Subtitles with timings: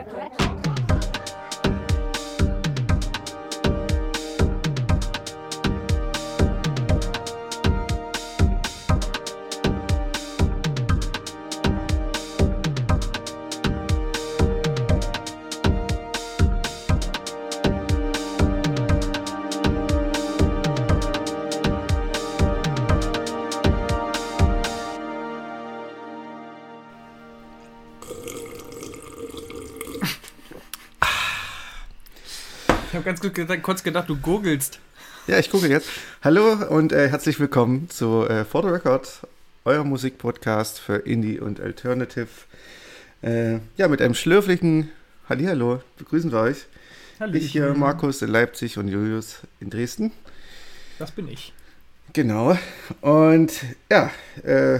[0.00, 0.39] Ich
[33.10, 34.78] ganz gut, kurz gedacht, du googelst.
[35.26, 35.88] Ja, ich gucke jetzt.
[36.22, 39.26] Hallo und äh, herzlich willkommen zu äh, For the Record,
[39.64, 42.28] euer Musikpodcast für Indie und Alternative.
[43.22, 44.92] Äh, ja, mit einem schlürflichen
[45.28, 46.66] Hallihallo, begrüßen wir euch.
[47.18, 47.34] Hallo.
[47.34, 50.12] Ich hier, Markus in Leipzig und Julius in Dresden.
[51.00, 51.52] Das bin ich.
[52.12, 52.56] Genau.
[53.00, 53.54] Und
[53.90, 54.12] ja,
[54.44, 54.78] äh,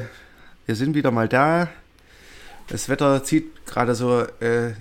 [0.66, 1.68] wir sind wieder mal da.
[2.68, 4.74] Das Wetter zieht gerade so äh,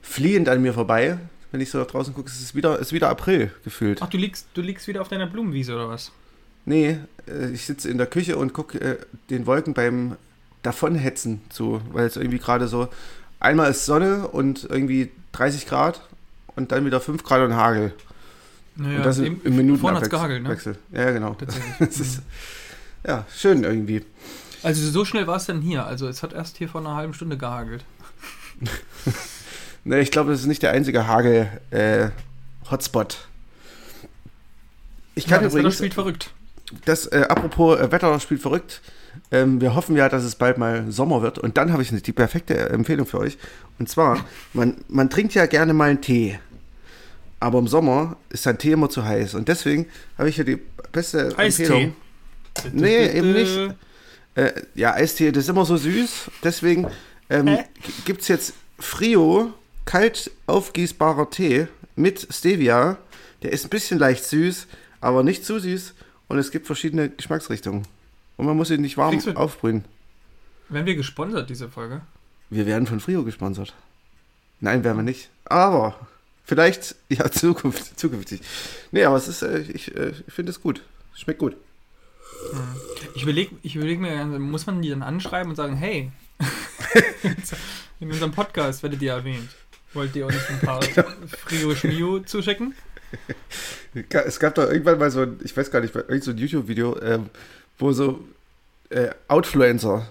[0.00, 1.18] fliehend an mir vorbei
[1.52, 4.00] wenn ich so nach draußen gucke, ist es wieder, ist wieder April gefühlt.
[4.02, 6.12] Ach, du liegst, du liegst wieder auf deiner Blumenwiese oder was?
[6.64, 8.98] Nee, äh, ich sitze in der Küche und gucke äh,
[9.30, 10.16] den Wolken beim
[10.62, 12.88] Davonhetzen zu, weil es irgendwie gerade so,
[13.40, 16.02] einmal ist Sonne und irgendwie 30 Grad
[16.54, 17.92] und dann wieder 5 Grad und Hagel.
[18.76, 20.50] Naja, und das im, im Minuten Vorne hat gehagelt, ne?
[20.50, 20.78] Wechsel.
[20.92, 21.36] Ja, genau.
[21.80, 22.22] ist,
[23.06, 24.04] ja, schön irgendwie.
[24.62, 25.86] Also so schnell war es denn hier.
[25.86, 27.84] Also es hat erst hier vor einer halben Stunde gehagelt.
[29.84, 33.12] Ne, ich glaube, das ist nicht der einzige Hagel-Hotspot.
[33.12, 33.16] Äh,
[35.14, 35.66] ich kann ja, das übrigens.
[35.66, 36.30] Wetter spielt verrückt.
[36.84, 38.80] Das, äh, apropos äh, Wetter spielt verrückt.
[39.32, 41.38] Ähm, wir hoffen ja, dass es bald mal Sommer wird.
[41.38, 43.38] Und dann habe ich die perfekte Empfehlung für euch.
[43.78, 46.38] Und zwar, man, man trinkt ja gerne mal einen Tee.
[47.40, 49.34] Aber im Sommer ist ein Tee immer zu heiß.
[49.34, 49.86] Und deswegen
[50.18, 50.60] habe ich hier die
[50.92, 51.64] beste Eistee.
[51.64, 51.96] Empfehlung.
[52.72, 53.58] Nee, eben nicht.
[54.34, 56.30] Äh, ja, Eistee, das ist immer so süß.
[56.44, 56.86] Deswegen
[57.30, 57.64] ähm, äh?
[58.04, 59.52] gibt es jetzt Frio
[59.84, 62.98] kalt aufgießbarer Tee mit Stevia.
[63.42, 64.66] Der ist ein bisschen leicht süß,
[65.00, 65.94] aber nicht zu süß.
[66.28, 67.86] Und es gibt verschiedene Geschmacksrichtungen.
[68.36, 69.84] Und man muss ihn nicht warm aufbrühen.
[70.68, 72.02] Werden wir gesponsert, diese Folge?
[72.48, 73.74] Wir werden von Frio gesponsert.
[74.60, 75.30] Nein, werden wir nicht.
[75.44, 76.08] Aber
[76.44, 78.40] vielleicht, ja, Zukunft, zukünftig.
[78.92, 80.82] Nee, aber es ist, äh, ich, äh, ich finde es gut.
[81.14, 81.56] Schmeckt gut.
[82.52, 82.60] Hm.
[83.14, 86.12] Ich überlege ich überleg mir, muss man die dann anschreiben und sagen, hey,
[88.00, 89.48] in unserem Podcast werdet ihr erwähnt.
[89.92, 90.82] Wollt ihr uns ein paar
[91.46, 92.74] Frio Schmio zuschicken?
[94.08, 97.00] Es gab doch irgendwann mal so ein, ich weiß gar nicht, irgend so ein YouTube-Video,
[97.02, 97.30] ähm,
[97.78, 98.24] wo so
[98.90, 100.06] äh, Outfluencer,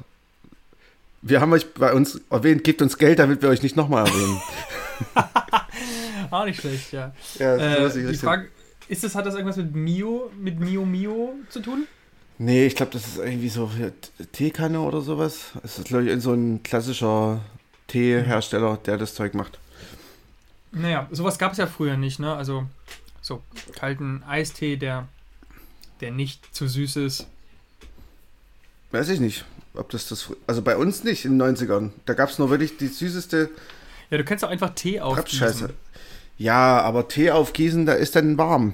[1.22, 4.42] wir haben euch bei uns erwähnt, gebt uns Geld, damit wir euch nicht nochmal erwähnen.
[6.32, 7.14] Auch nicht schlecht, ja.
[7.40, 8.50] ja äh, die Frage,
[8.88, 11.88] ist das, hat das irgendwas mit Mio, mit Mio Mio zu tun?
[12.38, 13.70] Nee, ich glaube, das ist irgendwie so
[14.32, 15.52] Teekanne oder sowas.
[15.64, 17.42] Es ist, glaube ich, so ein klassischer
[17.88, 19.60] Teehersteller, der das Zeug macht.
[20.72, 22.36] Naja, sowas gab es ja früher nicht, ne?
[22.36, 22.66] Also
[23.22, 23.44] so
[23.76, 25.08] kalten Eistee, der,
[26.02, 27.28] der nicht zu süß ist.
[28.92, 30.32] Weiß ich nicht, ob das das.
[30.48, 31.92] Also bei uns nicht in den 90ern.
[32.06, 33.50] Da gab es nur wirklich die süßeste.
[34.10, 35.70] Ja, du kannst auch einfach Tee aufgießen.
[36.38, 38.74] Ja, aber Tee aufgießen, da ist dann warm.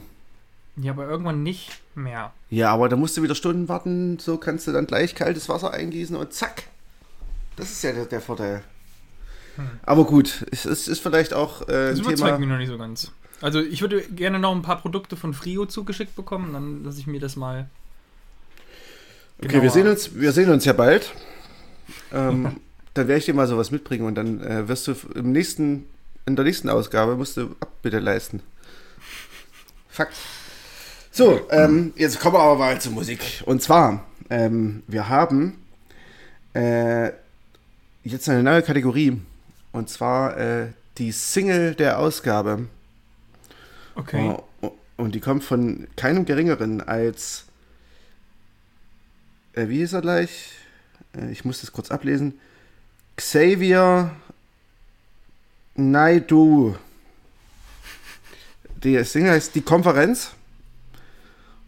[0.77, 2.33] Ja, aber irgendwann nicht mehr.
[2.49, 4.19] Ja, aber da musst du wieder Stunden warten.
[4.19, 6.63] So kannst du dann gleich kaltes Wasser eingießen und zack.
[7.55, 8.63] Das ist ja der, der Vorteil.
[9.55, 9.69] Hm.
[9.83, 12.37] Aber gut, es, es, ist vielleicht auch äh, das ein Thema.
[12.37, 13.11] mich noch nicht so ganz.
[13.41, 17.07] Also ich würde gerne noch ein paar Produkte von Frio zugeschickt bekommen, dann lasse ich
[17.07, 17.69] mir das mal.
[19.43, 21.13] Okay, wir sehen uns, wir sehen uns ja bald.
[22.13, 22.57] Ähm,
[22.93, 25.85] dann werde ich dir mal sowas mitbringen und dann äh, wirst du im nächsten,
[26.25, 28.41] in der nächsten Ausgabe musst du Abbitte leisten.
[29.89, 30.15] Fakt.
[31.11, 33.43] So, ähm, jetzt kommen wir aber mal zur Musik.
[33.45, 35.57] Und zwar, ähm, wir haben
[36.53, 37.11] äh,
[38.03, 39.21] jetzt eine neue Kategorie.
[39.75, 42.69] Und zwar äh, die Single der Ausgabe.
[43.95, 44.33] Okay.
[44.61, 47.43] Oh, und die kommt von keinem geringeren als.
[49.51, 50.53] Äh, wie ist er gleich?
[51.13, 52.39] Äh, ich muss das kurz ablesen.
[53.17, 54.11] Xavier
[55.75, 56.77] Naidu.
[58.81, 60.31] Die Single heißt Die Konferenz.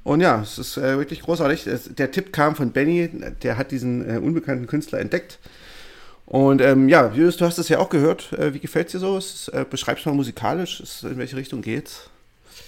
[0.05, 1.67] Und ja, es ist äh, wirklich großartig.
[1.97, 3.09] Der Tipp kam von Benny,
[3.43, 5.39] der hat diesen äh, unbekannten Künstler entdeckt
[6.27, 8.33] und ähm, ja, Julius, du hast es ja auch gehört.
[8.33, 9.17] Äh, wie gefällt es dir so?
[9.17, 10.81] Es, äh, beschreib's mal musikalisch.
[10.81, 12.09] Es, in welche Richtung geht's?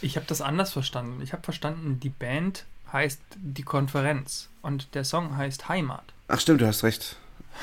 [0.02, 1.22] Ich habe das anders verstanden.
[1.22, 2.64] Ich habe verstanden, die Band
[2.94, 6.04] heißt Die Konferenz und der Song heißt Heimat.
[6.30, 7.18] Ach stimmt, du hast recht.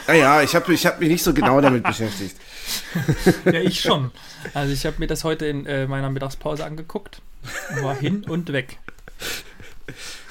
[0.07, 2.37] Ah ja, ich habe ich hab mich nicht so genau damit beschäftigt.
[3.47, 4.11] ja, ich schon.
[4.53, 7.23] Also ich habe mir das heute in äh, meiner Mittagspause angeguckt.
[7.81, 8.79] War hin und weg.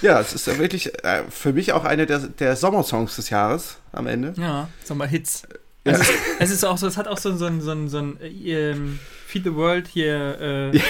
[0.02, 4.08] Ja, es ist wirklich äh, für mich auch einer der, der Sommersongs des Jahres am
[4.08, 4.34] Ende.
[4.38, 5.44] Ja, Sommerhits.
[5.86, 6.00] Ja.
[6.40, 9.44] Es, ist, auch so, es hat auch so, so, so, so, so ein ähm, Feed
[9.44, 10.84] the World hier äh, ja,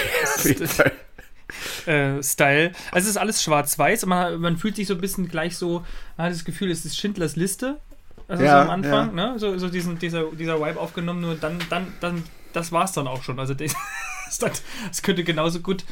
[1.86, 2.72] äh, Style.
[2.90, 5.84] Also es ist alles schwarz-weiß und man, man fühlt sich so ein bisschen gleich so,
[6.16, 7.78] man hat das Gefühl, es ist Schindlers Liste.
[8.28, 9.32] Also ja, so am Anfang, ja.
[9.32, 9.38] ne?
[9.38, 13.22] So, so diesen, dieser, dieser Vibe aufgenommen, nur dann, dann, dann, das war's dann auch
[13.22, 13.38] schon.
[13.38, 13.74] Also das,
[14.40, 15.84] das könnte genauso gut.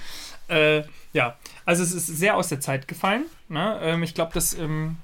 [0.48, 0.82] Äh,
[1.12, 3.24] ja, also es ist sehr aus der Zeit gefallen.
[3.48, 3.78] Ne?
[3.82, 4.96] Ähm, ich glaube, das, ähm,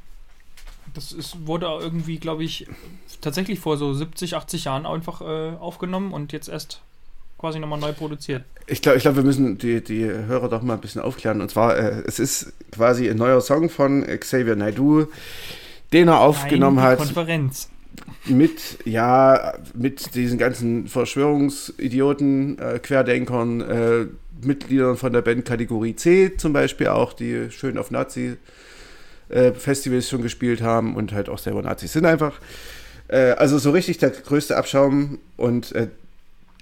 [0.94, 2.66] das ist, wurde irgendwie, glaube ich,
[3.20, 6.80] tatsächlich vor so 70, 80 Jahren einfach äh, aufgenommen und jetzt erst
[7.38, 8.44] quasi nochmal neu produziert.
[8.66, 11.40] Ich glaube, ich glaub, wir müssen die, die Hörer doch mal ein bisschen aufklären.
[11.40, 15.06] Und zwar, äh, es ist quasi ein neuer Song von Xavier Naidoo,
[15.92, 16.98] den er aufgenommen Nein, hat.
[16.98, 17.70] Konferenz.
[18.26, 24.06] Mit, ja, mit diesen ganzen Verschwörungsidioten, äh, Querdenkern, äh,
[24.44, 30.22] Mitgliedern von der Band Kategorie C zum Beispiel auch, die schön auf Nazi-Festivals äh, schon
[30.22, 32.40] gespielt haben und halt auch selber Nazis sind einfach.
[33.08, 35.88] Äh, also so richtig der größte Abschaum und äh,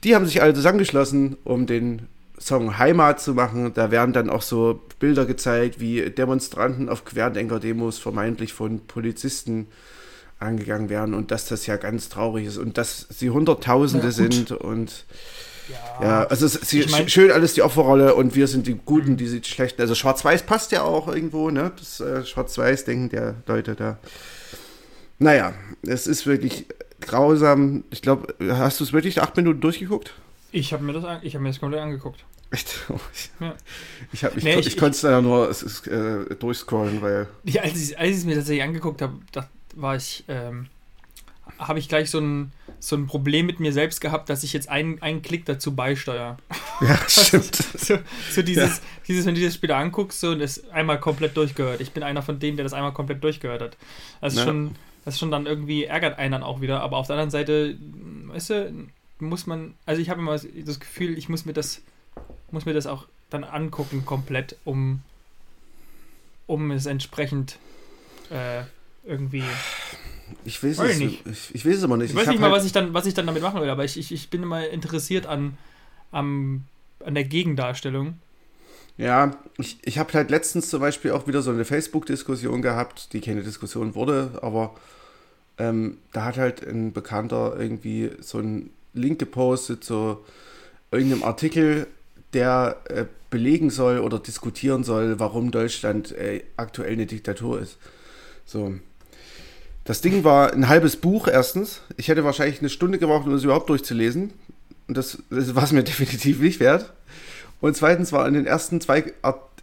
[0.05, 2.03] die haben sich alle zusammengeschlossen, um den
[2.41, 3.73] Song Heimat zu machen.
[3.75, 9.67] Da werden dann auch so Bilder gezeigt, wie Demonstranten auf Querdenker-Demos vermeintlich von Polizisten
[10.39, 14.53] angegangen werden und dass das ja ganz traurig ist und dass sie Hunderttausende ja, sind
[14.53, 15.05] und
[15.69, 19.17] ja, ja also sie, ich mein, schön alles die Opferrolle und wir sind die Guten,
[19.17, 19.81] die sind schlechten.
[19.81, 21.73] Also Schwarz-Weiß passt ja auch irgendwo, ne?
[21.77, 23.99] Das äh, Schwarz-Weiß-Denken der Leute da.
[25.19, 26.67] Naja, es ist wirklich
[27.01, 27.85] grausam.
[27.91, 30.15] Ich glaube, hast du es wirklich acht Minuten durchgeguckt?
[30.53, 32.25] Ich habe mir das, ich habe mir das komplett angeguckt.
[32.51, 32.87] Echt?
[33.13, 33.55] Ich, ja.
[34.13, 37.27] ich, ich, nee, ich, ich konnte es dann nur es ist, äh, durchscrollen, weil.
[37.45, 39.19] Ja, als ich, als ich es mir tatsächlich angeguckt habe,
[39.75, 40.67] war ich, ähm,
[41.59, 44.69] habe ich gleich so ein, so ein Problem mit mir selbst gehabt, dass ich jetzt
[44.69, 46.37] einen, einen Klick dazu beisteuere.
[46.81, 47.55] Ja, stimmt.
[47.55, 47.99] so,
[48.31, 48.83] so dieses, ja.
[49.09, 51.81] dieses, wenn du das später anguckst so, und es einmal komplett durchgehört.
[51.81, 53.77] Ich bin einer von denen, der das einmal komplett durchgehört hat.
[54.21, 54.45] Das ist ja.
[54.45, 54.75] schon
[55.09, 56.83] das ist schon dann irgendwie ärgert einen dann auch wieder.
[56.83, 57.79] Aber auf der anderen Seite,
[58.27, 58.89] weißt du,
[59.21, 61.81] muss man, also ich habe immer das Gefühl, ich muss mir das,
[62.51, 65.01] muss mir das auch dann angucken komplett, um,
[66.47, 67.59] um es entsprechend
[68.29, 68.65] äh,
[69.03, 69.45] irgendwie.
[70.45, 71.27] Ich weiß, es, nicht.
[71.27, 72.11] Ich, ich, weiß es aber nicht.
[72.11, 73.71] Ich weiß ich nicht mal, halt was ich, dann, was ich dann damit machen will,
[73.71, 75.57] aber ich, ich, ich bin immer interessiert an,
[76.13, 76.65] an,
[77.05, 78.19] an der Gegendarstellung.
[78.97, 83.21] Ja, ich, ich habe halt letztens zum Beispiel auch wieder so eine Facebook-Diskussion gehabt, die
[83.21, 84.75] keine Diskussion wurde, aber
[85.57, 90.19] ähm, da hat halt ein Bekannter irgendwie so einen Link gepostet zu
[90.91, 91.87] irgendeinem Artikel,
[92.33, 97.79] der äh, belegen soll oder diskutieren soll, warum Deutschland äh, aktuell eine Diktatur ist.
[98.47, 98.75] So.
[99.89, 101.81] Das Ding war ein halbes Buch erstens.
[101.97, 104.35] Ich hätte wahrscheinlich eine Stunde gebraucht, um es überhaupt durchzulesen.
[104.87, 106.93] Und das, das war es mir definitiv nicht wert.
[107.63, 109.15] Und zweitens war in den ersten zwei,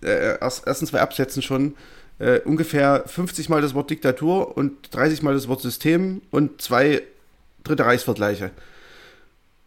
[0.02, 1.76] äh, ersten zwei Absätzen schon
[2.18, 7.04] äh, ungefähr 50 Mal das Wort Diktatur und 30 Mal das Wort System und zwei
[7.64, 8.50] Dritte Reichsvergleiche.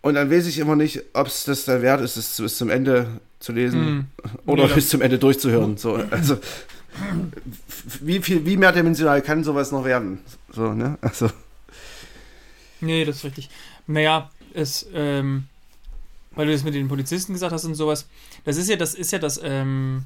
[0.00, 2.68] Und dann weiß ich immer nicht, ob es das der Wert ist, es bis zum
[2.68, 3.06] Ende
[3.38, 4.06] zu lesen mm.
[4.50, 5.76] oder nee, bis zum Ende durchzuhören.
[5.76, 6.36] So, also
[8.00, 10.20] wie viel, wie mehrdimensional kann sowas noch werden?
[10.52, 10.98] So, ne?
[11.00, 11.30] Also.
[12.80, 13.50] Nee, das ist richtig.
[13.86, 15.44] Naja, es, ähm,
[16.32, 18.08] weil du das mit den Polizisten gesagt hast und sowas,
[18.44, 20.04] das ist ja, das ist ja das, ähm,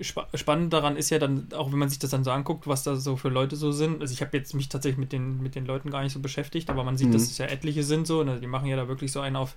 [0.00, 2.96] spannend daran ist ja dann, auch wenn man sich das dann so anguckt, was da
[2.96, 4.00] so für Leute so sind.
[4.00, 6.68] Also ich habe jetzt mich tatsächlich mit den, mit den Leuten gar nicht so beschäftigt,
[6.68, 7.12] aber man sieht, mhm.
[7.12, 8.24] dass es ja etliche sind so.
[8.24, 8.40] Ne?
[8.40, 9.54] Die machen ja da wirklich so einen auf.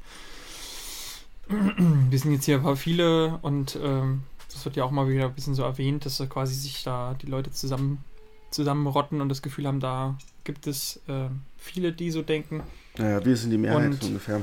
[1.48, 5.26] Wir sind jetzt hier ein paar viele und ähm, das wird ja auch mal wieder
[5.26, 8.04] ein bisschen so erwähnt, dass da quasi sich da die Leute zusammen
[8.50, 11.28] zusammenrotten und das Gefühl haben, da gibt es äh,
[11.58, 12.64] viele, die so denken.
[12.98, 14.42] Naja, wir sind die Mehrheit und, ungefähr.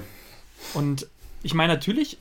[0.74, 1.08] Und
[1.42, 2.18] ich meine, natürlich,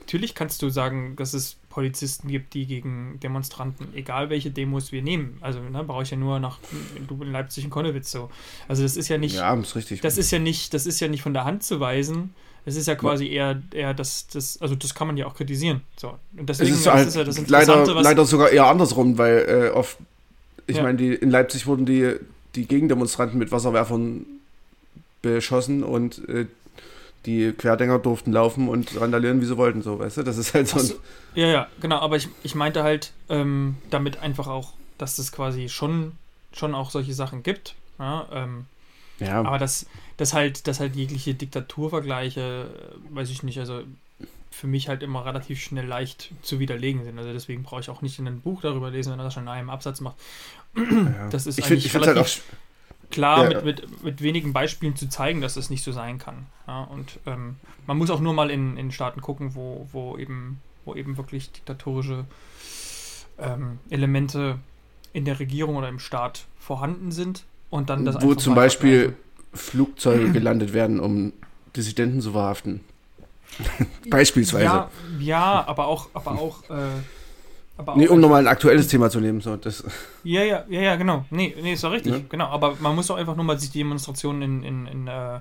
[0.00, 5.02] natürlich kannst du sagen, dass es Polizisten gibt, die gegen Demonstranten, egal welche Demos wir
[5.02, 5.38] nehmen.
[5.40, 6.58] Also ne, brauche ich ja nur nach
[6.96, 8.30] in Leipzig und Konnewitz so.
[8.68, 9.36] Also das ist ja nicht.
[9.36, 10.00] Ja, ist richtig.
[10.00, 12.34] Das ist ja nicht, das ist ja nicht von der Hand zu weisen.
[12.66, 15.82] Es ist ja quasi eher, eher das, das, also das kann man ja auch kritisieren.
[15.96, 16.18] So.
[16.36, 19.76] Und deswegen es ist, halt ist ja das leider, leider sogar eher andersrum, weil äh,
[19.76, 19.98] oft,
[20.66, 20.82] ich ja.
[20.82, 22.14] meine, die, in Leipzig wurden die,
[22.54, 24.24] die Gegendemonstranten mit Wasserwerfern
[25.20, 26.46] beschossen und äh,
[27.26, 30.22] die Querdenker durften laufen und randalieren, wie sie wollten, so, weißt du?
[30.22, 30.92] Das ist halt so ein.
[31.34, 35.68] Ja, ja, genau, aber ich, ich meinte halt ähm, damit einfach auch, dass es quasi
[35.68, 36.12] schon,
[36.52, 37.74] schon auch solche Sachen gibt.
[37.98, 38.66] Ja, ähm,
[39.20, 39.42] ja.
[39.42, 43.82] Aber dass, dass halt, dass halt jegliche Diktaturvergleiche, äh, weiß ich nicht, also
[44.50, 47.18] für mich halt immer relativ schnell leicht zu widerlegen sind.
[47.18, 49.44] Also deswegen brauche ich auch nicht in einem Buch darüber lesen, wenn er das schon
[49.44, 50.16] in einem Absatz macht.
[50.76, 51.28] Ja.
[51.30, 53.62] Das ist ich eigentlich find, halt relativ, halt klar ja.
[53.62, 56.46] mit, mit, mit wenigen Beispielen zu zeigen, dass das nicht so sein kann.
[56.66, 57.56] Ja, und ähm,
[57.86, 61.50] man muss auch nur mal in, in Staaten gucken, wo, wo, eben, wo eben wirklich
[61.50, 62.24] diktatorische
[63.38, 64.58] ähm, Elemente
[65.12, 69.16] in der Regierung oder im Staat vorhanden sind und dann das Wo zum Beispiel
[69.54, 71.32] Flugzeuge gelandet werden, um
[71.76, 72.80] Dissidenten zu verhaften.
[74.10, 74.64] Beispielsweise.
[74.64, 76.74] Ja, ja, aber auch, aber auch, äh,
[77.76, 79.40] aber nee, auch um nochmal ein aktuelles Thema zu nehmen.
[79.40, 79.84] So, das,
[80.22, 81.24] Ja, ja, ja, ja, genau.
[81.30, 82.20] Nee, nee, ist doch richtig, Ja.
[82.28, 82.46] genau.
[82.46, 85.40] Aber man muss doch einfach nur mal sich die Demonstrationen in, in, in, äh,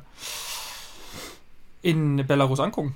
[1.81, 2.95] in Belarus angucken.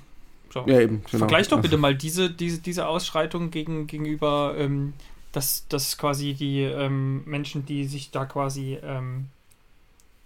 [0.52, 0.64] So.
[0.66, 1.02] ja, eben.
[1.10, 1.18] Genau.
[1.18, 4.94] Vergleich doch bitte mal diese, diese, diese Ausschreitung gegen, gegenüber, ähm,
[5.32, 9.26] dass, dass quasi die ähm, Menschen, die sich da quasi, ähm,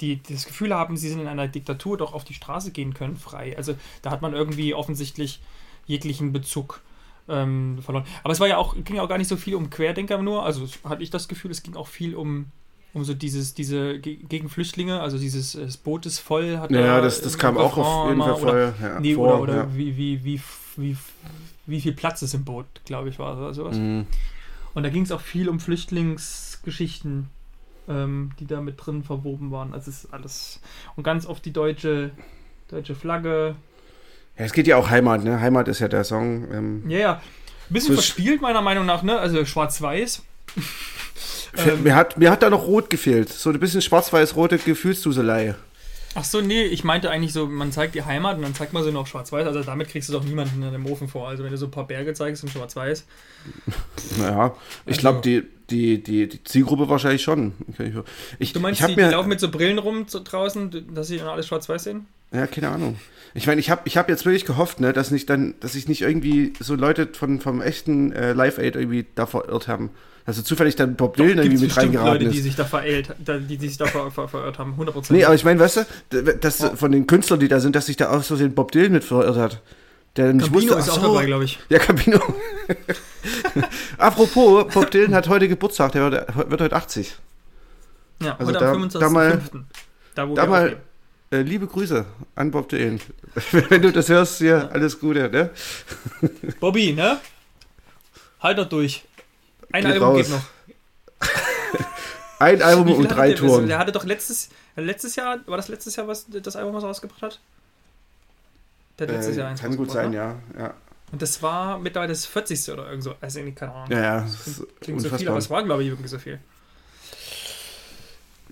[0.03, 2.93] die, die das Gefühl haben, sie sind in einer Diktatur, doch auf die Straße gehen
[2.93, 3.57] können, frei.
[3.57, 5.41] Also da hat man irgendwie offensichtlich
[5.87, 6.83] jeglichen Bezug
[7.29, 8.05] ähm, verloren.
[8.25, 10.45] Aber es war ja auch, ging ja auch gar nicht so viel um Querdenker nur,
[10.45, 12.47] also hatte ich das Gefühl, es ging auch viel um
[12.95, 16.71] um so dieses, diese Ge- gegen Flüchtlinge, also dieses äh, das Boot ist voll, hat
[16.71, 18.75] Ja, das, das kam auch auf jeden Fall oder- voll.
[18.83, 19.69] Ja, Nee, vor, oder, oder ja.
[19.75, 20.41] wie, wie, wie,
[20.77, 20.97] wie,
[21.65, 23.79] wie viel Platz ist im Boot, glaube ich, war oder sowas.
[23.79, 24.05] Mhm.
[24.75, 27.29] Und da ging es auch viel um Flüchtlingsgeschichten,
[27.89, 29.73] ähm, die da mit drin verwoben waren.
[29.73, 30.61] Also es ist alles.
[30.97, 32.11] Und ganz oft die deutsche,
[32.69, 33.57] deutsche Flagge.
[34.39, 35.41] Ja, es geht ja auch Heimat, ne?
[35.41, 36.51] Heimat ist ja der Song.
[36.53, 37.13] Ähm, Ja, ja.
[37.15, 39.19] Ein bisschen verspielt, meiner Meinung nach, ne?
[39.19, 40.23] Also schwarz-weiß.
[41.55, 41.83] Ähm.
[41.83, 43.29] mir, hat, mir hat da noch Rot gefehlt.
[43.29, 45.55] So ein bisschen schwarz-weiß-rote Gefühlsduselei.
[46.15, 48.85] Ach so, nee, ich meinte eigentlich so, man zeigt die Heimat und dann zeigt man
[48.85, 49.47] sie noch schwarz-weiß.
[49.47, 51.29] Also damit kriegst du doch niemanden in dem Ofen vor.
[51.29, 53.07] Also wenn du so ein paar Berge zeigst in schwarz-weiß.
[54.19, 54.55] Naja,
[54.85, 57.53] ich Also- glaube, die, die, die, die Zielgruppe wahrscheinlich schon.
[58.39, 59.11] Ich, Du meinst, ich die, habe die mir.
[59.13, 62.07] laufen mit so Brillen rum so draußen, dass sie dann alles schwarz-weiß sehen?
[62.33, 62.97] Ja, keine Ahnung.
[63.35, 65.89] Ich meine, ich habe ich hab jetzt wirklich gehofft, ne, dass nicht dann, dass sich
[65.89, 69.91] nicht irgendwie so Leute von, vom echten äh, Live Aid irgendwie da verirrt haben.
[70.25, 72.45] Also zufällig dann Bob Dylan irgendwie mit reingeraten Leute, die ist.
[72.45, 72.65] sich da
[73.25, 75.13] da- die, die sich da ver, ver, verirrt haben, 100%.
[75.13, 76.77] Nee, aber ich meine, weißt du, dass Ja.
[76.77, 79.37] von den Künstlern, die da sind, dass sich da aus Versehen Bob Dylan mit verirrt
[79.37, 79.63] hat.
[80.17, 81.59] Der nicht Campino wusste, ist auch so, dabei, glaube ich.
[81.71, 82.21] Ja, Campino.
[83.99, 87.17] Apropos, Bob Dylan hat heute Geburtstag, der wird, wird heute 80.
[88.23, 89.41] Ja, Also heute da- am da mal- 25.05.
[90.15, 90.81] Da, wo da wir mal- aufnehmen.
[91.33, 93.01] Äh, liebe Grüße an Bob Dylan.
[93.71, 95.51] Wenn du das hörst, hier, alles Gute, ne?
[96.61, 97.19] Bobby, ne?
[98.41, 99.03] Halt doch durch.
[99.73, 100.19] Ein Geht Album raus.
[100.19, 100.45] geht noch.
[102.39, 103.67] Ein Album und drei Touren.
[103.67, 107.23] Der hatte doch letztes, letztes Jahr, war das letztes Jahr, was das Album, was rausgebracht
[107.23, 107.41] hat?
[108.99, 110.17] Der hat letztes Jahr Äh, eins kann gut sein, ne?
[110.17, 110.37] ja.
[110.59, 110.75] ja.
[111.13, 112.71] Und das war mittlerweile das 40.
[112.73, 113.15] oder irgend so.
[113.21, 113.91] Also keine Ahnung.
[113.91, 114.21] Ja, ja.
[114.23, 116.41] das ist Klingt so viel, aber es war, glaube ich, wirklich so viel.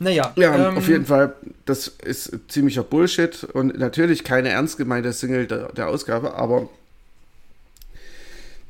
[0.00, 1.34] Naja, Ja, ähm, auf jeden Fall,
[1.66, 6.68] das ist ziemlicher Bullshit und natürlich keine ernst gemeinte Single der, der Ausgabe, aber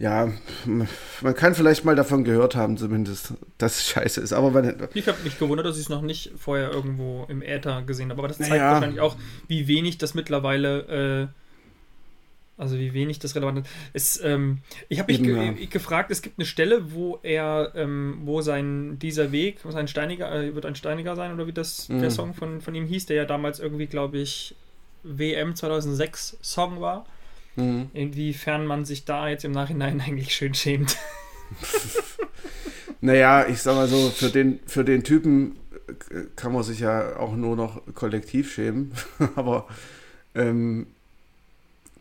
[0.01, 0.33] ja,
[0.65, 4.33] man kann vielleicht mal davon gehört haben, zumindest, dass es scheiße ist.
[4.33, 7.83] Aber man, Ich habe mich gewundert, dass ich es noch nicht vorher irgendwo im Äther
[7.83, 8.19] gesehen habe.
[8.21, 8.73] Aber das zeigt Naja.
[8.73, 11.40] wahrscheinlich auch, wie wenig das mittlerweile, äh,
[12.61, 14.23] also wie wenig das relevant ist.
[14.23, 15.53] Ähm, ich habe mich ge ja.
[15.59, 20.31] ich gefragt, es gibt eine Stelle, wo er, ähm, wo sein, dieser Weg, sein Steiniger,
[20.33, 22.01] äh, wird ein Steiniger sein, oder wie das Mhm.
[22.01, 24.55] der Song von, von ihm hieß, der ja damals irgendwie, glaube ich,
[25.03, 27.07] WM 2006 Song war.
[27.57, 27.91] Mhm.
[27.95, 30.97] Inwiefern man sich da jetzt im Nachhinein eigentlich schön schämt.
[33.01, 35.57] naja, ich sag mal so, für den, für den Typen
[36.11, 38.93] äh, kann man sich ja auch nur noch kollektiv schämen,
[39.35, 39.67] aber
[40.35, 40.89] ähm,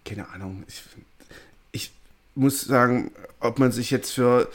[0.06, 0.64] keine Ahnung.
[0.68, 0.82] Ich,
[1.72, 1.92] ich
[2.36, 4.48] muss sagen, ob man sich jetzt für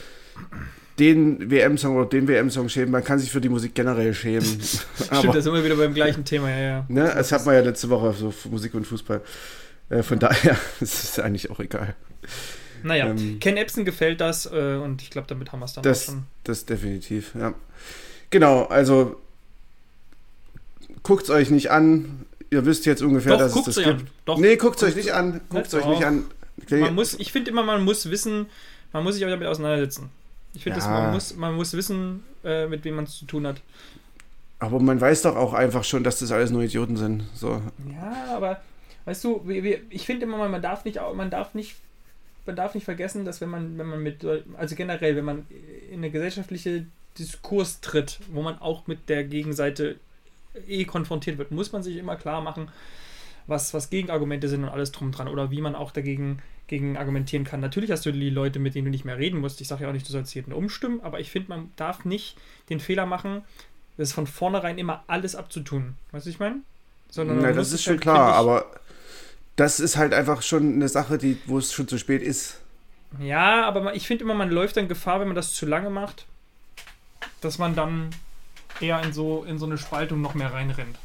[0.99, 4.41] den WM-Song oder den WM-Song schämen, man kann sich für die Musik generell schämen.
[4.61, 6.85] Stimmt, aber, da sind wir wieder beim gleichen Thema, ja, ja.
[6.87, 9.21] ne, das hat man ja letzte Woche, so Musik und Fußball.
[9.89, 11.95] Äh, von daher ist es eigentlich auch egal.
[12.83, 15.83] Naja, Ähm, Ken Epson gefällt das äh, und ich glaube, damit haben wir es dann
[15.83, 16.23] Das- auch schon.
[16.43, 17.53] Das definitiv, ja.
[18.29, 19.19] Genau, also
[21.03, 22.24] guckt es euch nicht an.
[22.55, 23.87] Ihr wisst jetzt ungefähr, Doch, dass es das gibt.
[23.87, 24.07] an.
[24.23, 25.41] Doch, nee, guckt es euch guckt's nicht an.
[25.49, 26.23] Guckt euch nicht an.
[26.79, 28.45] man muss, ich finde immer, man muss wissen,
[28.93, 30.09] man muss sich auch damit auseinandersetzen.
[30.53, 30.87] Ich finde, Ja.
[30.87, 33.61] man muss, man muss wissen, äh, mit wem man es zu tun hat.
[34.59, 37.23] Aber man weiß doch auch einfach schon, dass das alles nur Idioten sind.
[37.33, 37.61] So.
[37.93, 38.61] Ja, aber
[39.03, 39.45] weißt du,
[39.89, 41.75] ich finde immer, man darf nicht, man darf nicht,
[42.45, 44.25] man darf nicht vergessen, dass wenn man, wenn man mit,
[44.57, 45.45] also generell, wenn man
[45.91, 46.85] in eine gesellschaftliche
[47.19, 49.97] Diskurs tritt, wo man auch mit der Gegenseite
[50.67, 52.69] eh konfrontiert wird, muss man sich immer klar machen,
[53.47, 57.43] was, was Gegenargumente sind und alles drum dran oder wie man auch dagegen gegen argumentieren
[57.43, 57.59] kann.
[57.59, 59.61] Natürlich hast du die Leute, mit denen du nicht mehr reden musst.
[59.61, 62.37] Ich sage ja auch nicht, du sollst jeden umstimmen, aber ich finde, man darf nicht
[62.69, 63.43] den Fehler machen,
[63.97, 65.95] das von vornherein immer alles abzutun.
[66.11, 66.57] Weißt du, was ich meine?
[67.09, 68.65] Sondern Na, das ist schon halt, klar, find aber
[69.55, 72.59] das ist halt einfach schon eine Sache, die, wo es schon zu spät ist.
[73.19, 75.89] ich, Ja, aber ich finde immer, man läuft dann Gefahr, wenn man das zu lange
[75.89, 76.25] macht,
[77.41, 78.09] dass man dann
[78.81, 80.97] eher in so, in so eine Spaltung noch mehr reinrennt.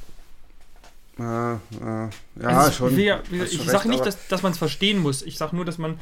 [1.18, 2.10] Ja, ja,
[2.40, 3.40] ja Also ich, schon.
[3.40, 5.22] Hast ich sage nicht, dass, dass man es verstehen muss.
[5.22, 5.98] Ich sage nur, dass man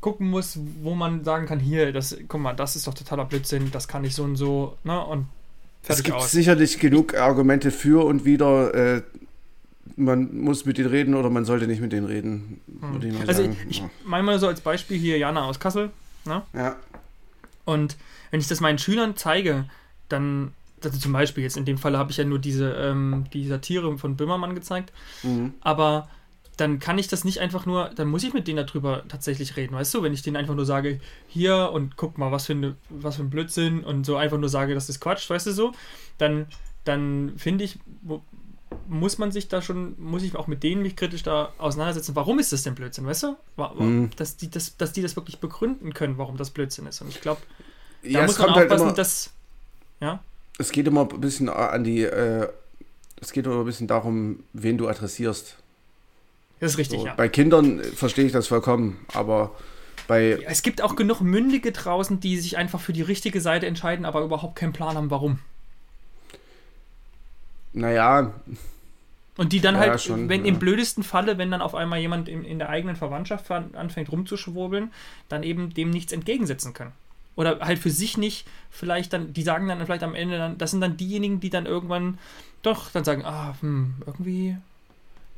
[0.00, 3.70] gucken muss, wo man sagen kann, hier, das, guck mal, das ist doch totaler Blödsinn,
[3.72, 5.04] das kann ich so und so, ne?
[5.04, 5.26] Und
[5.88, 6.32] es gibt aus.
[6.32, 8.74] sicherlich genug Argumente für und wieder.
[8.74, 9.02] Äh,
[9.94, 12.60] man muss mit denen reden oder man sollte nicht mit denen reden.
[12.80, 13.02] Hm.
[13.02, 13.56] Ich also sagen.
[13.68, 15.90] ich, ich meine mal so als Beispiel hier Jana aus Kassel.
[16.24, 16.42] Ne?
[16.52, 16.76] Ja.
[17.64, 17.96] Und
[18.30, 19.64] wenn ich das meinen Schülern zeige,
[20.08, 23.46] dann, also zum Beispiel jetzt in dem Fall habe ich ja nur diese ähm, die
[23.46, 25.54] Satire von Böhmermann gezeigt, mhm.
[25.60, 26.08] aber
[26.56, 29.74] dann kann ich das nicht einfach nur, dann muss ich mit denen darüber tatsächlich reden,
[29.74, 30.02] weißt du?
[30.02, 33.22] Wenn ich denen einfach nur sage, hier und guck mal, was für, eine, was für
[33.22, 35.72] ein Blödsinn und so einfach nur sage, das ist Quatsch, weißt du so,
[36.16, 36.46] dann,
[36.84, 37.78] dann finde ich,
[38.88, 42.38] muss man sich da schon, muss ich auch mit denen mich kritisch da auseinandersetzen, warum
[42.38, 43.36] ist das denn Blödsinn, weißt du?
[43.78, 44.10] Mhm.
[44.16, 47.02] Dass, die das, dass die das wirklich begründen können, warum das Blödsinn ist.
[47.02, 47.42] Und ich glaube,
[48.02, 49.32] da ja, muss man halt aufpassen, halt dass.
[50.00, 50.20] Ja?
[50.58, 52.48] Es geht immer ein bisschen an die, äh,
[53.20, 55.56] es geht immer ein bisschen darum, wen du adressierst.
[56.60, 57.14] Das ist richtig, so, ja.
[57.14, 59.52] Bei Kindern verstehe ich das vollkommen, aber
[60.06, 60.38] bei.
[60.46, 64.22] Es gibt auch genug Mündige draußen, die sich einfach für die richtige Seite entscheiden, aber
[64.22, 65.38] überhaupt keinen Plan haben, warum.
[67.72, 68.32] Naja.
[69.36, 70.48] Und die dann ja, halt, schon, wenn ja.
[70.48, 74.92] im blödesten Falle, wenn dann auf einmal jemand in, in der eigenen Verwandtschaft anfängt rumzuschwurbeln,
[75.28, 76.92] dann eben dem nichts entgegensetzen können.
[77.36, 80.70] Oder halt für sich nicht, vielleicht dann, die sagen dann vielleicht am Ende dann, das
[80.72, 82.18] sind dann diejenigen, die dann irgendwann
[82.62, 84.56] doch dann sagen, ah, hm, irgendwie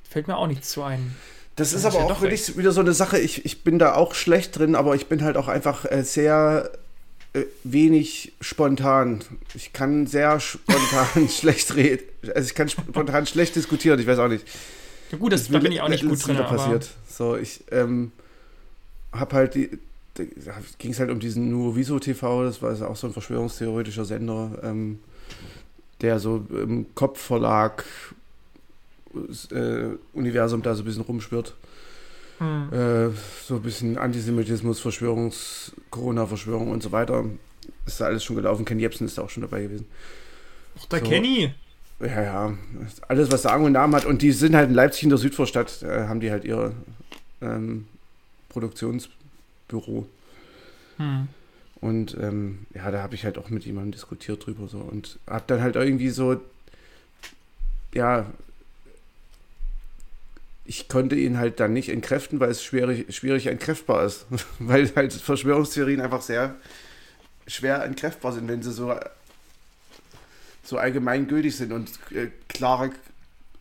[0.08, 1.14] Fällt mir auch nichts zu ein.
[1.56, 3.18] Das, das ist aber ja auch wirklich wieder so eine Sache.
[3.18, 6.70] Ich, ich bin da auch schlecht drin, aber ich bin halt auch einfach äh, sehr
[7.34, 9.20] äh, wenig spontan.
[9.54, 12.04] Ich kann sehr spontan schlecht reden.
[12.34, 14.00] Also ich kann spontan schlecht diskutieren.
[14.00, 14.46] Ich weiß auch nicht.
[15.10, 16.36] Ja gut, das, das da bin ich auch nicht gut drin.
[16.36, 16.88] passiert.
[17.06, 18.12] So, ich ähm,
[19.12, 19.78] habe halt die.
[20.18, 20.24] Da
[20.78, 24.98] ging es halt um diesen Nuoviso TV, das war auch so ein verschwörungstheoretischer Sender, ähm,
[26.00, 27.84] der so im Kopfverlag
[29.52, 31.54] äh, Universum da so ein bisschen rumschwirrt.
[32.38, 32.72] Hm.
[32.72, 33.10] Äh,
[33.46, 37.24] so ein bisschen Antisemitismus, Verschwörungs-, Corona-Verschwörung und so weiter.
[37.86, 38.64] Ist da alles schon gelaufen.
[38.64, 39.86] Ken Jebsen ist da auch schon dabei gewesen.
[40.78, 41.06] Ach, der so.
[41.06, 41.52] Kenny!
[42.00, 42.54] Ja, ja.
[43.08, 44.04] Alles, was Sagen und Namen hat.
[44.04, 46.72] Und die sind halt in Leipzig in der Südvorstadt, äh, haben die halt ihr
[47.40, 47.86] ähm,
[49.68, 50.08] Produktionsbüro.
[50.96, 51.28] Hm.
[51.80, 55.44] Und ähm, ja, da habe ich halt auch mit jemandem diskutiert drüber so und habe
[55.46, 56.40] dann halt irgendwie so,
[57.94, 58.26] ja,
[60.64, 64.26] ich konnte ihn halt dann nicht entkräften, weil es schwierig, schwierig entkräftbar ist.
[64.58, 66.56] weil halt Verschwörungstheorien einfach sehr
[67.46, 68.94] schwer entkräftbar sind, wenn sie so,
[70.64, 72.90] so allgemeingültig sind und äh, klare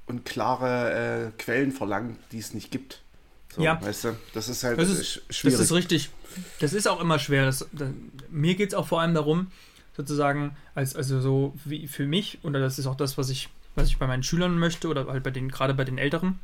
[0.08, 3.02] und klare äh, Quellen verlangen, die es nicht gibt.
[3.58, 3.82] So, ja.
[3.82, 5.58] Weißt du, das ist halt das ist, schwierig.
[5.58, 6.10] Das ist richtig.
[6.60, 7.46] Das ist auch immer schwer.
[7.46, 7.90] Das, das,
[8.30, 9.48] mir geht es auch vor allem darum,
[9.96, 13.88] sozusagen, als, also so wie für mich, oder das ist auch das, was ich, was
[13.88, 16.40] ich bei meinen Schülern möchte, oder halt bei den, gerade bei den Älteren,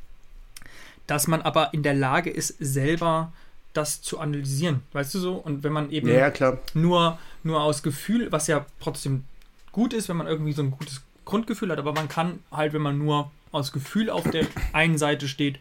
[1.05, 3.31] dass man aber in der Lage ist, selber
[3.73, 5.33] das zu analysieren, weißt du so?
[5.35, 6.31] Und wenn man eben ja,
[6.73, 9.23] Nur, nur aus Gefühl, was ja trotzdem
[9.71, 12.81] gut ist, wenn man irgendwie so ein gutes Grundgefühl hat, aber man kann halt, wenn
[12.81, 15.59] man nur aus Gefühl auf der einen Seite steht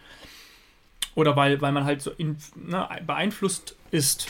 [1.14, 4.29] oder weil, weil man halt so in, ne, beeinflusst ist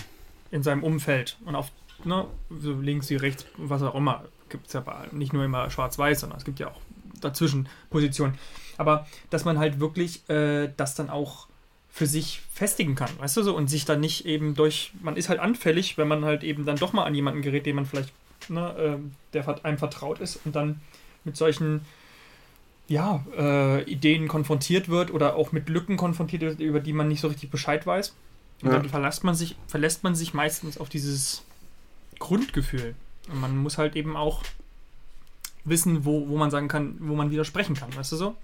[0.50, 1.70] in seinem Umfeld und auf
[2.04, 6.20] ne, so links wie rechts, was auch immer, gibt es ja nicht nur immer schwarz-weiß,
[6.20, 6.80] sondern es gibt ja auch
[7.20, 8.38] dazwischen Positionen.
[8.78, 11.46] Aber dass man halt wirklich äh, das dann auch
[11.90, 15.28] für sich festigen kann, weißt du so, und sich dann nicht eben durch, man ist
[15.28, 18.12] halt anfällig, wenn man halt eben dann doch mal an jemanden gerät, den man vielleicht,
[18.48, 18.98] ne, äh,
[19.34, 20.80] der einem vertraut ist und dann
[21.24, 21.82] mit solchen,
[22.92, 27.22] ja, äh, Ideen konfrontiert wird oder auch mit Lücken konfrontiert wird, über die man nicht
[27.22, 28.14] so richtig Bescheid weiß.
[28.60, 28.78] Und ja.
[28.78, 31.42] dann verlässt man sich, verlässt man sich meistens auf dieses
[32.18, 32.94] Grundgefühl.
[33.32, 34.42] Und man muss halt eben auch
[35.64, 38.34] wissen, wo, wo man sagen kann, wo man widersprechen kann, weißt du so?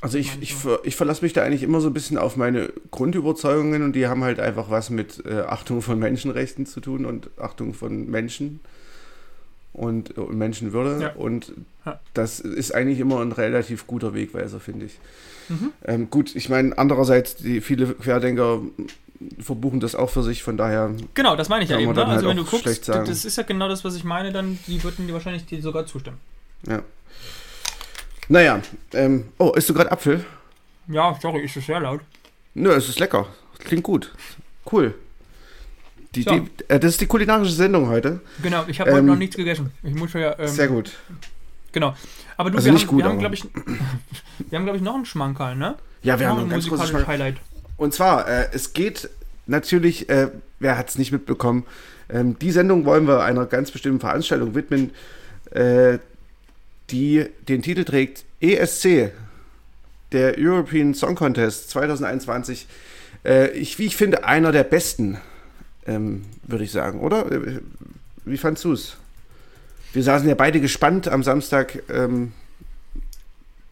[0.00, 3.84] Also ich, ich, ich verlasse mich da eigentlich immer so ein bisschen auf meine Grundüberzeugungen
[3.84, 7.72] und die haben halt einfach was mit äh, Achtung von Menschenrechten zu tun und Achtung
[7.72, 8.58] von Menschen
[9.72, 11.02] und, und Menschenwürde.
[11.02, 11.12] Ja.
[11.14, 11.52] Und
[12.14, 14.98] das ist eigentlich immer ein relativ guter Wegweiser, finde ich.
[15.48, 15.72] Mhm.
[15.84, 18.60] Ähm, gut, ich meine, andererseits, die viele Querdenker
[19.38, 20.90] verbuchen das auch für sich, von daher.
[21.14, 21.92] Genau, das meine ich ja eben.
[21.92, 22.04] Ne?
[22.04, 24.82] Also halt wenn du guckst, das ist ja genau das, was ich meine, dann die
[24.82, 26.18] würden dir wahrscheinlich dir sogar zustimmen.
[26.66, 26.82] Ja.
[28.28, 28.60] Naja,
[28.92, 30.24] ähm, oh, isst du gerade Apfel?
[30.88, 32.00] Ja, sorry, ist es sehr laut.
[32.54, 33.26] Nö, es ist lecker.
[33.58, 34.12] Klingt gut.
[34.70, 34.94] Cool.
[36.14, 36.30] Die, so.
[36.30, 38.20] die, äh, das ist die kulinarische Sendung heute.
[38.42, 39.70] Genau, ich habe ähm, heute noch nichts gegessen.
[39.82, 40.38] Ich muss ja.
[40.38, 40.92] Ähm, sehr gut.
[41.72, 41.96] Genau.
[42.36, 43.44] Aber du, also wir, nicht haben, gut, wir haben, glaube ich,
[44.50, 45.76] wir haben, glaube ich, noch einen Schmankerl, ne?
[46.02, 47.36] Ja, wir noch haben ein ganz großes Highlight.
[47.76, 49.08] Und zwar, äh, es geht
[49.46, 50.28] natürlich, äh,
[50.60, 51.64] wer hat es nicht mitbekommen,
[52.10, 54.90] ähm, die Sendung wollen wir einer ganz bestimmten Veranstaltung widmen.
[55.50, 55.98] Äh,
[56.90, 59.12] die den Titel trägt ESC,
[60.12, 62.66] der European Song Contest 2021.
[63.24, 65.18] Äh, ich, wie ich finde, einer der besten,
[65.86, 67.26] ähm, würde ich sagen, oder?
[68.24, 68.96] Wie fandst du es?
[69.92, 72.32] wir saßen ja beide gespannt am Samstag ähm,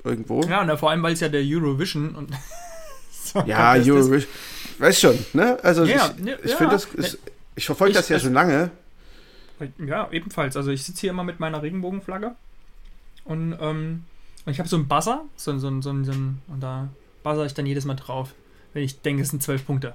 [0.04, 0.42] irgendwo.
[0.42, 2.30] Ja, und vor allem, weil es ja der Eurovision und.
[3.12, 4.24] so ja, Eurovision.
[4.78, 5.58] Weiß schon, ne?
[5.62, 6.84] Also ja, ich, ja, ich finde das.
[6.86, 7.18] Ist,
[7.56, 8.70] ich verfolge das ja schon lange.
[9.78, 10.56] Ja, ebenfalls.
[10.56, 12.34] Also ich sitze hier immer mit meiner Regenbogenflagge
[13.24, 14.04] und ähm,
[14.46, 16.88] ich habe so einen Buzzer, so, so, so, so, und da
[17.22, 18.32] buzzer ich dann jedes Mal drauf,
[18.72, 19.94] wenn ich denke, es sind zwölf Punkte.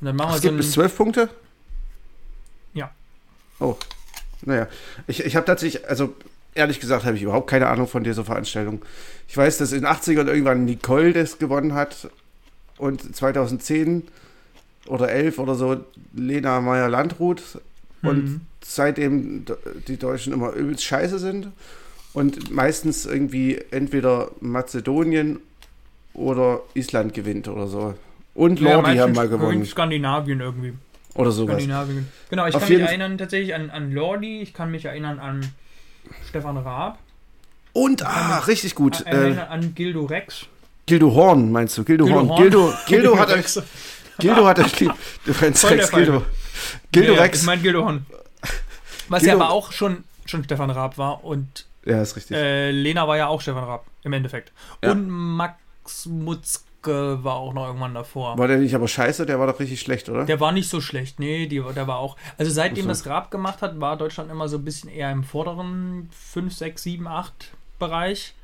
[0.00, 1.28] Und dann machen Ach, wir es so gibt bis zwölf Punkte?
[2.74, 2.90] Ja.
[3.60, 3.76] Oh.
[4.42, 4.68] Naja.
[5.06, 6.14] Ich, ich habe tatsächlich, also
[6.54, 8.84] ehrlich gesagt, habe ich überhaupt keine Ahnung von dieser Veranstaltung.
[9.28, 12.10] Ich weiß, dass in den 80ern irgendwann Nicole das gewonnen hat
[12.78, 14.06] und 2010
[14.86, 17.42] oder 11 oder so Lena Meyer-Landrut
[18.02, 18.40] und Mhm.
[18.62, 19.44] seitdem
[19.88, 21.48] die Deutschen immer übelst scheiße sind
[22.12, 25.40] und meistens irgendwie entweder Mazedonien
[26.14, 27.94] oder Island gewinnt oder so.
[28.36, 29.64] Und Ja, Lordi haben mal gewonnen.
[29.64, 30.74] Skandinavien irgendwie.
[31.14, 31.54] Oder sowas.
[31.54, 32.06] Skandinavien.
[32.30, 35.40] Genau, ich Auf kann mich erinnern tatsächlich an, an Lordi, ich kann mich erinnern an
[36.28, 36.98] Stefan Raab,
[37.72, 39.04] Und, ah, richtig gut.
[39.06, 40.46] an, Äh, erinnern an Gildo Rex.
[40.86, 41.84] Gildo Horn, meinst du?
[41.84, 42.28] Gildo, Gildo Horn.
[42.28, 42.42] Horn.
[42.42, 43.56] Gildo, Gildo hat Rex.
[43.58, 43.64] euch,
[44.18, 44.92] Gildo hat euch lieb.
[45.24, 45.90] Du Rex.
[45.90, 46.22] Gildo.
[46.92, 47.40] Gildo ja, Rex.
[47.40, 48.06] Ich mein Gildo Horn.
[49.08, 52.36] Was Gildo- ja aber auch schon, schon Stefan Raab war und Ja, ist richtig.
[52.36, 54.52] äh, Lena war ja auch Stefan Raab, im Endeffekt.
[54.84, 54.92] Ja.
[54.92, 58.38] Und Max Mutzke war auch noch irgendwann davor.
[58.38, 59.26] War der nicht aber scheiße?
[59.26, 60.24] Der war doch richtig schlecht, oder?
[60.24, 62.16] Der war nicht so schlecht, nee, die, der war auch.
[62.38, 65.24] Also seitdem Ach das Raab gemacht hat, war Deutschland immer so ein bisschen eher im
[65.24, 68.34] vorderen 5, 6, 7, 8 Bereich.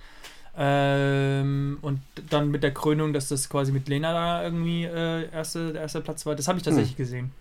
[0.56, 5.72] Ähm, und dann mit der Krönung, dass das quasi mit Lena da irgendwie äh, erste,
[5.72, 7.32] der erste Platz war, das habe ich tatsächlich gesehen.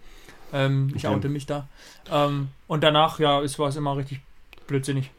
[0.54, 1.68] Ähm, ich oute mich da.
[2.10, 4.22] Ähm, und danach, ja, es war es immer richtig
[4.68, 5.12] blödsinnig.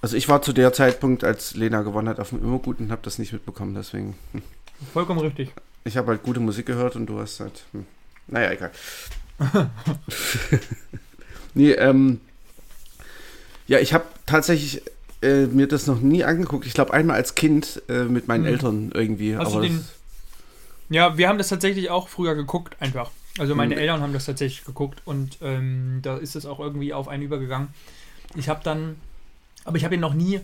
[0.00, 3.02] Also ich war zu der Zeitpunkt, als Lena gewonnen hat, auf dem Immergut und habe
[3.02, 3.74] das nicht mitbekommen.
[3.74, 4.42] Deswegen, hm.
[4.92, 5.50] Vollkommen richtig.
[5.84, 7.84] ich habe halt gute Musik gehört und du hast halt, hm.
[8.28, 8.70] naja, egal.
[11.54, 12.20] nee, ähm,
[13.66, 14.82] ja, ich habe tatsächlich
[15.22, 16.66] äh, mir das noch nie angeguckt.
[16.66, 18.48] Ich glaube einmal als Kind äh, mit meinen Mhm.
[18.48, 19.36] Eltern irgendwie.
[19.36, 19.92] Hast du aber den- das,
[20.90, 23.10] Ja, wir haben das tatsächlich auch früher geguckt, einfach.
[23.38, 23.80] Also meine Mhm.
[23.80, 27.68] Eltern haben das tatsächlich geguckt und ähm, da ist es auch irgendwie auf einen übergegangen.
[28.36, 28.96] Ich habe dann,
[29.64, 30.40] aber ich habe ihn noch nie,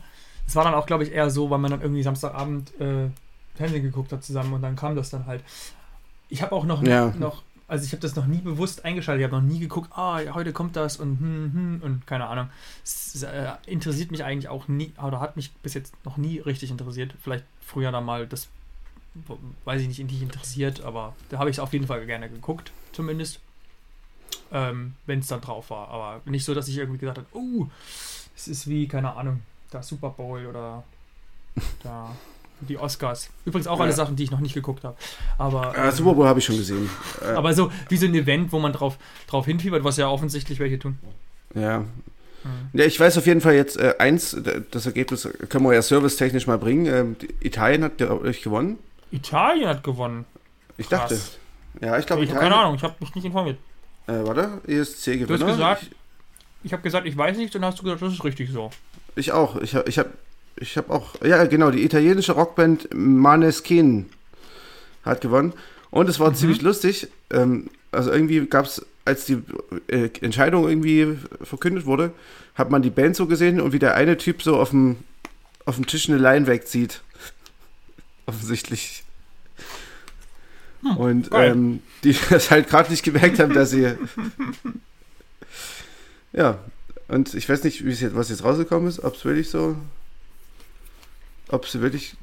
[0.46, 3.08] es war dann auch, glaube ich, eher so, weil man dann irgendwie Samstagabend äh,
[3.60, 5.44] Fernsehen geguckt hat zusammen und dann kam das dann halt.
[6.28, 7.12] Ich habe auch noch, Ja.
[7.18, 10.20] noch also ich habe das noch nie bewusst eingeschaltet, ich habe noch nie geguckt, ah,
[10.34, 12.48] heute kommt das und hm, hm, und keine Ahnung.
[12.82, 16.70] Es äh, interessiert mich eigentlich auch nie, oder hat mich bis jetzt noch nie richtig
[16.70, 17.14] interessiert.
[17.22, 18.48] Vielleicht früher dann mal das
[19.64, 22.72] weiß ich nicht, nicht interessiert, aber da habe ich es auf jeden Fall gerne geguckt,
[22.92, 23.40] zumindest.
[24.52, 25.88] Ähm, Wenn es dann drauf war.
[25.88, 27.66] Aber nicht so, dass ich irgendwie gesagt habe, oh,
[28.36, 29.42] es ist wie, keine Ahnung,
[29.72, 30.82] der Super Bowl oder
[31.82, 32.14] da
[32.68, 33.30] die Oscars.
[33.44, 33.96] Übrigens auch alle Ja.
[33.96, 34.96] Sachen, die ich noch nicht geguckt habe.
[35.38, 36.88] Aber, äh, Super Bowl habe ich schon gesehen.
[37.22, 40.58] Äh, aber so wie so ein Event, wo man drauf, drauf hinfiebert, was ja offensichtlich
[40.58, 40.98] welche tun.
[41.54, 41.84] ja.
[42.42, 42.70] Mhm.
[42.72, 44.34] Ja, ich weiß auf jeden Fall jetzt äh, eins,
[44.70, 46.86] das Ergebnis können wir ja servicetechnisch mal bringen.
[46.86, 48.78] Ähm, Italien hat ich gewonnen.
[49.10, 50.24] Italien hat gewonnen.
[50.78, 51.10] Ich Krass.
[51.10, 51.20] dachte.
[51.84, 53.58] Ja, ich glaube Ich habe keine Ahnung, ich habe mich nicht informiert.
[54.06, 55.46] Äh, warte, ESC Du gewinner.
[55.48, 55.90] hast gesagt, Ich,
[56.64, 58.70] ich habe gesagt, ich weiß nicht, dann hast du gesagt, das ist richtig so.
[59.16, 59.56] ich auch.
[59.56, 60.06] Ich habe ich hab,
[60.60, 61.20] ich hab auch.
[61.22, 64.06] Ja, genau, die italienische Rockband Maneskin
[65.04, 65.52] hat gewonnen.
[65.90, 66.34] Und es war Mhm.
[66.36, 67.08] ziemlich lustig.
[67.30, 69.42] Ähm, also irgendwie gab es, als die
[69.88, 72.12] äh, Entscheidung irgendwie verkündet wurde,
[72.54, 74.96] hat man die Band so gesehen und wie der eine Typ so auf dem,
[75.64, 77.00] auf dem Tisch eine Line wegzieht.
[78.26, 79.02] Offensichtlich.
[80.82, 83.92] Hm, und ähm, die das halt gerade nicht gemerkt haben, dass sie.
[86.32, 86.58] ja,
[87.08, 89.76] und ich weiß nicht, wie es jetzt, was jetzt rausgekommen ist, ob es wirklich so.
[91.50, 92.16] Ob sie wirklich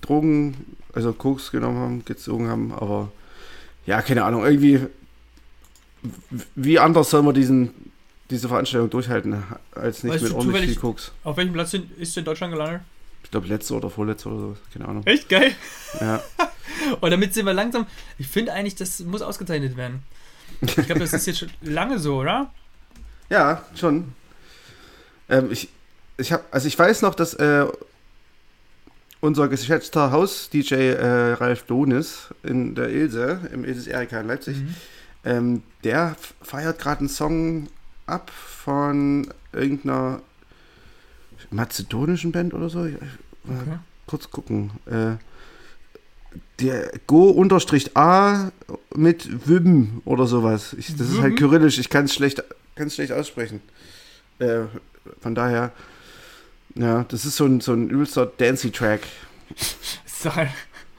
[0.00, 3.10] Drogen, also Koks genommen haben, gezogen haben, aber
[3.86, 4.86] ja, keine Ahnung, irgendwie.
[6.54, 7.70] Wie anders soll man diesen,
[8.30, 11.12] diese Veranstaltung durchhalten, als nicht Weißt mit du ordentlich viel Koks?
[11.24, 12.82] Auf welchem Platz ist in Deutschland gelandet?
[13.24, 15.06] Ich glaube, letzte oder vorletzte oder so, keine Ahnung.
[15.06, 15.52] Echt geil.
[16.00, 16.22] Ja.
[17.00, 17.86] Und damit sind wir langsam.
[18.16, 20.02] Ich finde eigentlich, das muss ausgezeichnet werden.
[20.60, 22.52] Ich glaube, das ist jetzt schon lange so, oder?
[23.28, 24.12] Ja, schon.
[25.28, 25.68] Ähm, ich,
[26.16, 27.66] ich habe, also ich weiß noch, dass äh,
[29.20, 34.74] unser geschätzter Haus-DJ äh, Ralf Donis in der Ilse, im Ilses Erika in Leipzig, Mhm.
[35.24, 37.68] ähm, der feiert gerade einen Song
[38.06, 40.20] ab von irgendeiner
[41.50, 42.84] mazedonischen Band oder so.
[42.86, 42.94] Ich,
[43.44, 43.78] Okay.
[44.06, 44.70] Kurz gucken.
[44.86, 45.16] Äh,
[46.60, 48.52] der Go-A
[48.94, 50.74] mit Wim oder sowas.
[50.78, 51.36] Ich, das ist halt Wim?
[51.36, 52.42] kyrillisch, ich kann es schlecht,
[52.74, 53.62] kann's schlecht aussprechen.
[54.38, 54.62] Äh,
[55.22, 55.72] von daher,
[56.78, 59.02] ja, das ist so ein, so ein übelster Dancy-Track.
[60.34, 60.48] Ein-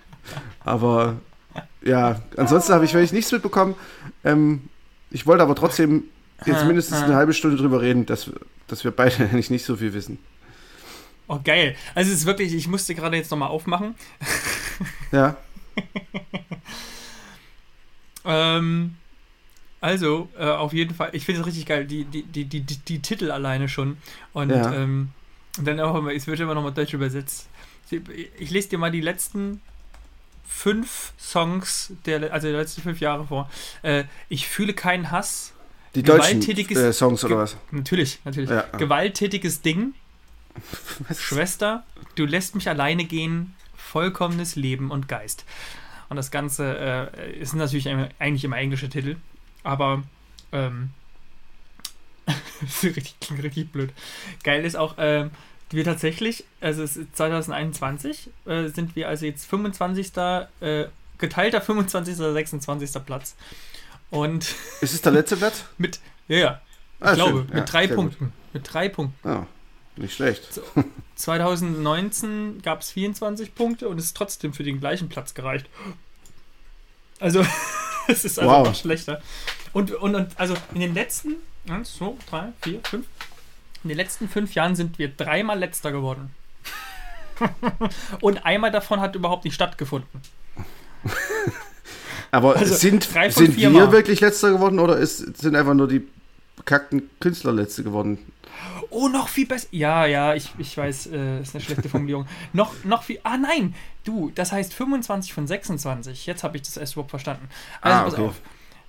[0.64, 1.18] Aber
[1.82, 3.76] ja, ansonsten habe ich wirklich nichts mitbekommen.
[4.24, 4.70] Ähm,
[5.12, 6.04] ich wollte aber trotzdem
[6.46, 8.06] jetzt mindestens eine halbe Stunde drüber reden.
[8.06, 8.30] Das
[8.68, 10.20] dass wir beide eigentlich nicht so viel wissen.
[11.28, 11.76] Oh, geil.
[11.96, 13.96] Also es ist wirklich, ich musste gerade jetzt nochmal aufmachen.
[15.12, 15.36] Ja.
[18.26, 18.96] ähm,
[19.82, 23.00] also, äh, auf jeden Fall, ich finde es richtig geil, die, die, die, die, die
[23.02, 23.98] Titel alleine schon.
[24.34, 24.74] Und Ja.
[24.74, 25.10] ähm,
[25.66, 27.48] dann auch immer, es wird immer nochmal deutsch übersetzt.
[28.38, 29.62] Ich lese dir mal die letzten
[30.48, 33.50] fünf Songs, der, also der letzten fünf Jahre vor.
[33.82, 35.54] Äh, ich fühle keinen Hass.
[35.96, 37.58] Die deutschen äh, Songs oder was?
[37.72, 38.50] Natürlich, natürlich.
[38.50, 38.62] Ja.
[38.78, 39.94] Gewalttätiges Ding.
[41.08, 41.22] Was?
[41.22, 41.84] Schwester,
[42.16, 45.46] du lässt mich alleine gehen, vollkommenes Leben und Geist.
[46.10, 49.16] Und das Ganze äh, ist natürlich eigentlich immer englische Titel,
[49.64, 50.04] aber
[50.52, 50.90] ähm,
[52.62, 53.92] ist richtig, klingt richtig blöd.
[54.44, 55.32] Geil ist auch, ähm,
[55.72, 60.12] wir tatsächlich, also es ist 2021, äh, sind wir also jetzt 25.
[60.62, 60.86] Äh,
[61.18, 62.18] geteilter 25.
[62.20, 62.92] oder 26.
[63.06, 63.36] Platz.
[64.10, 65.66] Und Ist es der letzte Platz?
[65.78, 66.62] mit, ja, ja,
[67.00, 67.46] ich Ah, glaube.
[67.50, 68.06] Ja, mit drei sehr gut.
[68.06, 68.34] Punkten.
[68.54, 69.28] Mit drei Punkten.
[69.28, 69.48] Ja,
[69.98, 70.60] nicht schlecht.
[71.16, 75.68] 2019 gab es 24 Punkte und es ist trotzdem für den gleichen Platz gereicht.
[77.20, 77.46] Also,
[78.08, 78.68] es ist einfach Wow.
[78.70, 79.22] noch schlechter.
[79.74, 81.36] Und, und, und also in den letzten
[81.68, 83.06] 1, 2, 3, 4, 5,
[83.84, 86.32] in den letzten fünf Jahren sind wir dreimal letzter geworden.
[88.22, 90.22] und einmal davon hat überhaupt nicht stattgefunden.
[92.32, 93.92] Aber Also, sind, drei sind vier wir Mal.
[93.92, 96.06] wirklich letzter geworden oder ist, sind einfach nur die
[96.58, 98.20] bekackten Künstler letzte geworden?
[98.92, 99.68] Oh, noch viel besser.
[99.72, 102.28] Ja, ja, ich, ich weiß, äh, ist eine schlechte Formulierung.
[102.54, 103.20] noch, noch viel.
[103.24, 103.74] Ah, nein!
[104.04, 106.26] Du, das heißt 25 von 26.
[106.26, 107.48] Jetzt habe ich das erst überhaupt verstanden.
[107.82, 108.24] Also, Ah, pass okay.
[108.24, 108.36] auf.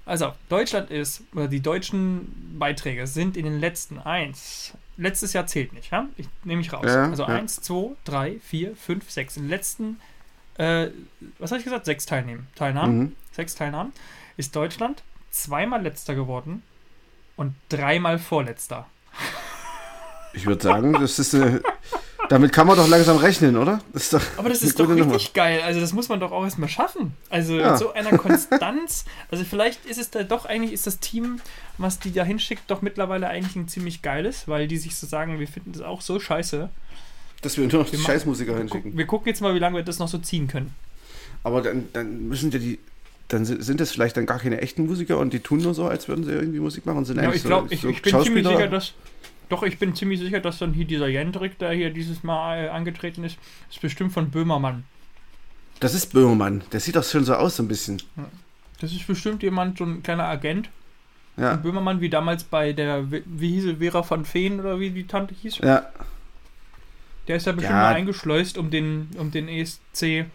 [0.07, 4.73] Also, Deutschland ist, oder die deutschen Beiträge sind in den letzten eins.
[4.97, 6.09] Letztes Jahr zählt nicht, ja?
[6.17, 6.85] Ich nehme mich raus.
[6.87, 7.29] Ja, also ja.
[7.29, 9.37] 1, 2, 3, 4, 5, 6.
[9.37, 10.01] In den letzten,
[10.59, 10.89] äh,
[11.39, 11.85] was habe ich gesagt?
[11.85, 12.49] Sechs Teilnehmen.
[12.55, 12.99] Teilnahmen.
[12.99, 13.17] Mhm.
[13.33, 13.93] Sechs Teilnahmen.
[14.37, 16.63] Ist Deutschland zweimal letzter geworden
[17.37, 18.87] und dreimal vorletzter.
[20.33, 21.63] Ich würde sagen, das ist eine,
[22.31, 23.81] damit kann man doch langsam rechnen, oder?
[23.93, 25.15] Das ist doch Aber das ist doch gute Nummer.
[25.17, 25.61] richtig geil.
[25.63, 27.13] Also das muss man doch auch erstmal schaffen.
[27.29, 27.71] Also Ja.
[27.73, 29.05] mit so einer Konstanz.
[29.31, 31.41] also vielleicht ist es da doch eigentlich, ist das Team,
[31.77, 35.39] was die da hinschickt, doch mittlerweile eigentlich ein ziemlich geiles, weil die sich so sagen,
[35.41, 36.71] wir finden das auch so scheiße.
[37.43, 38.97] Dass wir nur noch die Wir machen- Scheißmusiker hinschicken.
[38.97, 40.75] wir gucken jetzt mal, wie lange wir das noch so ziehen können.
[41.43, 42.79] Aber dann, dann müssen ja die.
[43.29, 46.09] Dann sind das vielleicht dann gar keine echten Musiker und die tun nur so, als
[46.09, 48.03] würden sie irgendwie Musik machen und sind Ja, eigentlich ich glaube, so, ich, so ich
[48.03, 48.93] bin ziemlich sicher, dass.
[49.51, 52.69] Doch, ich bin ziemlich sicher, dass dann hier dieser Jendrik, der hier dieses Mal äh,
[52.69, 53.37] angetreten ist,
[53.71, 54.85] ist bestimmt von Böhmermann.
[55.81, 56.63] Das ist Böhmermann.
[56.73, 58.01] Der sieht doch schon so aus, so ein bisschen.
[58.81, 60.71] Das ist bestimmt jemand, so ein kleiner Agent.
[61.37, 61.57] Ja.
[61.57, 65.35] Böhmermann, wie damals bei der, wie hieß sie, Vera von Feen oder wie die Tante
[65.35, 65.59] hieß.
[65.59, 65.87] Ja.
[67.29, 67.83] Der ist da bestimmt Ja.
[67.83, 70.27] mal eingeschleust um den, um den ESC.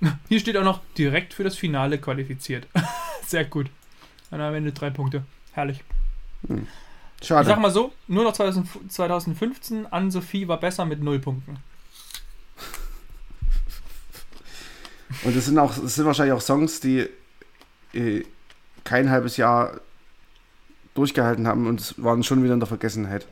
[0.28, 2.66] Hier steht auch noch direkt für das Finale qualifiziert.
[3.26, 3.70] Sehr gut.
[4.30, 5.24] Dann am Ende drei Punkte.
[5.52, 5.80] Herrlich.
[7.24, 7.58] Ich sag Schade.
[7.58, 11.56] mal so, nur noch 2000, 2015, Ann-Sophie war besser mit null Punkten.
[15.22, 17.08] Und das sind auch, das sind wahrscheinlich auch Songs, die
[17.94, 18.24] äh,
[18.84, 19.80] kein halbes Jahr
[20.92, 23.26] durchgehalten haben und es waren schon wieder in der Vergessenheit.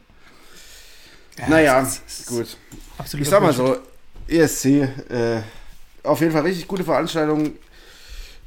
[1.48, 2.57] naja, das ist gut.
[3.20, 3.76] Ich sag mal so,
[4.26, 4.64] ESC,
[5.11, 5.42] äh,
[6.02, 7.52] auf jeden Fall richtig gute Veranstaltung.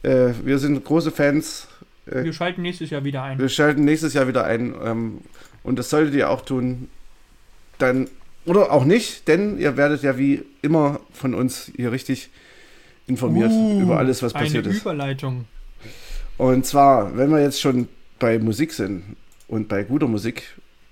[0.01, 1.67] Äh, wir sind große Fans.
[2.05, 3.39] Äh, Wir schalten nächstes Jahr wieder ein.
[3.39, 4.73] wir schalten nächstes Jahr wieder ein.
[4.83, 5.17] Ähm,
[5.63, 6.89] und das solltet ihr auch tun.
[7.77, 8.07] Dann,
[8.45, 12.29] oder auch nicht, denn ihr werdet ja wie immer von uns hier richtig
[13.07, 14.81] informiert Uh, über alles, was Eine passiert ist.
[14.81, 15.45] Überleitung.
[16.37, 17.87] Und zwar, wenn wir jetzt schon
[18.19, 19.15] bei Musik sind
[19.47, 20.43] und bei guter Musik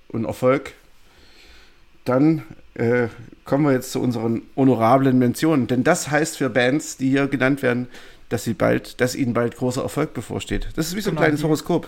[0.08, 0.72] und Erfolg,
[2.04, 2.42] dann
[2.74, 3.08] äh,
[3.44, 5.66] kommen wir jetzt zu unseren honorablen Mentionen.
[5.66, 7.88] Denn das heißt für Bands, die hier genannt werden,
[8.34, 10.66] dass sie bald, dass ihnen bald großer Erfolg bevorsteht.
[10.74, 11.86] Das ist wie so ein Genau, kleines die- Horoskop.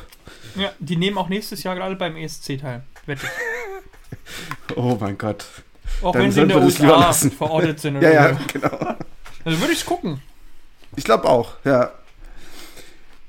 [0.54, 2.82] Ja, die nehmen auch nächstes Jahr gerade beim ESC teil.
[3.06, 3.26] Wette.
[4.76, 5.44] Oh mein Gott.
[6.02, 7.94] Auch Dann wenn sie in der USA verortet sind.
[7.94, 8.94] Ja, Oder ja, genau.
[9.44, 10.20] Also würde ich gucken.
[10.96, 11.92] Ich glaube auch, ja.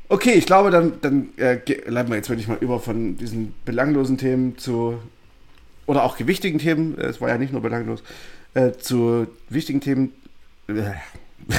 [0.10, 4.17] Okay, ich glaube, dann, dann äh, leiten wir jetzt wirklich mal über von diesen belanglosen
[4.19, 4.99] Themen zu,
[5.88, 8.03] oder auch gewichtigen Themen, es war ja nicht nur belanglos,
[8.53, 10.13] äh, zu wichtigen Themen,
[10.67, 10.73] äh,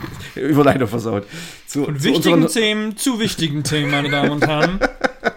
[0.34, 1.26] Überleitung versaut.
[1.66, 4.80] Zu, Von zu wichtigen Themen zu wichtigen Themen, meine Damen und Herren.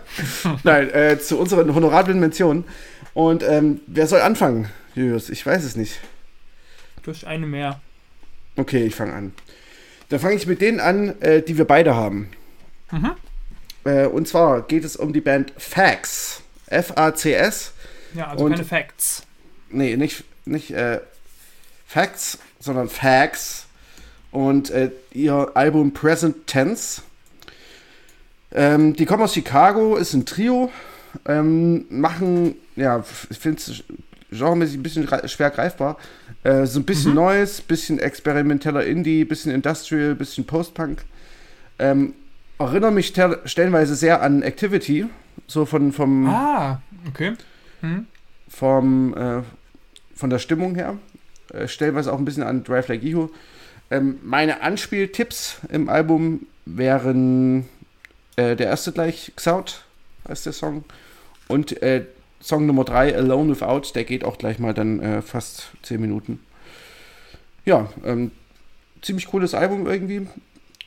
[0.64, 2.66] nein, äh, zu unseren honorablen Mentionen.
[3.14, 5.30] Und ähm, wer soll anfangen, Julius?
[5.30, 6.00] Ich weiß es nicht.
[7.04, 7.80] Durch eine mehr.
[8.56, 9.34] Okay, ich fange an.
[10.10, 12.30] Dann fange ich mit denen an, äh, die wir beide haben.
[12.92, 13.12] Mhm.
[13.86, 16.42] Äh, und zwar geht es um die Band Fax.
[16.68, 17.74] F-A-C-S.
[18.14, 19.24] Ja, also Und- keine Facts.
[19.72, 21.00] Nee, nicht, nicht äh,
[21.86, 23.66] Facts, sondern Fax.
[24.32, 27.02] Und äh, ihr Album Present Tense.
[28.52, 30.72] Ähm, die kommen aus Chicago, ist ein Trio.
[31.26, 33.84] Ähm, machen, ja, ich finde es
[34.32, 35.98] genremäßig ein bisschen schwer greifbar.
[36.44, 37.18] Äh, so ein bisschen mhm.
[37.18, 41.04] Neues, bisschen experimenteller Indie, bisschen Industrial, bisschen Post-Punk.
[41.80, 42.14] Ähm,
[42.60, 43.14] erinnere mich
[43.46, 45.08] stellenweise sehr an Activity,
[45.48, 46.28] so von vom.
[46.28, 47.34] Ah, okay.
[47.82, 48.08] Hm.
[48.50, 49.42] Vom, äh,
[50.14, 50.98] von der Stimmung her.
[51.54, 53.30] Äh, stellenweise auch ein bisschen an Drive Like Ihu.
[53.92, 57.68] Ähm, meine Anspieltipps im Album wären
[58.36, 59.84] äh, der erste gleich, Xout
[60.28, 60.84] heißt der Song.
[61.48, 62.06] Und äh,
[62.42, 66.40] Song Nummer 3, Alone Without, der geht auch gleich mal dann äh, fast 10 Minuten.
[67.66, 68.32] Ja, ähm,
[69.02, 70.28] ziemlich cooles Album irgendwie.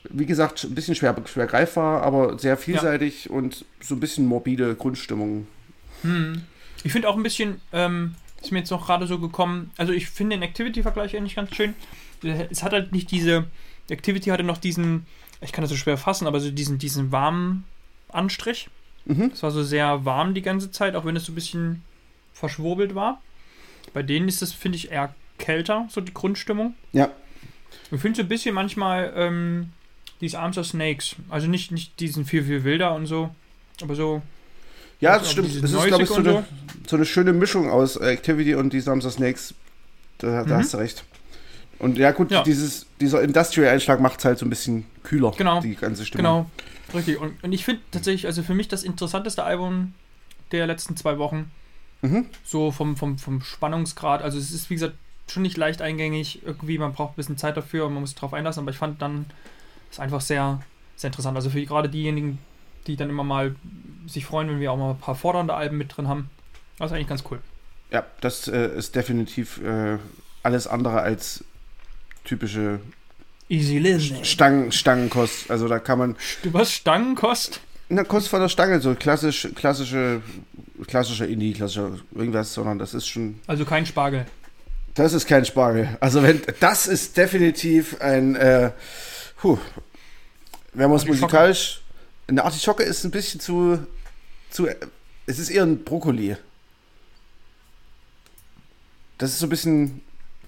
[0.09, 3.31] Wie gesagt, ein bisschen schwer, schwer greifbar, aber sehr vielseitig ja.
[3.31, 5.47] und so ein bisschen morbide Grundstimmung.
[6.01, 6.43] Hm.
[6.83, 10.09] Ich finde auch ein bisschen, ähm, ist mir jetzt noch gerade so gekommen, also ich
[10.09, 11.73] finde den Activity-Vergleich eigentlich ganz schön.
[12.23, 13.45] Es hat halt nicht diese,
[13.89, 15.05] Activity hatte noch diesen,
[15.41, 17.65] ich kann das so schwer fassen, aber so diesen, diesen warmen
[18.09, 18.69] Anstrich.
[19.05, 19.31] Mhm.
[19.33, 21.83] Es war so sehr warm die ganze Zeit, auch wenn es so ein bisschen
[22.33, 23.21] verschwurbelt war.
[23.93, 26.73] Bei denen ist es, finde ich, eher kälter, so die Grundstimmung.
[26.93, 27.09] Ja.
[27.91, 29.69] Ich finde so ein bisschen manchmal ähm,
[30.21, 31.15] dieses Arms of Snakes.
[31.29, 33.33] Also nicht, nicht diesen viel, viel wilder und so,
[33.81, 34.21] aber so.
[35.01, 35.49] Ja, das stimmt.
[35.49, 36.45] Es ist, glaube ich, so eine,
[36.87, 39.53] so eine, schöne Mischung aus Activity und die Arms of Snakes.
[40.19, 40.59] Da, da mhm.
[40.59, 41.03] hast du recht.
[41.83, 42.43] Und ja, gut, ja.
[42.43, 45.59] Dieses, dieser Industrial-Einschlag macht es halt so ein bisschen kühler, genau.
[45.59, 46.23] die ganze Stimmung.
[46.23, 47.19] Genau, richtig.
[47.19, 49.93] Und, und ich finde tatsächlich, also für mich das interessanteste Album
[50.53, 51.51] der letzten zwei Wochen.
[52.01, 52.27] Mhm.
[52.45, 54.21] So vom, vom, vom Spannungsgrad.
[54.21, 54.95] Also es ist, wie gesagt,
[55.27, 56.41] schon nicht leicht eingängig.
[56.45, 58.61] Irgendwie, man braucht ein bisschen Zeit dafür und man muss sich darauf einlassen.
[58.61, 59.25] Aber ich fand dann
[59.91, 60.61] es einfach sehr,
[60.95, 61.35] sehr interessant.
[61.35, 62.39] Also für gerade diejenigen,
[62.87, 63.57] die dann immer mal
[64.07, 66.29] sich freuen, wenn wir auch mal ein paar fordernde Alben mit drin haben.
[66.79, 67.39] Das ist eigentlich ganz cool.
[67.91, 69.97] Ja, das äh, ist definitiv äh,
[70.43, 71.43] alles andere als
[72.23, 72.79] typische
[73.49, 74.23] Easy.
[74.23, 75.51] Stangen, Stangenkost.
[75.51, 76.15] Also da kann man.
[76.43, 76.71] Was?
[76.71, 77.59] Stangenkost?
[77.89, 80.21] Na, Kost von der Stange, so klassisch, klassische,
[80.87, 83.39] klassischer Indie, klassischer irgendwas, sondern das ist schon.
[83.45, 84.25] Also kein Spargel.
[84.95, 85.97] Das ist kein Spargel.
[85.99, 88.71] Also wenn das ist definitiv ein äh,
[89.37, 89.57] puh,
[90.73, 91.81] wenn man es musikalisch.
[92.27, 93.85] Eine Artischocke ist ein bisschen zu,
[94.49, 94.67] zu.
[95.25, 96.37] Es ist eher ein Brokkoli.
[99.17, 100.01] Das ist so ein bisschen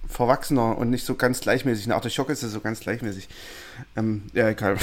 [0.08, 1.86] verwachsener und nicht so ganz gleichmäßig.
[1.86, 3.28] Eine Artischocke ist ja so ganz gleichmäßig.
[3.96, 4.78] Ähm, ja, egal.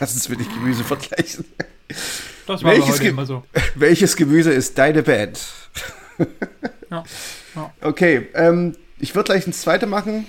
[0.00, 1.44] Lass uns mit dem Gemüse vergleichen.
[2.46, 3.44] Das war welches, immer so.
[3.74, 5.40] welches Gemüse ist deine Band?
[6.90, 7.04] ja.
[7.54, 7.72] ja.
[7.80, 10.26] Okay, ähm, ich würde gleich ein zweites machen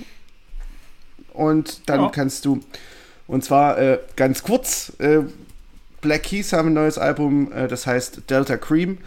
[1.34, 2.10] und dann ja.
[2.10, 2.62] kannst du.
[3.28, 5.20] Und zwar äh, ganz kurz: äh,
[6.02, 8.98] Black Keys haben ein neues Album, äh, das heißt Delta Cream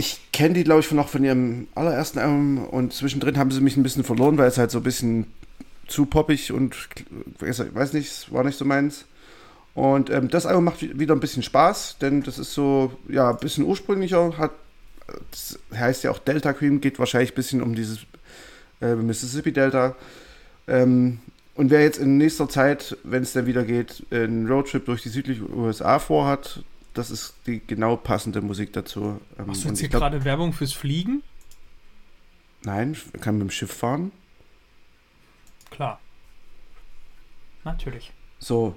[0.00, 3.76] ich kenne die, glaube ich, noch von ihrem allerersten Album und zwischendrin haben sie mich
[3.76, 5.26] ein bisschen verloren, weil es halt so ein bisschen
[5.88, 6.74] zu poppig und
[7.38, 9.04] weiß nicht, war nicht so meins.
[9.74, 13.36] Und ähm, das Album macht wieder ein bisschen Spaß, denn das ist so, ja, ein
[13.36, 14.52] bisschen ursprünglicher, hat,
[15.32, 17.98] das heißt ja auch Delta Cream, geht wahrscheinlich ein bisschen um dieses
[18.80, 19.94] äh, Mississippi Delta.
[20.66, 21.18] Ähm,
[21.56, 25.10] und wer jetzt in nächster Zeit, wenn es dann wieder geht, einen Roadtrip durch die
[25.10, 29.20] südlichen USA vorhat, das ist die genau passende Musik dazu.
[29.38, 31.22] Ähm, Machst du jetzt hier gerade Werbung fürs Fliegen?
[32.62, 34.12] Nein, ich kann mit dem Schiff fahren.
[35.70, 36.00] Klar.
[37.64, 38.12] Natürlich.
[38.38, 38.76] So.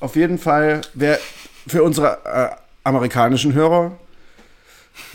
[0.00, 1.18] Auf jeden Fall, wer
[1.66, 3.98] für unsere äh, amerikanischen Hörer.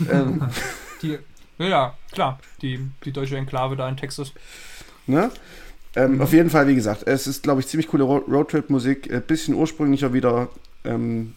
[0.08, 0.48] Ähm,
[1.02, 1.18] die,
[1.58, 4.32] ja, klar, die, die deutsche Enklave da in Texas.
[5.06, 5.30] Ne?
[5.94, 6.20] Ähm, mhm.
[6.20, 9.12] Auf jeden Fall, wie gesagt, es ist, glaube ich, ziemlich coole Roadtrip-Musik.
[9.12, 10.48] Ein bisschen ursprünglicher wieder.
[10.84, 11.34] Ähm,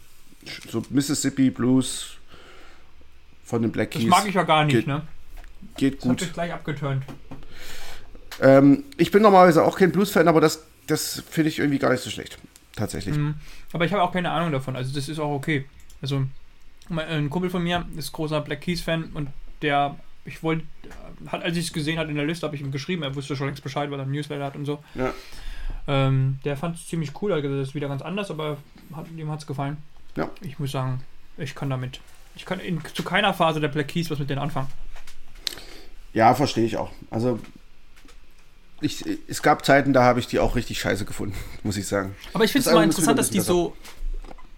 [0.69, 2.17] so Mississippi Blues
[3.43, 4.03] von den Black Keys.
[4.03, 5.03] Das mag ich ja gar nicht, geht, ne?
[5.77, 6.21] Geht gut.
[6.21, 7.03] Das gleich abgeturnt.
[8.41, 12.03] Ähm, ich bin normalerweise auch kein Blues-Fan, aber das, das finde ich irgendwie gar nicht
[12.03, 12.37] so schlecht.
[12.75, 13.15] Tatsächlich.
[13.15, 13.35] Mhm.
[13.71, 14.75] Aber ich habe auch keine Ahnung davon.
[14.75, 15.65] Also, das ist auch okay.
[16.01, 16.25] Also,
[16.89, 19.29] ein Kumpel von mir ist großer Black Keys-Fan und
[19.61, 20.65] der, ich wollte,
[21.27, 23.35] hat, als ich es gesehen hat in der Liste, habe ich ihm geschrieben, er wusste
[23.35, 24.83] schon längst Bescheid, weil er ein Newsletter hat und so.
[24.93, 25.13] Ja.
[25.87, 28.57] Ähm, der fand es ziemlich cool, also das ist wieder ganz anders, aber
[28.95, 29.77] hat, ihm hat es gefallen.
[30.15, 30.29] Ja.
[30.41, 31.03] Ich muss sagen,
[31.37, 31.99] ich kann damit.
[32.35, 34.67] Ich kann in, zu keiner Phase der Black Keys was mit denen anfangen.
[36.13, 36.91] Ja, verstehe ich auch.
[37.09, 37.39] Also
[38.81, 42.15] ich, es gab Zeiten, da habe ich die auch richtig scheiße gefunden, muss ich sagen.
[42.33, 43.53] Aber ich finde es immer interessant, dass die besser.
[43.53, 43.77] so.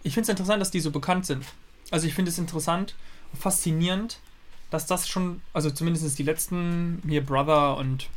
[0.03, 1.43] Ich finde es interessant, dass die so bekannt sind.
[1.91, 2.95] Also ich finde es interessant
[3.33, 4.19] und faszinierend,
[4.69, 8.09] dass das schon, also zumindest die letzten, hier Brother und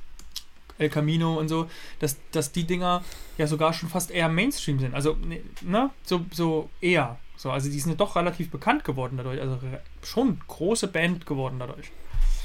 [0.81, 1.69] El Camino und so,
[1.99, 3.05] dass, dass die Dinger
[3.39, 4.95] ja sogar schon fast eher Mainstream sind.
[4.95, 7.19] Also, ne, ne so, so eher.
[7.37, 9.41] So, also die sind doch relativ bekannt geworden dadurch.
[9.41, 9.59] Also
[10.03, 11.91] schon große Band geworden dadurch.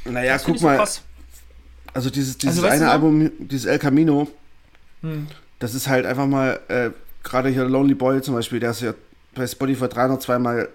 [0.05, 0.85] Naja, guck mal.
[0.85, 1.01] So
[1.93, 4.27] also dieses, dieses also, eine Album, dieses El Camino,
[5.01, 5.27] hm.
[5.59, 6.89] das ist halt einfach mal, äh,
[7.23, 8.93] gerade hier Lonely Boy zum Beispiel, der ist ja
[9.33, 10.69] bei Spotify 302 mal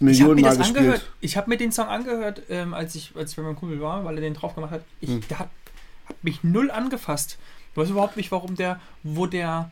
[0.00, 0.78] Millionen Mal das gespielt.
[0.78, 1.10] angehört.
[1.20, 4.04] Ich habe mir den Song angehört, ähm, als ich als ich bei meinem Kumpel war,
[4.04, 4.82] weil er den drauf gemacht hat.
[5.00, 5.20] Ich, Hm.
[5.30, 5.48] Der hat,
[6.08, 7.38] hat mich null angefasst.
[7.72, 9.70] Ich weiß überhaupt nicht, warum der, wo der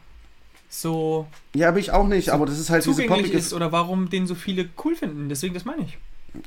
[0.69, 3.37] so Ja, aber ich auch nicht, aber das ist halt diese poppige.
[3.37, 5.29] ist oder warum den so viele cool finden.
[5.29, 5.99] Deswegen, das meine ich.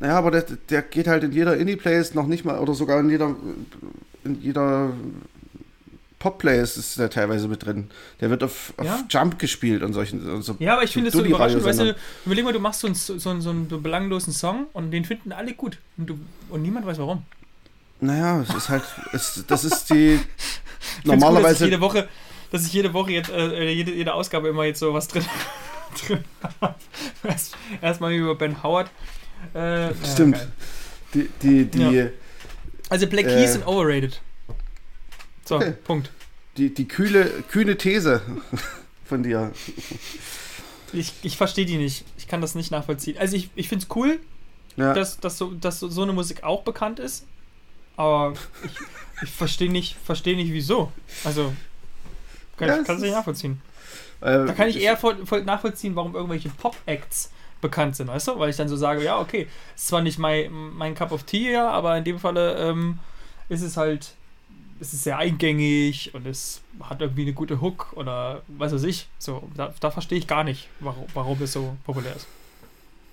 [0.01, 3.09] Ja, aber der, der geht halt in jeder Indie-Playlist noch nicht mal, oder sogar in
[3.09, 3.35] jeder,
[4.25, 4.91] in jeder
[6.19, 7.89] Pop-Playlist ist der teilweise mit drin.
[8.19, 9.05] Der wird auf, auf Ja.
[9.09, 10.27] Jump gespielt und solchen.
[10.29, 10.55] Und so.
[10.59, 11.63] Ja, aber ich so finde es so überraschend.
[11.63, 14.91] Weißt du, überleg mal, du machst so einen, so, einen, so einen belanglosen Song und
[14.91, 15.77] den finden alle gut.
[15.95, 16.19] Und, du,
[16.49, 17.23] und niemand weiß warum.
[17.99, 18.83] Naja, es ist halt,
[19.13, 21.65] es, das ist die find's Cool, dass ich normalerweise.
[21.65, 22.07] jede Woche,
[22.51, 25.25] dass ich jede Woche jetzt, äh, jede, jede Ausgabe immer jetzt so was drin,
[26.07, 26.23] drin
[26.61, 26.75] habe.
[27.23, 28.89] Erst- Erstmal über Ben Howard.
[29.55, 30.35] Äh, ja, Stimmt.
[30.35, 30.51] geil.
[31.13, 32.07] die, die, die, Ja.
[32.89, 33.29] Also Black Äh.
[33.33, 34.21] Keys sind overrated.
[35.45, 35.73] So, Okay.
[35.83, 36.11] Punkt.
[36.57, 38.21] die, die kühle, kühne These
[39.05, 39.51] von dir.
[40.93, 42.05] Ich, ich verstehe die nicht.
[42.17, 43.17] Ich kann das nicht nachvollziehen.
[43.17, 44.19] Also ich, ich finde es cool,
[44.77, 44.93] Ja.
[44.93, 47.25] dass, dass, so, dass so eine Musik auch bekannt ist.
[47.97, 48.33] Aber
[48.63, 48.71] ich,
[49.23, 50.91] ich verstehe nicht, versteh nicht, wieso.
[51.25, 51.53] Also,
[52.57, 53.61] kann Ja, ich es kann es nicht nachvollziehen.
[54.21, 57.31] äh, Da kann ich eher voll, voll nachvollziehen, warum irgendwelche Pop-Acts
[57.61, 58.39] bekannt sind, weißt du?
[58.39, 61.51] Weil ich dann so sage, ja, okay, ist zwar nicht mein, mein Cup of Tea,
[61.53, 62.99] ja, aber in dem Falle ähm,
[63.49, 64.13] ist es halt,
[64.79, 69.07] es ist sehr eingängig und es hat irgendwie eine gute Hook oder was weiß ich.
[69.17, 72.27] So, da, da verstehe ich gar nicht, warum, warum es so populär ist.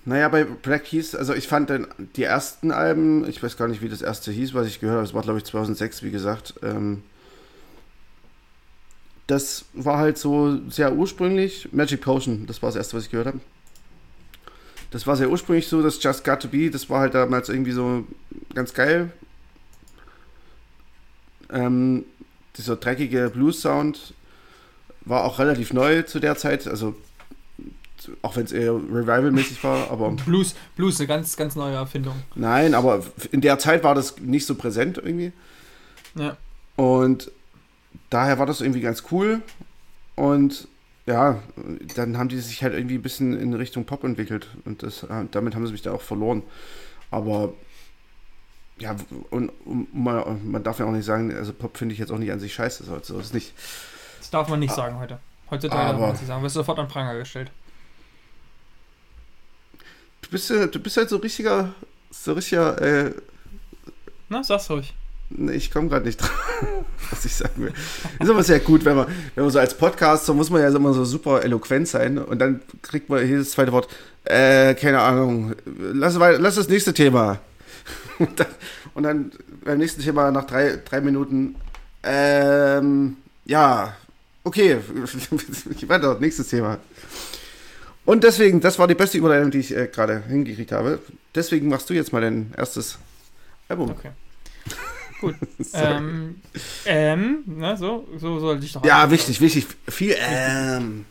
[0.05, 3.81] Naja, bei Black Keys, also ich fand dann die ersten Alben, ich weiß gar nicht,
[3.81, 6.53] wie das erste hieß, was ich gehört habe, es war glaube ich 2006, wie gesagt.
[6.61, 7.01] Ähm,
[9.25, 11.69] das war halt so sehr ursprünglich.
[11.71, 13.39] Magic Potion, das war das erste, was ich gehört habe.
[14.91, 17.71] Das war sehr ursprünglich so, das Just Got to Be, das war halt damals irgendwie
[17.71, 18.05] so
[18.53, 19.11] ganz geil.
[21.49, 22.05] Ähm,
[22.57, 24.13] dieser dreckige Blues-Sound
[25.01, 26.95] war auch relativ neu zu der Zeit, also
[28.21, 32.15] auch wenn es eher Revival-mäßig war, aber Blues, Blues, eine ganz, ganz neue Erfindung.
[32.35, 35.31] nein, aber in der Zeit war das nicht so präsent irgendwie.
[36.15, 36.37] Ja.
[36.75, 37.31] Und
[38.09, 39.41] daher war das irgendwie ganz cool.
[40.15, 40.67] Und
[41.05, 41.39] ja,
[41.95, 44.47] dann haben die sich halt irgendwie ein bisschen in Richtung Pop entwickelt.
[44.65, 46.41] Und das, äh, damit haben sie mich da auch verloren.
[47.11, 47.53] Aber
[48.79, 48.95] ja,
[49.29, 52.17] und, und man, man darf ja auch nicht sagen, also Pop finde ich jetzt auch
[52.17, 52.83] nicht an sich scheiße.
[52.83, 53.53] So, so ist nicht.
[54.19, 55.19] Das darf man nicht sagen heute.
[55.51, 56.43] Heutzutage darf Aber- man das nicht sagen.
[56.43, 57.51] Wirst du sofort an Pranger gestellt.
[60.25, 61.73] Du bist, du bist halt so richtiger,
[62.09, 63.11] so richtiger, äh,
[64.27, 64.91] Na, sag's ruhig.
[65.29, 66.31] Nee, ich komme gerade nicht drauf,
[67.11, 67.73] was ich sagen will.
[68.19, 70.69] Ist aber sehr gut, wenn man, wenn man so als Podcast, so muss man ja
[70.69, 73.87] immer so super eloquent sein und dann kriegt man jedes zweite Wort,
[74.23, 77.39] äh, keine Ahnung, lass, lass das nächste Thema.
[78.17, 78.47] Und dann,
[78.93, 79.31] und dann
[79.65, 81.55] beim nächsten Thema nach drei, drei Minuten,
[82.01, 83.93] ähm, ja,
[84.45, 84.77] okay,
[85.87, 86.77] weiter, nächstes Thema.
[88.05, 90.99] Und deswegen, das war die beste Überleitung, die ich äh, gerade hingekriegt habe.
[91.33, 92.99] Deswegen machst du jetzt mal dein erstes
[93.67, 93.89] Album.
[93.89, 94.11] Okay.
[95.21, 95.35] Gut.
[95.73, 96.41] ähm,
[96.85, 99.65] ähm, ne, so, so sollte ich doch Ja, wichtig, wichtig.
[99.87, 101.05] Viel ähm.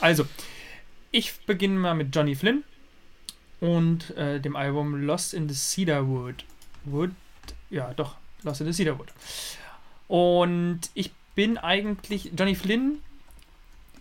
[0.00, 0.26] Also,
[1.12, 2.64] ich beginne mal mit Johnny Flynn
[3.60, 6.44] und äh, dem Album Lost in the Cedarwood.
[6.84, 7.10] Wood?
[7.70, 9.08] Ja, doch, Lost in the Cedarwood.
[10.08, 12.98] Und ich bin eigentlich, Johnny Flynn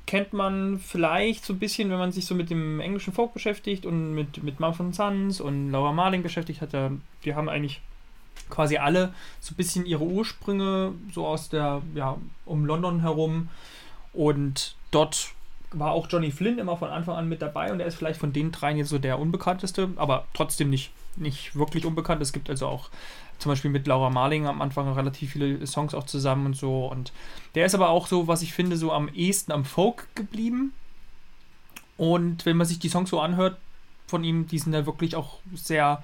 [0.08, 3.86] kennt man vielleicht so ein bisschen, wenn man sich so mit dem englischen Folk beschäftigt
[3.86, 6.72] und mit, mit Mumford Sons und Laura Marling beschäftigt hat.
[7.24, 7.82] Die haben eigentlich
[8.50, 13.50] quasi alle so ein bisschen ihre Ursprünge so aus der, ja, um London herum.
[14.14, 15.32] Und dort
[15.72, 18.32] war auch Johnny Flynn immer von Anfang an mit dabei und er ist vielleicht von
[18.32, 22.22] den dreien jetzt so der unbekannteste, aber trotzdem nicht, nicht wirklich unbekannt.
[22.22, 22.90] Es gibt also auch
[23.40, 26.88] zum Beispiel mit Laura Marling am Anfang relativ viele Songs auch zusammen und so.
[26.88, 27.12] Und
[27.56, 30.74] der ist aber auch so, was ich finde, so am ehesten am Folk geblieben.
[31.98, 33.58] Und wenn man sich die Songs so anhört
[34.08, 36.04] von ihm, die sind da wirklich auch sehr,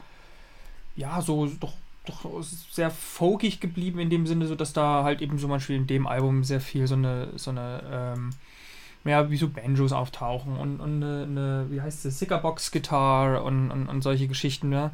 [0.95, 1.73] ja, so doch,
[2.05, 5.87] doch sehr folkig geblieben in dem Sinne, so dass da halt eben zum Beispiel in
[5.87, 8.29] dem Album sehr viel so eine, so eine, ähm,
[9.05, 13.87] ja, wie so Banjos auftauchen und, und eine, eine wie heißt es, Sickerbox-Gitarre und, und,
[13.87, 14.91] und solche Geschichten, ne?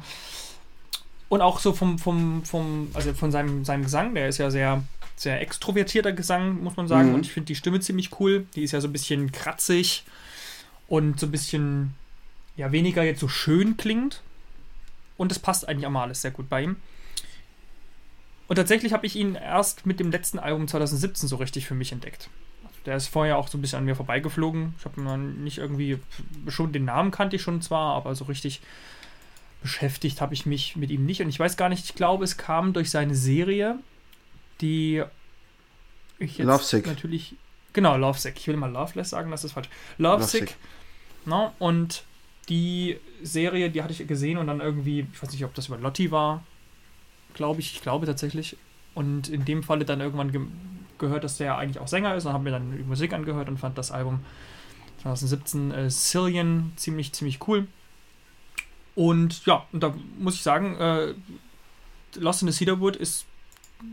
[1.28, 4.82] Und auch so vom, vom, vom, also von seinem, seinem Gesang, der ist ja sehr,
[5.14, 7.10] sehr extrovertierter Gesang, muss man sagen.
[7.10, 7.14] Mhm.
[7.14, 8.46] Und ich finde die Stimme ziemlich cool.
[8.56, 10.04] Die ist ja so ein bisschen kratzig
[10.88, 11.94] und so ein bisschen,
[12.56, 14.22] ja, weniger jetzt so schön klingt.
[15.16, 16.76] Und das passt eigentlich auch mal alles sehr gut bei ihm.
[18.48, 21.92] Und tatsächlich habe ich ihn erst mit dem letzten Album 2017 so richtig für mich
[21.92, 22.28] entdeckt.
[22.86, 24.74] Der ist vorher auch so ein bisschen an mir vorbeigeflogen.
[24.78, 25.98] Ich habe nicht irgendwie,
[26.48, 28.60] schon den Namen kannte ich schon zwar, aber so richtig
[29.62, 31.20] beschäftigt habe ich mich mit ihm nicht.
[31.20, 33.78] Und ich weiß gar nicht, ich glaube, es kam durch seine Serie,
[34.60, 35.02] die
[36.18, 36.86] ich jetzt Lovesick.
[36.86, 37.34] natürlich.
[37.72, 38.36] Genau, Lovesick.
[38.38, 39.68] Ich will mal Loveless sagen, das ist falsch.
[39.98, 40.40] Lovesick.
[40.40, 40.56] Lovesick.
[41.26, 42.04] No, und
[42.48, 45.78] die Serie, die hatte ich gesehen und dann irgendwie, ich weiß nicht, ob das über
[45.78, 46.42] Lotti war,
[47.34, 48.56] glaube ich, ich glaube tatsächlich.
[48.94, 50.40] Und in dem Falle dann irgendwann ge
[51.00, 53.58] gehört, dass der eigentlich auch Sänger ist und habe mir dann die Musik angehört und
[53.58, 54.20] fand das Album
[55.02, 57.66] 2017 äh, Cillian ziemlich, ziemlich cool.
[58.94, 61.14] Und ja, und da muss ich sagen, äh,
[62.16, 63.24] Lost in the Cedarwood ist,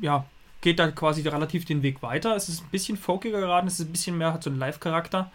[0.02, 0.26] ja,
[0.62, 2.36] geht da quasi relativ den Weg weiter.
[2.36, 5.32] Es ist ein bisschen folkiger geraten, es ist ein bisschen mehr, hat so einen Live-Charakter.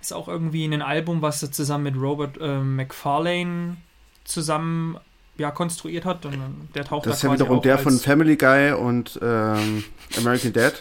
[0.00, 3.76] Ist auch irgendwie ein Album, was er zusammen mit Robert äh, McFarlane
[4.24, 4.98] zusammen
[5.38, 6.24] ja, konstruiert hat.
[6.26, 9.84] Und der taucht das ist ja wiederum der von Family Guy und ähm,
[10.18, 10.74] American Dad.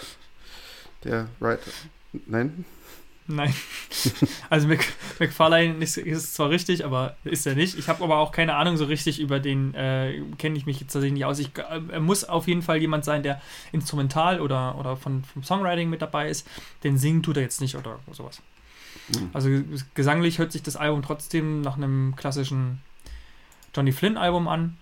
[1.04, 1.60] Der, right?
[2.28, 2.66] Nein?
[3.28, 3.54] Nein.
[4.50, 4.84] Also Mc,
[5.20, 7.78] McFarlane ist, ist zwar richtig, aber ist er nicht.
[7.78, 10.94] Ich habe aber auch keine Ahnung so richtig über den, äh, kenne ich mich jetzt
[10.94, 11.40] tatsächlich nicht aus.
[11.40, 13.42] Ich, äh, er muss auf jeden Fall jemand sein, der
[13.72, 16.48] instrumental oder, oder von, vom Songwriting mit dabei ist.
[16.84, 18.42] Den singen tut er jetzt nicht oder sowas.
[19.10, 19.30] Mhm.
[19.34, 19.50] Also
[19.94, 22.82] gesanglich hört sich das Album trotzdem nach einem klassischen
[23.74, 24.78] Johnny Flynn-Album an.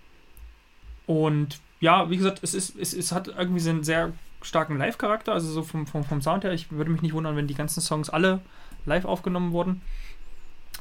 [1.05, 5.33] Und ja, wie gesagt, es, ist, es, es hat irgendwie so einen sehr starken Live-Charakter,
[5.33, 6.53] also so vom, vom, vom Sound her.
[6.53, 8.41] Ich würde mich nicht wundern, wenn die ganzen Songs alle
[8.85, 9.81] live aufgenommen wurden.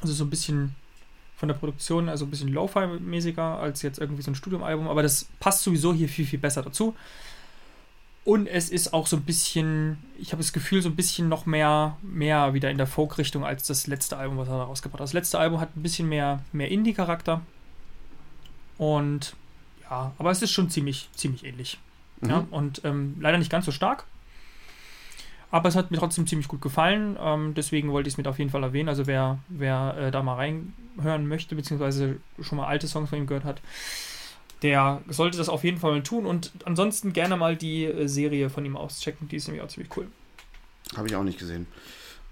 [0.01, 0.75] Also so ein bisschen
[1.35, 5.29] von der Produktion, also ein bisschen Lo-Fi-mäßiger als jetzt irgendwie so ein Studium-Album, aber das
[5.39, 6.95] passt sowieso hier viel, viel besser dazu.
[8.25, 11.45] Und es ist auch so ein bisschen, ich habe das Gefühl, so ein bisschen noch
[11.45, 15.05] mehr, mehr wieder in der Folk-Richtung als das letzte Album, was er da rausgebracht hat.
[15.05, 17.41] Das letzte Album hat ein bisschen mehr, mehr Indie-Charakter.
[18.79, 19.35] Und
[19.83, 21.77] ja, aber es ist schon ziemlich, ziemlich ähnlich.
[22.21, 22.29] Mhm.
[22.29, 24.05] Ja, und ähm, leider nicht ganz so stark.
[25.51, 27.17] Aber es hat mir trotzdem ziemlich gut gefallen.
[27.19, 28.87] Ähm, deswegen wollte ich es mit auf jeden Fall erwähnen.
[28.87, 33.27] Also wer, wer äh, da mal reinhören möchte, beziehungsweise schon mal alte Songs von ihm
[33.27, 33.61] gehört hat,
[34.61, 36.25] der sollte das auf jeden Fall mal tun.
[36.25, 39.27] Und ansonsten gerne mal die äh, Serie von ihm auschecken.
[39.27, 40.07] Die ist nämlich auch ziemlich cool.
[40.95, 41.67] Habe ich auch nicht gesehen.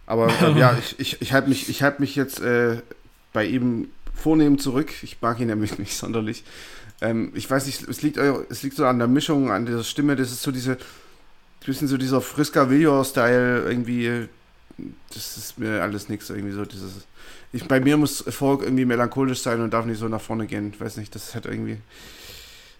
[0.05, 2.81] Aber äh, ja, ich, ich, ich halte mich, halt mich jetzt äh,
[3.33, 4.91] bei ihm vornehm zurück.
[5.03, 6.43] Ich mag ihn nämlich nicht sonderlich.
[7.01, 10.15] Ähm, ich weiß nicht, es liegt, es liegt so an der Mischung, an dieser Stimme.
[10.15, 10.77] Das ist so diese,
[11.65, 14.27] bisschen so dieser Friska Villior-Style irgendwie.
[15.13, 16.65] Das ist mir alles nichts irgendwie so.
[16.65, 16.91] Dieses,
[17.51, 20.71] ich, bei mir muss Erfolg irgendwie melancholisch sein und darf nicht so nach vorne gehen.
[20.73, 21.77] Ich weiß nicht, das hat irgendwie.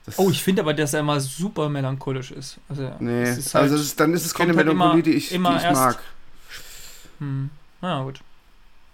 [0.06, 2.58] Das oh, ich finde aber, dass er immer super melancholisch ist.
[2.70, 5.30] Also, nee, ist halt, also ist, dann ist es keine halt Melancholie, immer, die ich,
[5.30, 6.00] die ich mag.
[7.20, 7.50] Hm.
[7.82, 8.22] Na gut.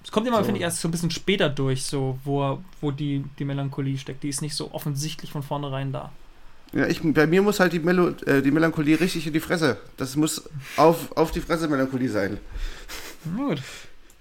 [0.04, 0.46] Es kommt immer, so.
[0.46, 4.24] finde ich, erst so ein bisschen später durch, so, wo, wo die, die Melancholie steckt.
[4.24, 6.12] Die ist nicht so offensichtlich von vornherein da.
[6.74, 9.78] Ja, ich, bei mir muss halt die, Melo, äh, die Melancholie richtig in die Fresse.
[9.98, 12.40] Das muss auf, auf die Fresse Melancholie sein.
[13.38, 13.62] Gut.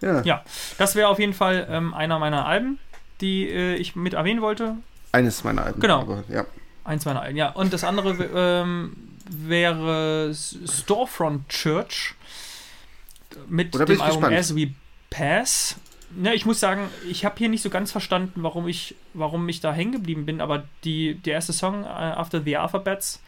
[0.02, 0.20] Ja.
[0.22, 0.44] ja,
[0.78, 2.78] das wäre auf jeden Fall ähm, einer meiner Alben,
[3.20, 4.76] die äh, ich mit erwähnen wollte.
[5.12, 5.80] Eines meiner Alben.
[5.80, 6.00] Genau.
[6.00, 6.44] Aber, ja.
[6.84, 7.50] Eins meiner Alben, ja.
[7.50, 8.96] Und das andere ähm,
[9.30, 12.16] wäre Storefront Church
[13.48, 14.36] mit dem Album gespannt.
[14.36, 14.72] As We
[15.12, 15.76] Pass.
[16.22, 19.60] Ja, ich muss sagen, ich habe hier nicht so ganz verstanden, warum ich, warum ich
[19.60, 23.22] da hängen geblieben bin, aber die, der erste Song, uh, After the Alphabets,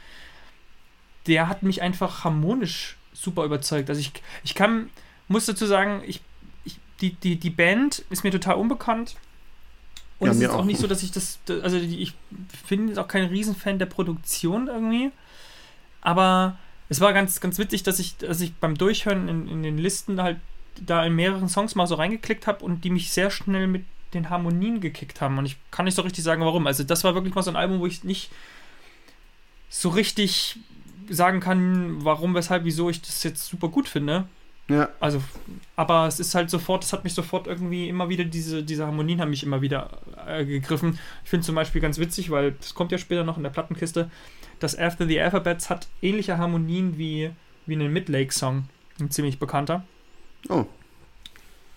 [1.27, 3.89] der hat mich einfach harmonisch super überzeugt.
[3.89, 4.13] Also ich,
[4.43, 4.91] ich kann,
[5.29, 6.21] muss dazu sagen, ich,
[6.65, 9.17] ich, die, die, die Band ist mir total unbekannt.
[10.19, 12.15] Und ja, es ist auch, auch nicht so, dass ich das, also ich
[12.69, 15.11] bin jetzt auch kein Riesenfan der Produktion irgendwie.
[16.03, 16.59] Aber
[16.91, 20.23] es war ganz, ganz witzig, dass ich, dass ich beim Durchhören in, in den Listen
[20.23, 20.39] halt
[20.81, 24.31] da in mehreren Songs mal so reingeklickt habe und die mich sehr schnell mit den
[24.31, 25.39] Harmonien gekickt haben.
[25.39, 26.67] Und ich kann nicht so richtig sagen, warum.
[26.67, 28.31] Also, das war wirklich mal so ein Album, wo ich nicht
[29.69, 30.59] so richtig
[31.09, 34.27] sagen kann, warum, weshalb, wieso ich das jetzt super gut finde.
[34.69, 34.89] Ja.
[35.01, 35.23] Also,
[35.77, 39.21] aber es ist halt sofort, es hat mich sofort irgendwie immer wieder, diese, diese Harmonien
[39.21, 39.91] haben mich immer wieder
[40.27, 40.99] äh, gegriffen.
[41.23, 44.11] Ich finde zum Beispiel ganz witzig, weil das kommt ja später noch in der Plattenkiste,
[44.61, 47.31] dass After the Alphabets hat ähnliche Harmonien wie,
[47.67, 48.65] wie ein Midlake-Song,
[49.01, 49.85] ein ziemlich bekannter.
[50.49, 50.67] Oh.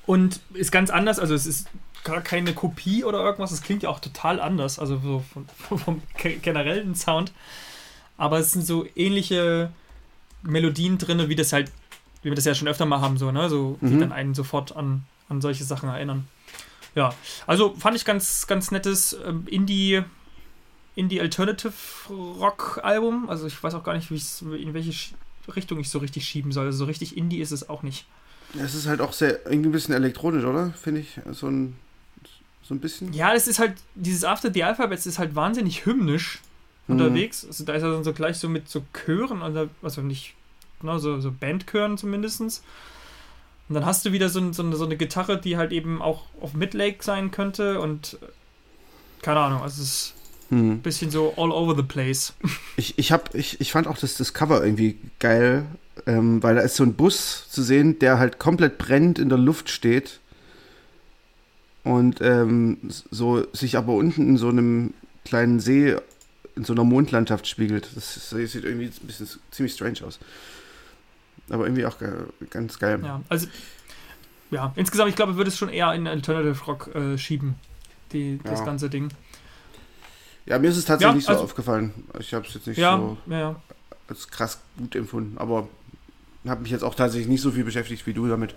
[0.05, 1.67] Und ist ganz anders, also es ist
[2.03, 6.01] gar keine Kopie oder irgendwas, es klingt ja auch total anders, also so vom, vom
[6.17, 7.33] generellen Sound.
[8.17, 9.71] Aber es sind so ähnliche
[10.41, 11.71] Melodien drin, wie das halt,
[12.23, 13.49] wie wir das ja schon öfter mal haben, so, ne?
[13.49, 13.99] So, die mhm.
[13.99, 16.27] dann einen sofort an, an solche Sachen erinnern.
[16.95, 17.13] Ja,
[17.45, 20.01] also fand ich ganz, ganz nettes ähm, Indie,
[20.95, 21.73] Indie Alternative
[22.09, 23.29] Rock Album.
[23.29, 25.13] Also ich weiß auch gar nicht, wie in welche
[25.55, 26.65] Richtung ich so richtig schieben soll.
[26.65, 28.07] Also so richtig Indie ist es auch nicht.
[28.55, 30.71] Es ist halt auch sehr, irgendwie ein bisschen elektronisch, oder?
[30.71, 31.19] Finde ich.
[31.31, 31.75] So ein,
[32.63, 33.13] so ein bisschen.
[33.13, 36.39] Ja, es ist halt, dieses After the Alphabets ist halt wahnsinnig hymnisch
[36.87, 36.95] mhm.
[36.95, 37.45] unterwegs.
[37.45, 40.35] Also da ist er dann so gleich so mit so Chören, also, nicht,
[40.81, 42.41] ne, so, so Bandchören zumindest.
[42.41, 42.53] Und
[43.69, 47.03] dann hast du wieder so, so, so, eine Gitarre, die halt eben auch auf Midlake
[47.03, 48.17] sein könnte und
[49.21, 50.13] keine Ahnung, also es ist
[50.51, 50.81] ein hm.
[50.81, 52.33] bisschen so all over the place.
[52.77, 55.65] Ich, ich, hab, ich, ich fand auch das, das Cover irgendwie geil
[56.05, 59.37] ähm, weil da ist so ein Bus zu sehen, der halt komplett brennend in der
[59.37, 60.19] Luft steht.
[61.83, 62.77] und ähm,
[63.11, 64.93] so sich aber unten in so einem
[65.23, 65.95] kleinen See
[66.55, 67.87] in so einer Mondlandschaft spiegelt.
[67.95, 70.19] Das, das sieht irgendwie ein bisschen ziemlich strange aus.
[71.49, 71.95] Aber irgendwie auch
[72.49, 72.99] ganz geil.
[73.03, 73.47] Ja, also
[74.51, 77.55] ja, insgesamt, ich glaube, würde es schon eher in Alternative Rock äh, schieben,
[78.11, 79.09] die, das ganze Ding.
[80.45, 81.93] Ja, mir ist es tatsächlich ja, nicht so also, aufgefallen.
[82.19, 83.61] Ich habe es jetzt nicht ja, so ja,
[84.07, 85.67] als krass gut empfunden, aber
[86.45, 88.55] habe mich jetzt auch tatsächlich nicht so viel beschäftigt wie du damit.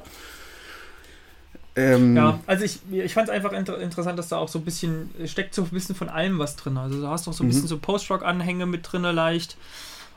[1.76, 4.64] Ähm, ja, also ich, ich fand es einfach inter interessant, dass da auch so ein
[4.64, 6.76] bisschen, steckt so ein bisschen von allem was drin.
[6.76, 7.50] Also du hast doch so ein mhm.
[7.50, 9.56] bisschen so Post-Rock-Anhänge mit drin leicht.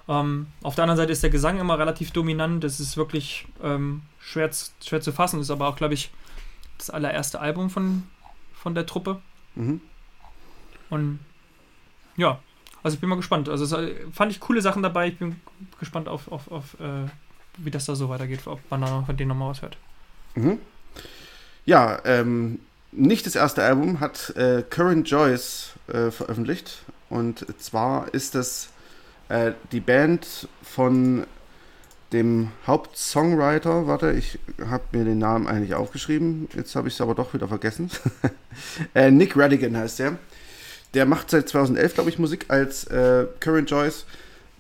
[0.08, 2.64] Ähm, auf der anderen Seite ist der Gesang immer relativ dominant.
[2.64, 4.50] Das ist wirklich ähm, schwer,
[4.84, 5.38] schwer zu fassen.
[5.38, 6.12] Das ist aber auch, glaube ich,
[6.78, 8.04] das allererste Album von,
[8.54, 9.22] von der Truppe.
[9.56, 9.80] Mhm.
[10.90, 11.20] Und
[12.18, 12.40] ja,
[12.82, 13.48] also ich bin mal gespannt.
[13.48, 15.08] Also es, fand ich coole Sachen dabei.
[15.08, 15.40] Ich bin
[15.80, 17.08] gespannt auf, auf, auf äh,
[17.58, 19.78] wie das da so weitergeht, ob man da von denen nochmal was hört.
[20.36, 20.60] Mhm.
[21.66, 22.60] Ja, ähm,
[22.92, 26.84] nicht das erste Album hat äh, Current Joyce äh, veröffentlicht.
[27.10, 28.70] Und zwar ist das
[29.30, 31.26] äh, die Band von
[32.12, 37.16] dem Hauptsongwriter, warte, ich habe mir den Namen eigentlich aufgeschrieben, jetzt habe ich es aber
[37.16, 37.90] doch wieder vergessen.
[38.96, 40.18] äh, Nick Radigan heißt der.
[40.94, 44.06] Der macht seit 2011, glaube ich, Musik als äh, Current Joyce.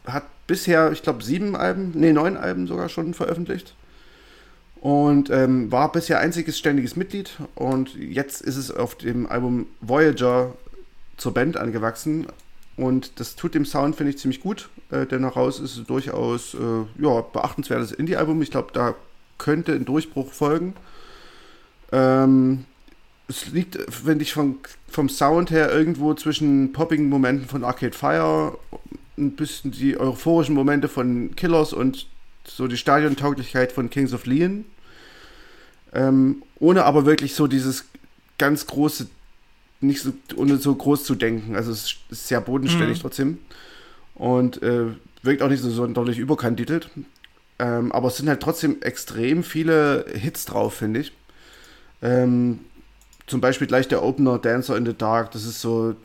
[0.06, 3.76] Hat bisher, ich glaube, sieben Alben, nee, neun Alben sogar schon veröffentlicht.
[4.82, 7.38] Und ähm, war bisher einziges ständiges Mitglied.
[7.56, 10.54] Und jetzt ist es auf dem Album Voyager
[11.16, 12.28] zur Band angewachsen.
[12.76, 14.70] Und das tut dem Sound, finde ich, ziemlich gut.
[14.92, 18.42] Äh, denn heraus ist es durchaus äh, ja, beachtenswertes Indie-Album.
[18.42, 18.96] Ich glaube, da
[19.38, 20.74] könnte ein Durchbruch folgen.
[21.92, 22.66] Ähm,
[23.28, 28.58] es liegt, finde ich, vom, vom Sound her irgendwo zwischen poppigen Momenten von Arcade Fire,
[29.18, 32.08] ein bisschen die euphorischen Momente von Killers und
[32.46, 34.66] so die Stadiontauglichkeit von Kings of Leon.
[35.94, 37.86] Ähm, ohne aber wirklich so dieses
[38.38, 39.08] ganz große
[39.84, 41.56] nicht so, ohne so groß zu denken.
[41.56, 43.02] Also es ist sehr bodenständig mhm.
[43.02, 43.38] trotzdem.
[44.16, 44.88] Und äh,
[45.22, 46.90] wirkt auch nicht so sonderlich überkandidelt.
[47.60, 51.14] Ähm, aber es sind halt trotzdem extrem viele Hits drauf, finde ich.
[52.02, 52.60] Ähm,
[53.34, 55.32] zum Beispiel gleich der Opener Dancer in the Dark.
[55.32, 55.96] Das ist so,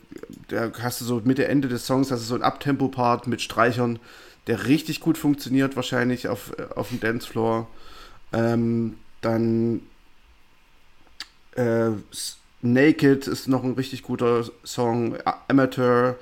[0.47, 3.99] da hast du so Mitte, Ende des Songs, das ist so ein Abtempo-Part mit Streichern,
[4.47, 7.67] der richtig gut funktioniert, wahrscheinlich auf, auf dem Dancefloor.
[8.33, 9.81] Ähm, dann
[11.55, 11.91] äh,
[12.63, 15.15] Naked ist noch ein richtig guter Song,
[15.47, 16.15] Amateur.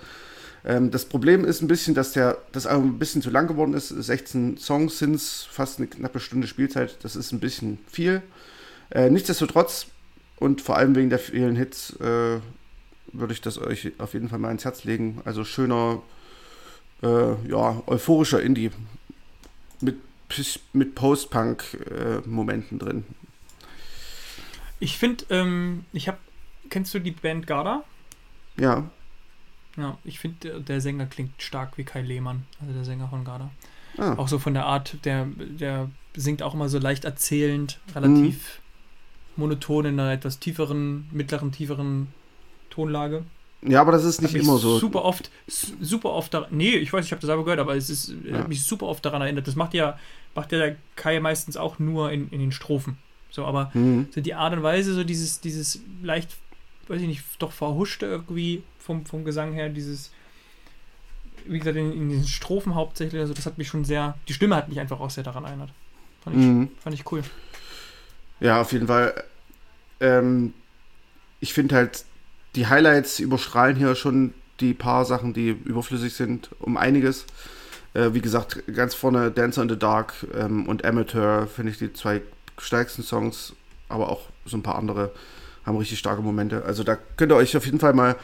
[0.65, 3.73] Ähm, das Problem ist ein bisschen, dass der, das Album ein bisschen zu lang geworden
[3.73, 3.87] ist.
[3.87, 6.97] 16 Songs sind fast eine knappe Stunde Spielzeit.
[7.03, 8.21] Das ist ein bisschen viel.
[8.89, 9.87] Äh, nichtsdestotrotz
[10.39, 12.39] und vor allem wegen der vielen Hits äh,
[13.13, 15.21] würde ich das euch auf jeden Fall mal ins Herz legen.
[15.25, 16.01] Also schöner,
[17.01, 18.71] äh, ja, euphorischer Indie
[19.81, 19.97] mit,
[20.73, 23.03] mit Post-Punk-Momenten drin.
[24.79, 26.19] Ich finde, ähm, ich habe
[26.69, 27.83] kennst du die Band Garda?
[28.57, 28.89] Ja.
[29.75, 33.51] Ja, ich finde, der Sänger klingt stark wie Kai Lehmann, also der Sänger von Garda.
[33.97, 34.13] Ah.
[34.13, 38.66] Auch so von der Art, der, der singt auch immer so leicht erzählend, relativ mhm.
[39.37, 42.07] Monoton in einer etwas tieferen, mittleren, tieferen
[42.69, 43.23] Tonlage.
[43.63, 44.77] Ja, aber das ist nicht immer so.
[44.77, 46.49] Super oft, super oft daran.
[46.51, 48.37] Nee, ich weiß, ich habe das selber gehört, aber es ist, ja.
[48.37, 49.47] hat mich super oft daran erinnert.
[49.47, 49.97] Das macht ja,
[50.35, 52.97] macht ja der Kai meistens auch nur in, in den Strophen.
[53.31, 54.07] So, aber mhm.
[54.11, 56.37] so die Art und Weise, so dieses, dieses leicht
[56.89, 60.11] weiß ich nicht, doch verhuschte irgendwie vom, vom Gesang her, dieses,
[61.45, 64.55] wie gesagt, in, in diesen Strophen hauptsächlich, also das hat mich schon sehr, die Stimme
[64.55, 65.71] hat mich einfach auch sehr daran erinnert.
[66.23, 66.69] Fand ich, mhm.
[66.79, 67.23] fand ich cool.
[68.39, 69.23] Ja, auf jeden Fall.
[69.99, 70.53] Ähm,
[71.39, 72.05] ich finde halt,
[72.55, 77.25] die Highlights überstrahlen hier schon die paar Sachen, die überflüssig sind, um einiges.
[77.93, 81.93] Äh, wie gesagt, ganz vorne Dancer in the Dark ähm, und Amateur finde ich die
[81.93, 82.21] zwei
[82.57, 83.53] stärksten Songs,
[83.89, 85.11] aber auch so ein paar andere
[85.65, 86.63] haben richtig starke Momente.
[86.63, 88.15] Also da könnt ihr euch auf jeden Fall mal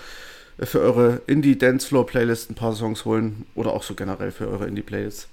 [0.60, 4.48] für eure Indie Dance Floor Playlist ein paar Songs holen oder auch so generell für
[4.48, 5.28] eure Indie Playlists.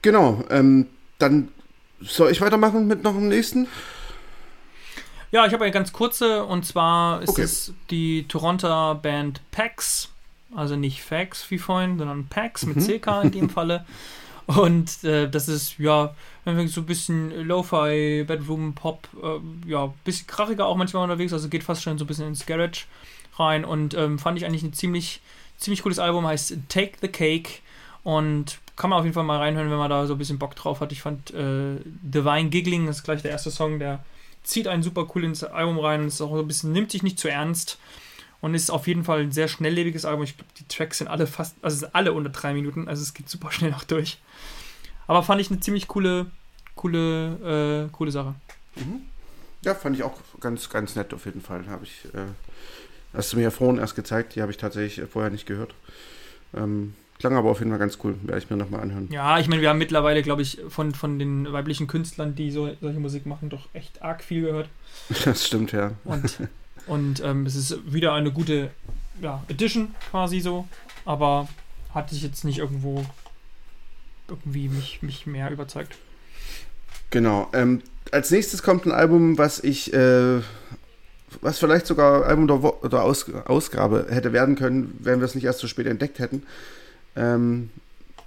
[0.00, 0.86] Genau, ähm,
[1.18, 1.48] dann
[2.04, 3.68] soll ich weitermachen mit noch dem nächsten?
[5.30, 7.42] Ja, ich habe eine ganz kurze und zwar ist okay.
[7.42, 10.10] es die Toronto Band Pax,
[10.54, 13.00] also nicht Fax wie vorhin, sondern Pax mit mhm.
[13.00, 13.86] CK in dem Falle.
[14.46, 20.66] Und äh, das ist, ja, so ein bisschen Lo-Fi, Bedroom, Pop, äh, ja, bisschen krachiger
[20.66, 22.86] auch manchmal unterwegs, also geht fast schon so ein bisschen ins Garage
[23.38, 25.20] rein und ähm, fand ich eigentlich ein ziemlich,
[25.58, 27.60] ziemlich cooles Album, heißt Take the Cake
[28.02, 30.56] und kann man auf jeden Fall mal reinhören, wenn man da so ein bisschen Bock
[30.56, 30.92] drauf hat.
[30.92, 34.04] Ich fand äh, Divine Giggling, das ist gleich der erste Song, der
[34.42, 37.18] zieht einen super cool ins Album rein, ist auch so ein bisschen, nimmt sich nicht
[37.18, 37.78] zu ernst
[38.40, 40.24] und ist auf jeden Fall ein sehr schnelllebiges Album.
[40.24, 43.14] Ich glaube, die Tracks sind alle fast, also sind alle unter drei Minuten, also es
[43.14, 44.18] geht super schnell auch durch.
[45.06, 46.26] Aber fand ich eine ziemlich coole,
[46.74, 48.34] coole, äh, coole Sache.
[48.76, 49.02] Mhm.
[49.64, 51.66] Ja, fand ich auch ganz, ganz nett auf jeden Fall.
[51.68, 52.26] Habe ich, äh,
[53.14, 55.74] hast du mir ja vorhin erst gezeigt, die habe ich tatsächlich vorher nicht gehört.
[56.54, 59.08] Ähm, klang aber auf jeden Fall ganz cool, werde ich mir nochmal anhören.
[59.12, 62.68] Ja, ich meine, wir haben mittlerweile, glaube ich, von, von den weiblichen Künstlern, die so,
[62.80, 64.68] solche Musik machen, doch echt arg viel gehört.
[65.24, 65.92] Das stimmt, ja.
[66.02, 66.38] Und,
[66.88, 68.70] und ähm, es ist wieder eine gute
[69.20, 70.66] ja, Edition quasi so,
[71.04, 71.46] aber
[71.94, 73.06] hat sich jetzt nicht irgendwo
[74.26, 75.98] irgendwie mich, mich mehr überzeugt.
[77.10, 77.48] Genau.
[77.52, 80.40] Ähm, als nächstes kommt ein Album, was ich, äh,
[81.40, 85.44] was vielleicht sogar Album der, der Aus Ausgabe hätte werden können, wenn wir es nicht
[85.44, 86.42] erst so spät entdeckt hätten.
[87.16, 87.70] Ähm,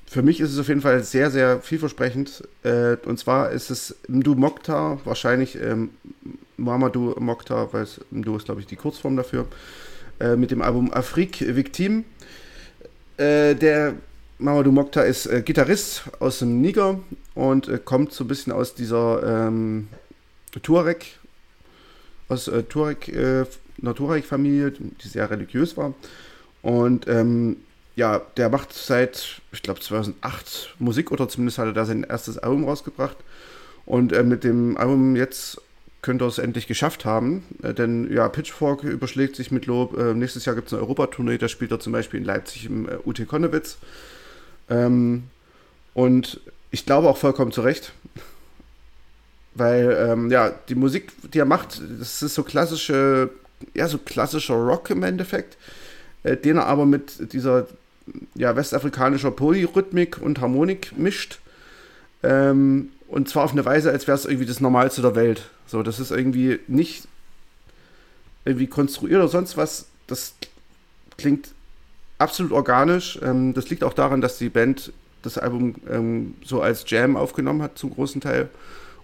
[0.05, 2.47] für mich ist es auf jeden Fall sehr, sehr vielversprechend.
[2.63, 5.89] Äh, und zwar ist es Mdu Mokhtar, wahrscheinlich ähm,
[6.57, 9.45] Mamadou Mokhtar, weil Mdu ist, glaube ich, die Kurzform dafür,
[10.19, 12.03] äh, mit dem Album Afrique Victime.
[13.17, 13.95] Äh, der
[14.37, 16.99] Mamadou Mokhtar ist äh, Gitarrist aus dem Niger
[17.33, 19.87] und äh, kommt so ein bisschen aus dieser ähm,
[20.61, 21.17] Tuareg,
[22.29, 23.45] aus äh, Tuareg, äh,
[23.81, 25.93] einer Tuareg-Familie, die sehr religiös war.
[26.61, 27.57] Und ähm,
[27.95, 32.37] ja, der macht seit, ich glaube, 2008 Musik oder zumindest hat er da sein erstes
[32.37, 33.17] Album rausgebracht.
[33.85, 35.61] Und äh, mit dem Album jetzt
[36.01, 39.97] könnte er es endlich geschafft haben, äh, denn ja, Pitchfork überschlägt sich mit Lob.
[39.97, 42.87] Äh, nächstes Jahr gibt es eine Europatournee, da spielt er zum Beispiel in Leipzig im
[42.87, 43.77] äh, UT Konnewitz.
[44.69, 45.23] Ähm,
[45.93, 46.41] und
[46.71, 47.93] ich glaube auch vollkommen zu Recht.
[49.55, 53.29] Weil, ähm, ja, die Musik, die er macht, das ist so klassische,
[53.73, 55.57] ja, so klassischer Rock im Endeffekt,
[56.23, 57.65] äh, den er aber mit dieser,
[58.35, 61.39] ja, westafrikanischer Polyrhythmik und Harmonik mischt.
[62.23, 65.49] Ähm, und zwar auf eine Weise, als wäre es irgendwie das Normalste der Welt.
[65.67, 67.07] So, das ist irgendwie nicht
[68.45, 69.87] irgendwie konstruiert oder sonst was.
[70.07, 70.35] Das
[71.17, 71.49] klingt
[72.17, 73.19] absolut organisch.
[73.21, 74.91] Ähm, das liegt auch daran, dass die Band
[75.21, 78.49] das Album ähm, so als Jam aufgenommen hat, zum großen Teil,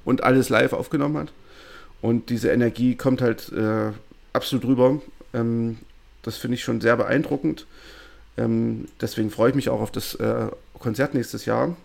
[0.06, 1.32] und alles live aufgenommen hat.
[2.02, 3.92] Und diese Energie kommt halt äh,
[4.34, 5.02] absolut rüber.
[5.34, 5.78] Ähm,
[6.24, 7.66] das finde ich schon sehr beeindruckend.
[8.42, 10.48] Ähm, deswegen freue ich mich auch auf das äh,
[10.80, 11.76] Konzert nächstes Jahr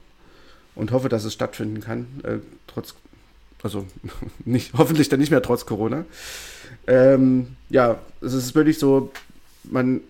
[0.75, 2.95] und hoffe, dass es stattfinden kann, äh, trotz,
[3.63, 3.87] also
[4.45, 6.05] nicht, hoffentlich dann nicht mehr trotz Corona.
[6.87, 9.13] Ähm, ja, es ist wirklich so,
[9.65, 10.01] man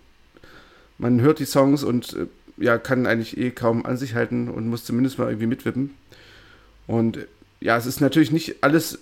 [0.99, 2.27] man hört die Songs und äh,
[2.59, 5.95] ja, kann eigentlich eh kaum an sich halten und muss zumindest mal irgendwie mitwippen.
[6.87, 7.19] Und
[7.61, 9.01] ja, es ist natürlich nicht alles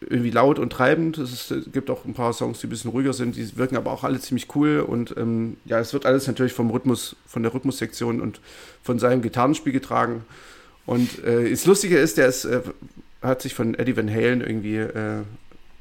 [0.00, 1.18] irgendwie laut und treibend.
[1.18, 3.76] Es, ist, es gibt auch ein paar Songs, die ein bisschen ruhiger sind, die wirken
[3.76, 4.80] aber auch alle ziemlich cool.
[4.80, 8.40] Und ähm, ja, es wird alles natürlich vom Rhythmus, von der Rhythmussektion und
[8.82, 10.24] von seinem Gitarrenspiel getragen.
[10.86, 12.60] Und äh, das Lustige ist, der ist, äh,
[13.22, 15.22] hat sich von Eddie Van Halen irgendwie äh,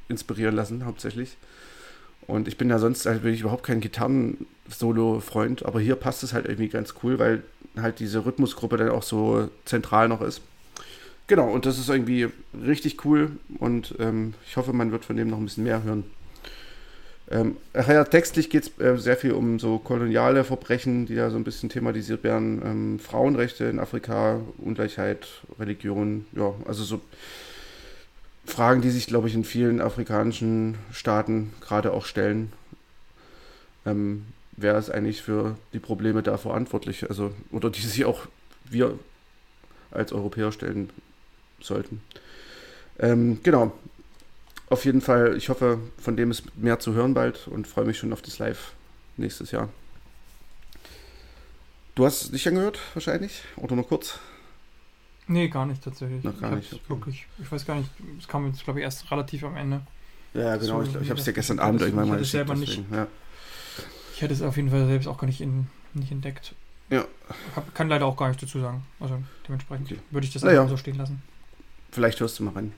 [0.07, 1.37] inspirieren lassen, hauptsächlich.
[2.25, 6.45] Und ich bin ja sonst halt wirklich überhaupt kein Gitarren-Solo-Freund, aber hier passt es halt
[6.45, 7.43] irgendwie ganz cool, weil
[7.75, 10.41] halt diese Rhythmusgruppe dann auch so zentral noch ist.
[11.33, 12.29] Genau, und das ist irgendwie
[12.63, 16.03] richtig cool und ähm, ich hoffe, man wird von dem noch ein bisschen mehr hören.
[17.31, 21.37] Ähm, ja, textlich geht es äh, sehr viel um so koloniale Verbrechen, die da so
[21.37, 22.61] ein bisschen thematisiert werden.
[22.63, 25.27] Ähm, Frauenrechte in Afrika, Ungleichheit,
[25.59, 27.01] Religion, ja, also so
[28.45, 32.53] Fragen, die sich, glaube ich, in vielen afrikanischen Staaten gerade auch stellen.
[33.87, 37.09] Ähm, wer ist eigentlich für die Probleme da verantwortlich?
[37.09, 38.27] Also, oder die sich auch
[38.65, 38.99] wir
[39.89, 40.91] als Europäer stellen
[41.65, 42.01] sollten.
[42.99, 43.71] Ähm, genau.
[44.69, 47.97] Auf jeden Fall, ich hoffe, von dem ist mehr zu hören bald und freue mich
[47.97, 48.73] schon auf das Live
[49.17, 49.69] nächstes Jahr.
[51.95, 53.43] Du hast es nicht angehört, wahrscheinlich?
[53.57, 54.17] Oder nur kurz?
[55.27, 56.23] Nee, gar nicht tatsächlich.
[56.23, 56.83] Noch gar ich nicht, okay.
[56.89, 57.89] Wirklich, ich weiß gar nicht,
[58.19, 59.81] es kam jetzt, glaube ich, erst relativ am Ende.
[60.33, 60.83] Ja, genau.
[60.83, 61.87] So, ich ich habe es dir gestern Abend ist.
[61.87, 62.81] irgendwann Ich mal es selber nicht.
[62.91, 63.07] Ja.
[64.15, 66.55] Ich hätte es auf jeden Fall selbst auch gar nicht, in, nicht entdeckt.
[66.89, 67.05] Ja.
[67.55, 68.83] Hab, kann leider auch gar nichts dazu sagen.
[68.99, 69.99] Also dementsprechend Okay.
[70.11, 70.61] würde ich das Naja.
[70.61, 71.21] einfach so stehen lassen.
[71.93, 72.73] Vielleicht hörst du mal rein.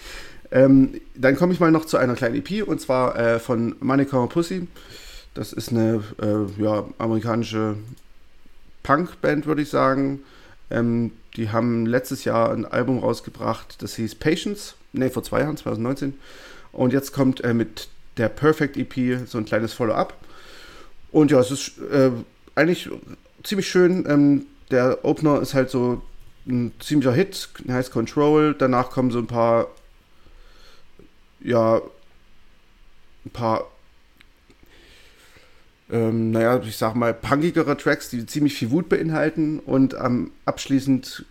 [0.50, 4.24] ähm, dann komme ich mal noch zu einer kleinen EP und zwar äh, von Monica
[4.26, 4.68] Pussy.
[5.34, 7.76] Das ist eine äh, ja, amerikanische
[8.82, 10.20] Punkband, würde ich sagen.
[10.70, 14.74] Ähm, die haben letztes Jahr ein Album rausgebracht, das hieß Patience.
[14.92, 16.14] Ne, vor zwei Jahren, 2019.
[16.72, 20.14] Und jetzt kommt äh, mit der Perfect EP so ein kleines Follow-up.
[21.12, 22.10] Und ja, es ist äh,
[22.54, 22.88] eigentlich
[23.42, 24.04] ziemlich schön.
[24.08, 26.02] Ähm, der Opener ist halt so
[26.46, 28.54] ein ziemlicher Hit, heißt Control.
[28.54, 29.68] Danach kommen so ein paar,
[31.40, 31.80] ja,
[33.24, 33.70] ein paar,
[35.90, 39.58] ähm, naja, ich sag mal, punkigere Tracks, die ziemlich viel Wut beinhalten.
[39.58, 41.24] Und ähm, abschließend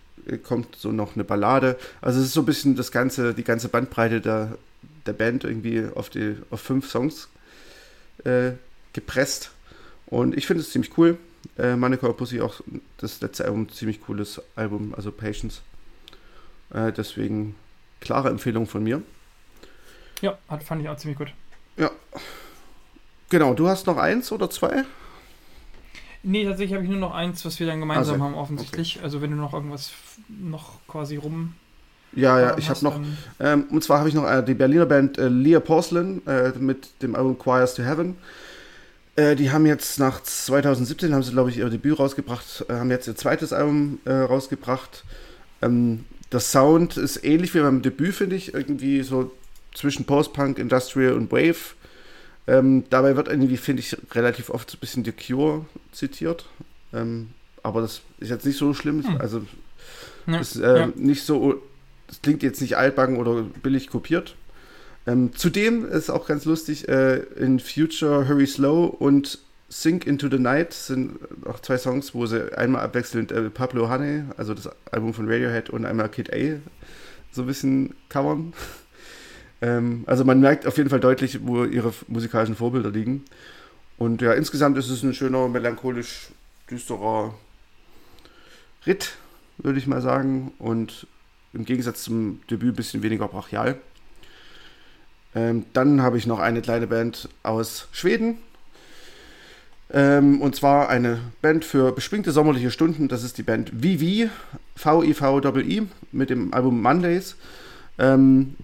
[0.44, 1.76] kommt so noch eine Ballade.
[2.00, 4.58] Also es ist so ein bisschen das ganze, die ganze Bandbreite der,
[5.06, 7.28] der Band irgendwie auf, die, auf fünf Songs
[8.24, 8.52] äh,
[8.92, 9.50] gepresst.
[10.06, 11.18] Und ich finde es ziemlich cool.
[11.60, 12.60] Äh, Monica Pussy auch
[12.98, 15.60] das letzte Album, ziemlich cooles Album, also Patience.
[16.72, 17.54] Äh, deswegen
[18.00, 19.02] klare Empfehlung von mir.
[20.22, 21.32] Ja, hat, fand ich auch ziemlich gut.
[21.76, 21.90] Ja.
[23.28, 24.84] Genau, du hast noch eins oder zwei?
[26.22, 28.96] Nee, tatsächlich habe ich nur noch eins, was wir dann gemeinsam also, haben, offensichtlich.
[28.96, 29.04] Okay.
[29.04, 29.92] Also wenn du noch irgendwas
[30.28, 31.54] noch quasi rum.
[32.12, 33.00] Ja, ja, ich habe noch.
[33.38, 37.02] Ähm, und zwar habe ich noch äh, die Berliner Band äh, Leah Porcelain äh, mit
[37.02, 38.16] dem Album Choirs to Heaven.
[39.20, 42.90] Äh, die haben jetzt nach 2017, haben sie, glaube ich, ihr Debüt rausgebracht, äh, haben
[42.90, 45.04] jetzt ihr zweites Album äh, rausgebracht.
[45.60, 48.54] Ähm, der Sound ist ähnlich wie beim Debüt, finde ich.
[48.54, 49.30] Irgendwie so
[49.74, 51.74] zwischen Post-Punk, Industrial und Wave.
[52.46, 56.46] Ähm, dabei wird irgendwie, finde ich, relativ oft so ein bisschen The Cure zitiert.
[56.94, 57.30] Ähm,
[57.62, 59.04] aber das ist jetzt nicht so schlimm.
[59.04, 59.20] Hm.
[59.20, 59.42] Also,
[60.26, 60.88] ja, ist äh, ja.
[60.94, 61.60] nicht so,
[62.06, 64.34] das klingt jetzt nicht altbacken oder billig kopiert.
[65.06, 69.38] Ähm, zudem ist auch ganz lustig, äh, in Future Hurry Slow und
[69.68, 74.24] Sink Into the Night sind auch zwei Songs, wo sie einmal abwechselnd äh, Pablo Honey,
[74.36, 76.58] also das Album von Radiohead, und einmal Kid A
[77.30, 78.52] so ein bisschen covern.
[79.62, 83.24] ähm, also man merkt auf jeden Fall deutlich, wo ihre musikalischen Vorbilder liegen.
[83.96, 86.30] Und ja, insgesamt ist es ein schöner, melancholisch
[86.70, 87.34] düsterer
[88.86, 89.16] Ritt,
[89.58, 90.52] würde ich mal sagen.
[90.58, 91.06] Und
[91.52, 93.78] im Gegensatz zum Debüt ein bisschen weniger brachial.
[95.34, 98.38] Ähm, dann habe ich noch eine kleine Band aus Schweden.
[99.92, 103.08] Ähm, und zwar eine Band für beschwingte sommerliche Stunden.
[103.08, 104.30] Das ist die Band Vivi,
[104.76, 107.36] V-I-V-I-I, mit dem Album Mondays.
[107.98, 108.56] Ähm,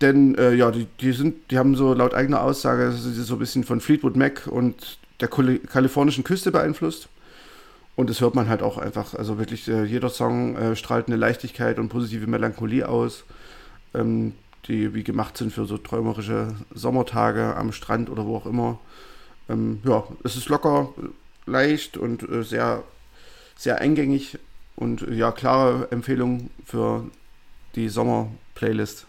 [0.00, 3.62] denn äh, ja, die, die, sind, die haben so laut eigener Aussage so ein bisschen
[3.62, 7.08] von Fleetwood Mac und der kalifornischen Küste beeinflusst.
[7.94, 9.14] Und das hört man halt auch einfach.
[9.14, 13.24] Also wirklich, äh, jeder Song äh, strahlt eine Leichtigkeit und positive Melancholie aus.
[13.94, 14.32] Ähm,
[14.68, 18.78] die wie gemacht sind für so träumerische Sommertage am Strand oder wo auch immer.
[19.48, 20.94] Ähm, ja, es ist locker,
[21.46, 22.84] leicht und äh, sehr,
[23.56, 24.38] sehr eingängig
[24.76, 27.04] und äh, ja, klare Empfehlung für
[27.74, 29.06] die Sommer-Playlist.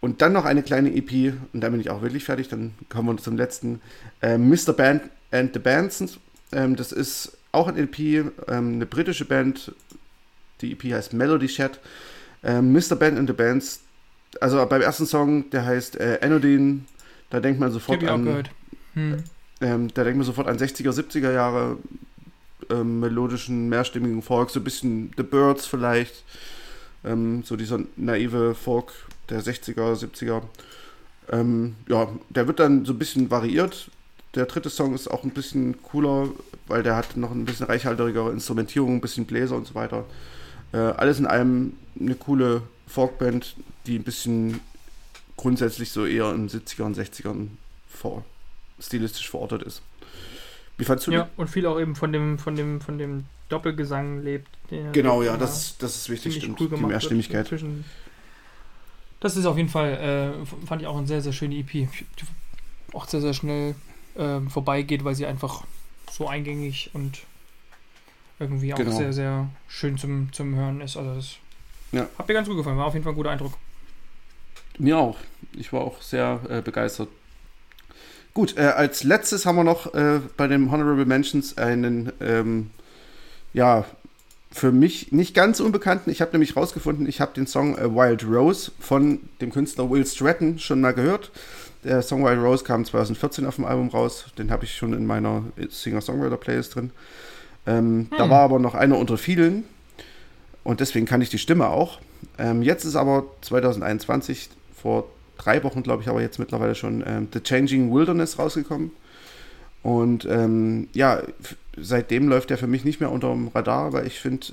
[0.00, 3.08] Und dann noch eine kleine EP, und da bin ich auch wirklich fertig, dann kommen
[3.08, 3.80] wir zum letzten.
[4.20, 4.72] Äh, Mr.
[4.72, 6.18] Band and the Bands.
[6.52, 9.72] Ähm, das ist auch ein EP, ähm, eine britische Band.
[10.60, 11.80] Die EP heißt Melody Chat.
[12.44, 12.94] Ähm, Mr.
[12.94, 13.80] Band and the Bands,
[14.40, 16.80] also beim ersten Song, der heißt äh, Anodine,
[17.30, 18.44] da denkt man sofort an.
[18.94, 19.24] Hm.
[19.60, 21.78] Ähm, da denkt man sofort an 60er, 70er Jahre
[22.70, 26.24] ähm, melodischen, mehrstimmigen Folk, so ein bisschen The Birds vielleicht.
[27.04, 28.92] Ähm, so dieser naive Folk
[29.28, 30.42] der 60er, 70er.
[31.30, 33.90] Ähm, ja, der wird dann so ein bisschen variiert.
[34.34, 36.28] Der dritte Song ist auch ein bisschen cooler,
[36.66, 40.04] weil der hat noch ein bisschen reichhaltigere Instrumentierung, ein bisschen Bläser und so weiter.
[40.72, 43.56] Äh, alles in allem eine coole Folkband,
[43.86, 44.60] die ein bisschen
[45.36, 47.48] grundsätzlich so eher in 70ern, 60ern
[47.88, 48.24] vor,
[48.80, 49.82] stilistisch verortet ist.
[50.78, 51.40] Wie fandst du Ja, die?
[51.40, 54.48] und viel auch eben von dem, von dem, von dem Doppelgesang lebt.
[54.92, 56.60] Genau, ja, das, das ist wichtig, stimmt.
[56.60, 57.46] Cool die Mehrstimmigkeit.
[57.46, 57.84] Zwischen,
[59.20, 61.70] das ist auf jeden Fall, äh, fand ich auch ein sehr, sehr schöne EP.
[61.70, 61.88] Die
[62.92, 63.74] auch sehr, sehr schnell
[64.16, 65.64] äh, vorbeigeht, weil sie einfach
[66.10, 67.20] so eingängig und
[68.38, 68.96] irgendwie auch genau.
[68.96, 70.96] sehr, sehr schön zum, zum Hören ist.
[70.96, 71.36] Also das
[71.92, 72.08] ja.
[72.18, 73.54] Hat mir ganz gut gefallen, war auf jeden Fall ein guter Eindruck.
[74.78, 75.16] Mir auch.
[75.52, 77.08] Ich war auch sehr äh, begeistert.
[78.34, 82.70] Gut, äh, als letztes haben wir noch äh, bei den Honorable Mentions einen, ähm,
[83.54, 83.84] ja,
[84.52, 86.10] für mich nicht ganz unbekannten.
[86.10, 90.58] Ich habe nämlich rausgefunden, ich habe den Song Wild Rose von dem Künstler Will Stratton
[90.58, 91.30] schon mal gehört.
[91.84, 94.26] Der Song Wild Rose kam 2014 auf dem Album raus.
[94.38, 96.90] Den habe ich schon in meiner Singer-Songwriter-Playlist drin.
[97.66, 98.18] Ähm, hm.
[98.18, 99.64] Da war aber noch einer unter vielen,
[100.66, 102.00] und deswegen kann ich die Stimme auch.
[102.38, 104.48] Ähm, jetzt ist aber 2021,
[104.80, 105.08] vor
[105.38, 108.90] drei Wochen, glaube ich, aber jetzt mittlerweile schon ähm, The Changing Wilderness rausgekommen.
[109.82, 111.22] Und ähm, ja,
[111.76, 114.48] seitdem läuft er für mich nicht mehr unter dem Radar, weil ich finde,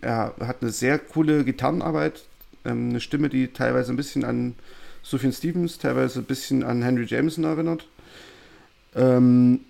[0.00, 2.24] er hat eine sehr coole Gitarrenarbeit,
[2.64, 4.54] ähm, eine Stimme, die teilweise ein bisschen an
[5.02, 7.86] Sufjan Stevens, teilweise ein bisschen an Henry Jameson erinnert.
[8.94, 9.60] Ähm,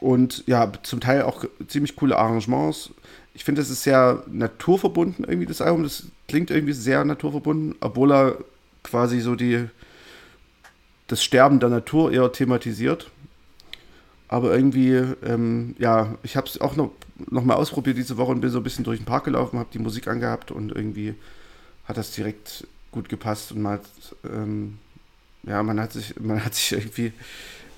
[0.00, 2.90] und ja, zum Teil auch ziemlich coole Arrangements
[3.34, 5.82] ich finde, das ist sehr naturverbunden irgendwie, das Album.
[5.82, 8.38] Das klingt irgendwie sehr naturverbunden, obwohl er
[8.82, 9.68] quasi so die
[11.06, 13.10] das Sterben der Natur eher thematisiert.
[14.28, 16.92] Aber irgendwie, ähm, ja, ich habe es auch noch,
[17.30, 19.68] noch mal ausprobiert diese Woche und bin so ein bisschen durch den Park gelaufen, habe
[19.72, 21.14] die Musik angehabt und irgendwie
[21.84, 23.84] hat das direkt gut gepasst und man hat,
[24.24, 24.78] ähm,
[25.42, 27.12] ja, man hat sich, man hat sich irgendwie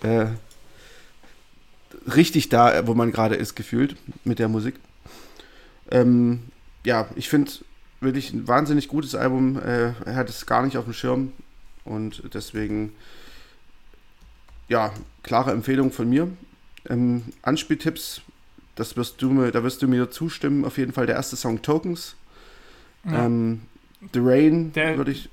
[0.02, 0.26] äh,
[2.14, 4.76] richtig da, wo man gerade ist, gefühlt mit der Musik.
[5.90, 6.44] Ähm,
[6.84, 7.50] ja, ich finde
[8.05, 9.59] wirklich ein wahnsinnig gutes Album.
[9.59, 11.32] Äh, er hat es gar nicht auf dem Schirm
[11.84, 12.92] und deswegen,
[14.68, 14.92] ja,
[15.22, 16.28] klare Empfehlung von mir.
[16.88, 18.22] Ähm, Anspieltipps,
[18.74, 20.64] das wirst du mir, da wirst du mir zustimmen.
[20.64, 22.16] Auf jeden Fall der erste Song Tokens.
[23.05, 23.26] Ja.
[23.26, 23.62] Ähm,
[24.12, 25.30] The Rain würde ich.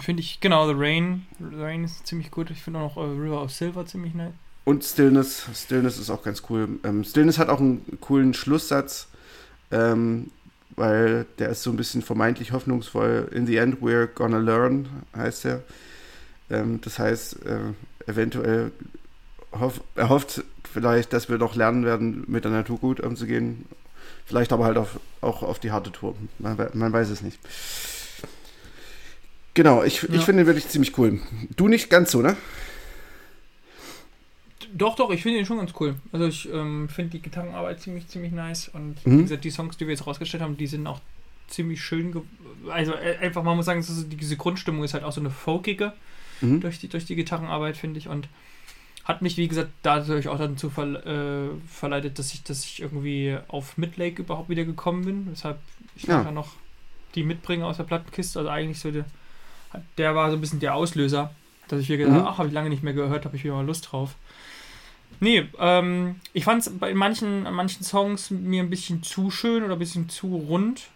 [0.00, 1.26] finde ich, genau, The Rain.
[1.38, 2.50] The Rain ist ziemlich gut.
[2.50, 4.32] Ich finde auch noch äh, River of Silver ziemlich nett.
[4.64, 5.48] Und Stillness.
[5.54, 6.78] Stillness ist auch ganz cool.
[6.84, 9.08] Ähm, Stillness hat auch einen coolen Schlusssatz,
[9.72, 10.30] ähm,
[10.76, 13.28] weil der ist so ein bisschen vermeintlich hoffnungsvoll.
[13.32, 15.62] In the end, we're gonna learn, heißt er.
[16.50, 18.72] Ähm, das heißt, äh, eventuell
[19.94, 23.66] er hofft vielleicht, dass wir doch lernen werden, mit der Natur gut umzugehen.
[24.24, 26.16] Vielleicht aber halt auf, auch auf die harte Tour.
[26.38, 27.38] Man, man weiß es nicht.
[29.54, 30.08] Genau, ich, ja.
[30.12, 31.20] ich finde ihn wirklich ziemlich cool.
[31.56, 32.36] Du nicht ganz so, ne?
[34.74, 35.96] Doch, doch, ich finde ihn schon ganz cool.
[36.12, 38.68] Also ich ähm, finde die Gitarrenarbeit ziemlich, ziemlich nice.
[38.68, 39.18] Und mhm.
[39.18, 41.00] wie gesagt, die Songs, die wir jetzt rausgestellt haben, die sind auch
[41.48, 42.14] ziemlich schön.
[42.70, 45.92] Also äh, einfach, man muss sagen, so, diese Grundstimmung ist halt auch so eine folkige
[46.40, 46.60] mhm.
[46.60, 48.08] durch, die, durch die Gitarrenarbeit, finde ich.
[48.08, 48.28] Und
[49.04, 53.36] hat mich, wie gesagt, dadurch auch dazu ver äh, verleitet, dass ich, dass ich irgendwie
[53.48, 55.28] auf Midlake überhaupt wieder gekommen bin.
[55.30, 55.58] Weshalb
[55.96, 56.30] ich ja.
[56.30, 56.52] noch
[57.14, 58.38] die mitbringe aus der Plattenkiste.
[58.38, 59.04] Also eigentlich so der,
[59.98, 61.34] der war so ein bisschen der Auslöser,
[61.68, 62.26] dass ich wieder gedacht mhm.
[62.26, 64.14] ach, habe ich lange nicht mehr gehört, habe ich wieder mal Lust drauf.
[65.22, 69.74] Nee, ähm, ich fand es bei manchen, manchen Songs mir ein bisschen zu schön oder
[69.74, 70.88] ein bisschen zu rund.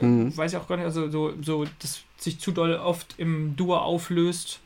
[0.00, 0.36] Äh, mhm.
[0.36, 3.82] Weiß ich auch gar nicht, also so, so, dass sich zu doll oft im Dur
[3.82, 4.60] auflöst.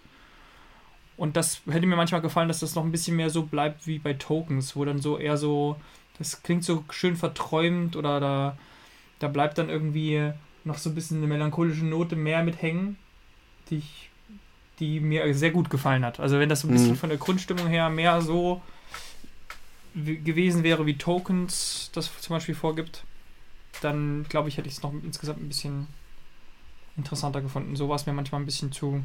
[1.16, 3.98] Und das hätte mir manchmal gefallen, dass das noch ein bisschen mehr so bleibt wie
[3.98, 5.76] bei Tokens, wo dann so eher so,
[6.18, 8.58] das klingt so schön verträumt oder da,
[9.18, 10.30] da bleibt dann irgendwie
[10.64, 12.98] noch so ein bisschen eine melancholische Note mehr mit hängen,
[13.70, 14.10] die, ich,
[14.78, 16.20] die mir sehr gut gefallen hat.
[16.20, 16.96] Also wenn das so ein bisschen mhm.
[16.96, 18.60] von der Grundstimmung her mehr so
[20.04, 23.04] gewesen wäre, wie Tokens das zum Beispiel vorgibt,
[23.80, 25.86] dann glaube ich, hätte ich es noch insgesamt ein bisschen
[26.96, 27.76] interessanter gefunden.
[27.76, 29.02] So war es mir manchmal ein bisschen zu,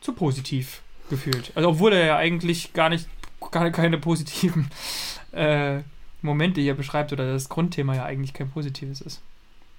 [0.00, 1.52] zu positiv gefühlt.
[1.54, 3.08] Also obwohl er ja eigentlich gar nicht,
[3.50, 4.70] gar keine positiven
[5.32, 5.80] äh,
[6.22, 9.20] Momente hier beschreibt oder das Grundthema ja eigentlich kein positives ist.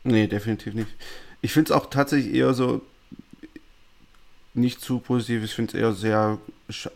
[0.03, 0.87] Nee, definitiv nicht.
[1.41, 2.81] Ich finde es auch tatsächlich eher so
[4.53, 5.43] nicht zu positiv.
[5.43, 6.37] Ich finde es eher sehr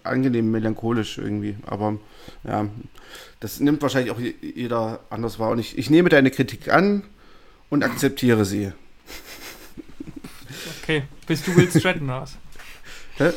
[0.03, 1.55] angenehm melancholisch irgendwie.
[1.65, 1.97] Aber
[2.43, 2.67] ja,
[3.39, 5.51] das nimmt wahrscheinlich auch jeder anders wahr.
[5.51, 7.03] Und ich, ich nehme deine Kritik an
[7.69, 8.71] und akzeptiere sie.
[10.81, 12.37] Okay, bist du Will Stratton aus?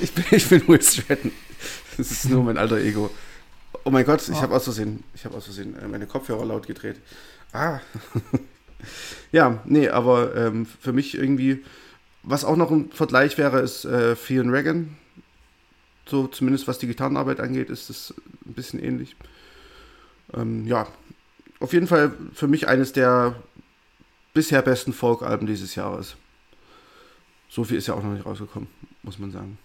[0.01, 1.31] Ich bin, ich bin Will Stratton.
[1.99, 3.11] Das ist nur mein alter Ego.
[3.85, 4.41] Oh mein Gott, ich oh.
[4.41, 6.97] habe aus Versehen, ich habe aus Versehen äh, meine Kopfhörer laut gedreht.
[7.53, 7.81] Ah.
[9.33, 11.62] ja, nee, aber ähm, für mich irgendwie,
[12.27, 14.97] was auch noch ein Vergleich wäre, ist äh, Fion Regan.
[16.07, 18.14] So zumindest was die Gitarrenarbeit angeht, ist es
[18.45, 19.16] ein bisschen ähnlich.
[20.35, 20.87] Ähm, ja,
[21.61, 23.37] auf jeden Fall für mich eines der
[24.35, 26.16] bisher besten Folk-Alben dieses Jahres.
[27.49, 28.68] So viel ist ja auch noch nicht rausgekommen,
[29.03, 29.59] muss man sagen.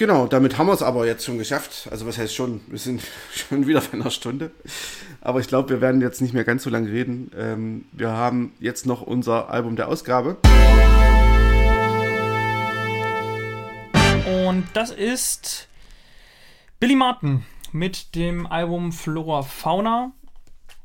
[0.00, 1.86] Genau, damit haben wir es aber jetzt schon geschafft.
[1.90, 3.02] Also was heißt schon, wir sind
[3.34, 4.50] schon wieder bei einer Stunde.
[5.20, 7.30] Aber ich glaube, wir werden jetzt nicht mehr ganz so lange reden.
[7.36, 10.38] Ähm, wir haben jetzt noch unser Album der Ausgabe.
[14.46, 15.68] Und das ist
[16.78, 20.12] Billy Martin mit dem Album Flora Fauna.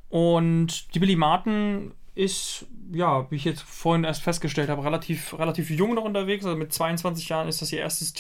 [0.10, 5.70] Und die Billy Martin ist, ja, wie ich jetzt vorhin erst festgestellt habe, relativ, relativ
[5.70, 6.44] jung noch unterwegs.
[6.44, 8.14] Also mit 22 Jahren ist das ihr erstes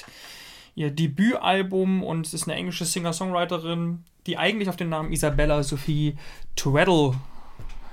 [0.76, 6.18] ihr Debütalbum und es ist eine englische Singer-Songwriterin, die eigentlich auf den Namen Isabella Sophie
[6.56, 7.14] Tweddle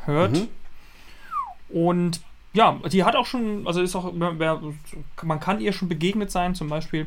[0.04, 0.32] hört.
[0.32, 0.48] Mhm.
[1.68, 2.20] Und
[2.52, 6.68] ja, die hat auch schon, also ist auch, man kann ihr schon begegnet sein, zum
[6.68, 7.06] Beispiel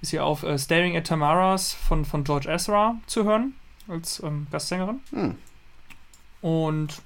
[0.00, 3.54] ist sie auf äh, Staring at Tamaras von, von George Ezra zu hören,
[3.86, 5.00] als ähm, Gastsängerin.
[5.12, 5.36] Mhm.
[6.40, 7.02] Und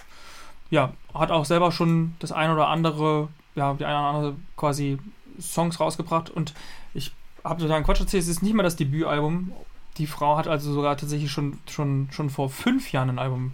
[0.70, 4.98] ja, hat auch selber schon das ein oder andere, ja, die eine oder andere quasi
[5.38, 6.54] Songs rausgebracht und
[6.94, 7.12] ich
[7.49, 9.53] habe total Quatsch erzählt, es ist nicht mal das Debütalbum.
[9.99, 13.53] Die Frau hat also sogar tatsächlich schon, schon, schon vor fünf Jahren ein Album.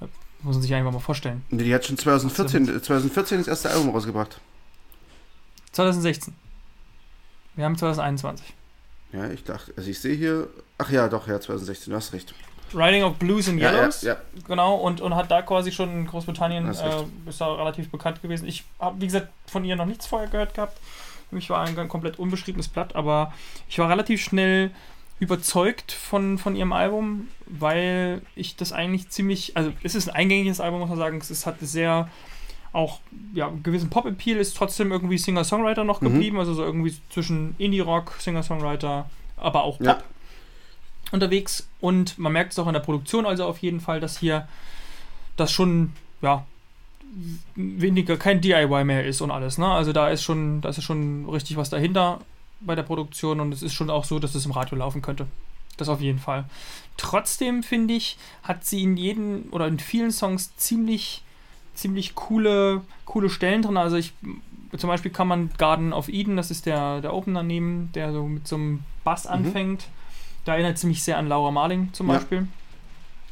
[0.00, 0.06] Äh,
[0.42, 1.42] muss man sich einfach mal vorstellen.
[1.50, 4.40] Die hat schon 2014, 2014 das erste Album rausgebracht.
[5.72, 6.34] 2016.
[7.56, 8.54] Wir haben 2021.
[9.12, 12.34] Ja, ich dachte, also ich sehe hier, ach ja, doch, ja, 2016, du hast recht.
[12.74, 14.42] Riding of Blues and Yellows, ja, ja, ja.
[14.48, 18.48] genau, und, und hat da quasi schon in Großbritannien, äh, ist da relativ bekannt gewesen.
[18.48, 20.78] Ich habe, wie gesagt, von ihr noch nichts vorher gehört gehabt.
[21.28, 23.32] Für mich war ein komplett unbeschriebenes Blatt, aber
[23.68, 24.70] ich war relativ schnell
[25.20, 30.60] überzeugt von, von ihrem Album, weil ich das eigentlich ziemlich, also es ist ein eingängiges
[30.60, 32.08] Album, muss man sagen, es hat sehr
[32.72, 32.98] auch
[33.32, 36.06] ja, gewissen Pop-Appeal, ist trotzdem irgendwie Singer-Songwriter noch mhm.
[36.06, 40.02] geblieben, also so irgendwie zwischen Indie-Rock, Singer-Songwriter, aber auch Pop ja.
[41.12, 44.48] unterwegs und man merkt es auch in der Produktion also auf jeden Fall, dass hier
[45.36, 46.44] das schon ja,
[47.54, 49.58] weniger kein DIY mehr ist und alles.
[49.58, 49.66] Ne?
[49.66, 52.20] Also da ist schon, da ist schon richtig was dahinter
[52.60, 55.26] bei der Produktion und es ist schon auch so, dass es im Radio laufen könnte.
[55.76, 56.44] Das auf jeden Fall.
[56.96, 61.22] Trotzdem finde ich, hat sie in jedem oder in vielen Songs ziemlich,
[61.74, 63.76] ziemlich coole, coole Stellen drin.
[63.76, 64.12] Also ich
[64.76, 68.24] zum Beispiel kann man Garden of Eden, das ist der, der Opener nehmen, der so
[68.24, 69.82] mit so einem Bass anfängt.
[69.82, 69.92] Mhm.
[70.44, 72.14] Da erinnert es mich sehr an Laura Marling zum ja.
[72.14, 72.48] Beispiel.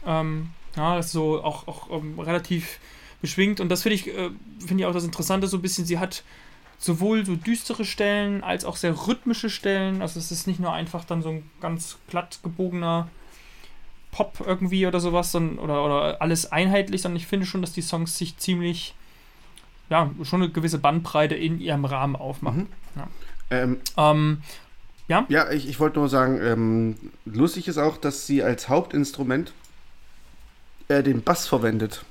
[0.07, 2.79] Ähm, ja, das ist so auch, auch um, ähm, relativ
[3.23, 3.61] beschwingt.
[3.61, 6.23] Und das finde ich, äh, finde ich auch das Interessante, so ein bisschen, sie hat
[6.79, 10.03] sowohl so düstere Stellen als auch sehr rhythmische Stellen.
[10.03, 13.09] Also es ist nicht nur einfach dann so ein ganz glatt gebogener
[14.11, 17.83] Pop irgendwie oder sowas, sondern, oder, oder alles einheitlich, sondern ich finde schon, dass die
[17.83, 18.95] Songs sich ziemlich,
[19.89, 22.69] ja, schon eine gewisse Bandbreite in ihrem Rahmen aufmachen.
[22.95, 23.01] Mhm.
[23.01, 23.09] Ja.
[23.51, 24.43] Ähm, ähm,
[25.09, 25.25] ja?
[25.29, 29.53] Ja, ich, ich wollte nur sagen, ähm, lustig ist auch, dass sie als Hauptinstrument
[30.89, 32.05] äh, den Bass verwendet.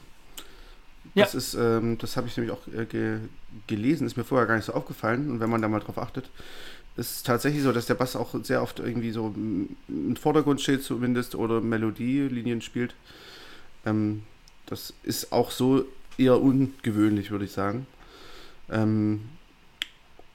[1.16, 1.38] Das ja.
[1.38, 3.20] ist, ähm, das habe ich nämlich auch äh, ge
[3.68, 5.30] gelesen, ist mir vorher gar nicht so aufgefallen.
[5.30, 6.30] Und wenn man da mal drauf achtet,
[6.96, 10.84] ist es tatsächlich so, dass der Bass auch sehr oft irgendwie so im Vordergrund steht
[10.84, 12.96] zumindest oder Melodielinien spielt.
[13.86, 14.24] Ähm,
[14.66, 15.86] das ist auch so
[16.18, 17.88] eher ungewöhnlich, würde ich sagen.
[18.70, 19.22] Ähm,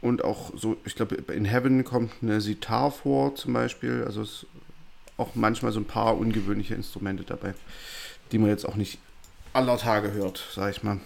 [0.02, 4.04] und auch so, ich glaube, in Heaven kommt eine Sitar vor zum Beispiel.
[4.04, 4.46] Also es
[5.16, 7.54] auch manchmal so ein paar ungewöhnliche Instrumente dabei,
[8.32, 8.98] die man jetzt auch nicht
[9.56, 11.00] aller Tage hört, sag ich mal.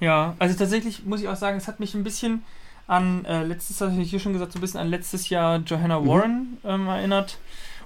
[0.00, 2.42] Ja, also tatsächlich muss ich auch sagen, es hat mich ein bisschen
[2.86, 6.00] an äh, letztes, habe ich hier schon gesagt, so ein bisschen an letztes Jahr Johanna
[6.00, 6.06] mhm.
[6.06, 7.38] Warren ähm, erinnert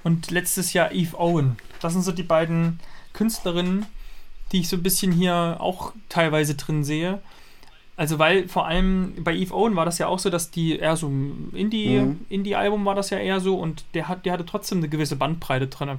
[0.05, 1.57] und letztes Jahr Eve Owen.
[1.81, 2.81] Das sind so die beiden
[3.13, 3.87] Künstlerinnen,
[4.53, 7.21] die ich so ein bisschen hier auch teilweise drin sehe.
[7.97, 10.97] Also weil vor allem bei Eve Owen war das ja auch so, dass die eher
[10.97, 12.27] so ein Indie, mhm.
[12.29, 15.67] Indie-Album war das ja eher so und der hat, der hatte trotzdem eine gewisse Bandbreite
[15.67, 15.99] drin.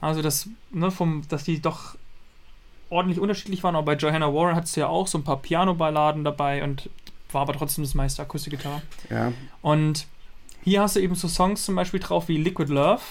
[0.00, 1.96] Also das, ne, vom, dass die doch
[2.90, 3.76] ordentlich unterschiedlich waren.
[3.76, 6.90] Aber bei Johanna Warren hat es ja auch so ein paar Piano-Balladen dabei und
[7.30, 8.82] war aber trotzdem das meiste Akustikgitarre.
[9.10, 9.32] Ja.
[9.62, 10.06] Und
[10.62, 13.02] hier hast du eben so Songs zum Beispiel drauf wie Liquid Love,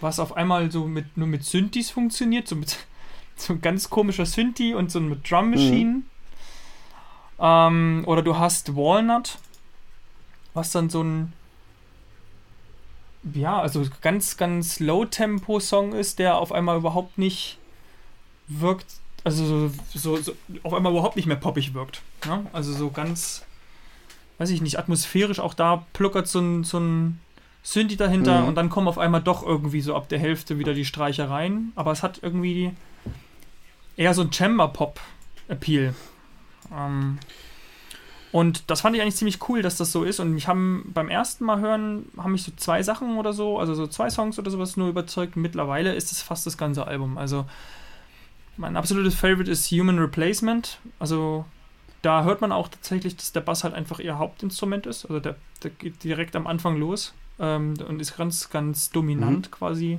[0.00, 2.76] was auf einmal so mit, nur mit Synthes funktioniert, so mit
[3.36, 5.90] so ein ganz komischer Synthi und so mit Drum Machine.
[5.90, 6.04] Mhm.
[7.40, 9.38] Ähm, oder du hast Walnut,
[10.54, 11.32] was dann so ein
[13.34, 17.58] ja, also ganz, ganz Low-Tempo-Song ist, der auf einmal überhaupt nicht
[18.48, 18.86] wirkt,
[19.24, 20.32] also so, so,
[20.62, 22.02] auf einmal überhaupt nicht mehr poppig wirkt.
[22.26, 22.46] Ne?
[22.52, 23.44] Also so ganz,
[24.38, 27.20] weiß ich nicht, atmosphärisch auch da pluckert so ein, so ein
[27.62, 28.48] Synthi dahinter mhm.
[28.48, 31.72] und dann kommen auf einmal doch irgendwie so ab der Hälfte wieder die Streicher rein.
[31.74, 32.72] Aber es hat irgendwie
[33.96, 35.94] eher so ein Chamber-Pop-Appeal.
[36.72, 37.18] Ähm,
[38.30, 40.20] und das fand ich eigentlich ziemlich cool, dass das so ist.
[40.20, 43.74] Und mich haben beim ersten Mal hören, haben mich so zwei Sachen oder so, also
[43.74, 45.36] so zwei Songs oder sowas nur überzeugt.
[45.36, 47.18] Mittlerweile ist es fast das ganze Album.
[47.18, 47.46] Also
[48.58, 50.78] mein absolutes Favorite ist Human Replacement.
[50.98, 51.46] Also
[52.02, 55.04] da hört man auch tatsächlich, dass der Bass halt einfach ihr Hauptinstrument ist.
[55.06, 59.50] Also der, der geht direkt am Anfang los ähm, und ist ganz, ganz dominant mhm.
[59.50, 59.98] quasi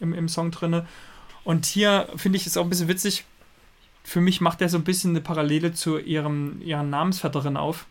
[0.00, 0.86] im, im Song drinne.
[1.44, 3.24] Und hier finde ich es auch ein bisschen witzig.
[4.02, 7.86] Für mich macht er so ein bisschen eine Parallele zu ihrem, ihrer Namensvetterin auf.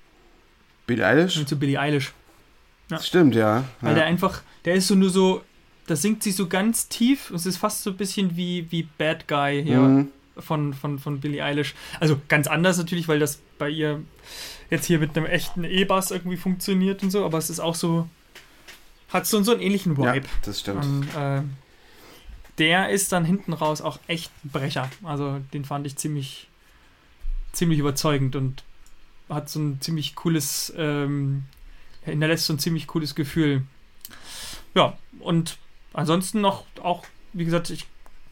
[0.87, 1.45] Billie Eilish?
[1.45, 2.13] Zu Billie Eilish.
[2.89, 2.99] Ja.
[2.99, 3.63] Stimmt, ja.
[3.81, 3.95] Weil ja.
[3.95, 5.41] der einfach, der ist so nur so
[5.87, 7.31] da singt sie so ganz tief.
[7.31, 10.07] Es ist fast so ein bisschen wie, wie Bad Guy hier mhm.
[10.37, 11.75] von, von, von Billie Eilish.
[11.99, 14.01] Also ganz anders natürlich, weil das bei ihr
[14.69, 18.09] jetzt hier mit einem echten E-Bass irgendwie funktioniert und so, aber es ist auch so,
[19.09, 20.17] hat so, so einen ähnlichen Vibe.
[20.17, 20.85] Ja, das stimmt.
[20.85, 21.41] Und, äh,
[22.57, 24.89] der ist dann hinten raus auch echt ein Brecher.
[25.03, 26.47] Also den fand ich ziemlich,
[27.51, 28.63] ziemlich überzeugend und
[29.29, 31.43] hat so ein ziemlich cooles, ähm,
[32.03, 33.63] hinterlässt so ein ziemlich cooles Gefühl.
[34.73, 35.57] Ja, und
[35.95, 37.87] Ansonsten noch auch, wie gesagt, ich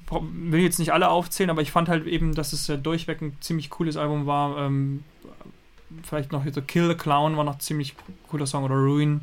[0.10, 3.38] will jetzt nicht alle aufzählen, aber ich fand halt eben, dass es ja durchweg ein
[3.40, 4.58] ziemlich cooles Album war.
[4.58, 5.04] Ähm,
[6.04, 7.96] vielleicht noch so Kill the Clown war noch ziemlich
[8.30, 9.22] cooler Song oder Ruin.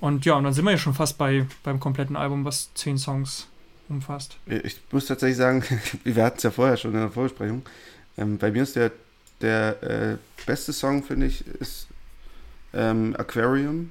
[0.00, 2.98] Und ja, und dann sind wir ja schon fast bei, beim kompletten Album, was zehn
[2.98, 3.48] Songs
[3.88, 4.36] umfasst.
[4.46, 5.64] Ich muss tatsächlich sagen,
[6.04, 7.62] wir hatten es ja vorher schon in der Vorbesprechung.
[8.18, 8.92] Ähm, bei mir ist der,
[9.40, 11.88] der äh, beste Song, finde ich, ist
[12.74, 13.90] ähm, Aquarium.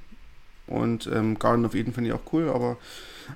[0.68, 2.78] Und ähm, Garden of Eden finde ich auch cool, aber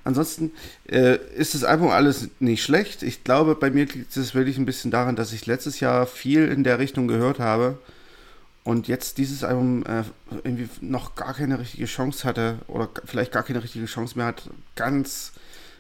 [0.03, 0.51] Ansonsten
[0.89, 3.03] äh, ist das Album alles nicht schlecht.
[3.03, 6.47] Ich glaube, bei mir liegt es wirklich ein bisschen daran, dass ich letztes Jahr viel
[6.47, 7.77] in der Richtung gehört habe
[8.63, 10.03] und jetzt dieses Album äh,
[10.43, 14.49] irgendwie noch gar keine richtige Chance hatte oder vielleicht gar keine richtige Chance mehr hat,
[14.75, 15.33] ganz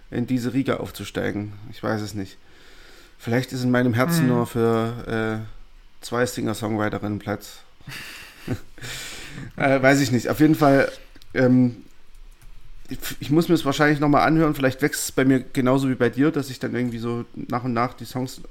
[0.09, 1.53] in diese Riga aufzusteigen.
[1.71, 2.37] Ich weiß es nicht.
[3.17, 4.29] Vielleicht ist in meinem Herzen mhm.
[4.29, 7.57] nur für äh, zwei Singer-Songwriterinnen Platz.
[9.57, 10.27] äh, weiß ich nicht.
[10.29, 10.91] Auf jeden Fall
[11.33, 11.83] ähm,
[13.19, 14.55] ich muss mir das wahrscheinlich nochmal anhören.
[14.55, 17.63] Vielleicht wächst es bei mir genauso wie bei dir, dass ich dann irgendwie so nach
[17.63, 18.41] und nach die Songs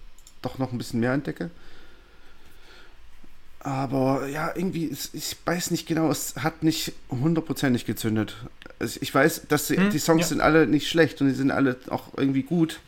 [0.42, 1.50] doch noch ein bisschen mehr entdecke.
[3.60, 8.36] Aber ja, irgendwie, ich weiß nicht genau, es hat nicht hundertprozentig gezündet.
[8.78, 10.26] Also ich weiß, dass die, hm, die Songs ja.
[10.28, 12.80] sind alle nicht schlecht und die sind alle auch irgendwie gut.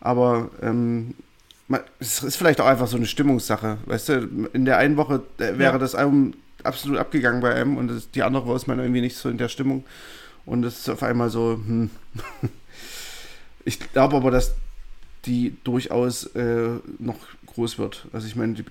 [0.00, 1.14] Aber ähm,
[2.00, 3.78] es ist vielleicht auch einfach so eine Stimmungssache.
[3.86, 5.78] Weißt du, in der einen Woche äh, wäre ja.
[5.78, 6.34] das Album
[6.64, 9.38] absolut abgegangen bei einem und das, die andere Woche ist man irgendwie nicht so in
[9.38, 9.84] der Stimmung.
[10.46, 11.90] Und es ist auf einmal so, hm.
[13.64, 14.54] ich glaube aber, dass
[15.26, 18.06] die durchaus äh, noch groß wird.
[18.12, 18.64] Also ich meine,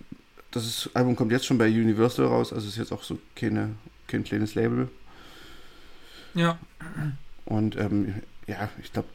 [0.51, 3.71] das ist, Album kommt jetzt schon bei Universal raus, also ist jetzt auch so keine,
[4.07, 4.89] kein kleines Label.
[6.33, 6.57] Ja.
[7.45, 8.15] Und ähm,
[8.47, 9.07] ja, ich glaube,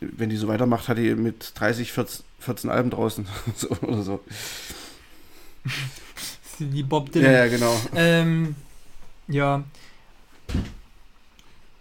[0.00, 3.26] wenn die so weitermacht, hat die mit 30, 14, 14 Alben draußen
[3.56, 4.20] so, oder so.
[6.58, 7.32] Die Bob Dylan.
[7.32, 7.80] Ja, ja genau.
[7.94, 8.54] Ähm,
[9.26, 9.64] ja.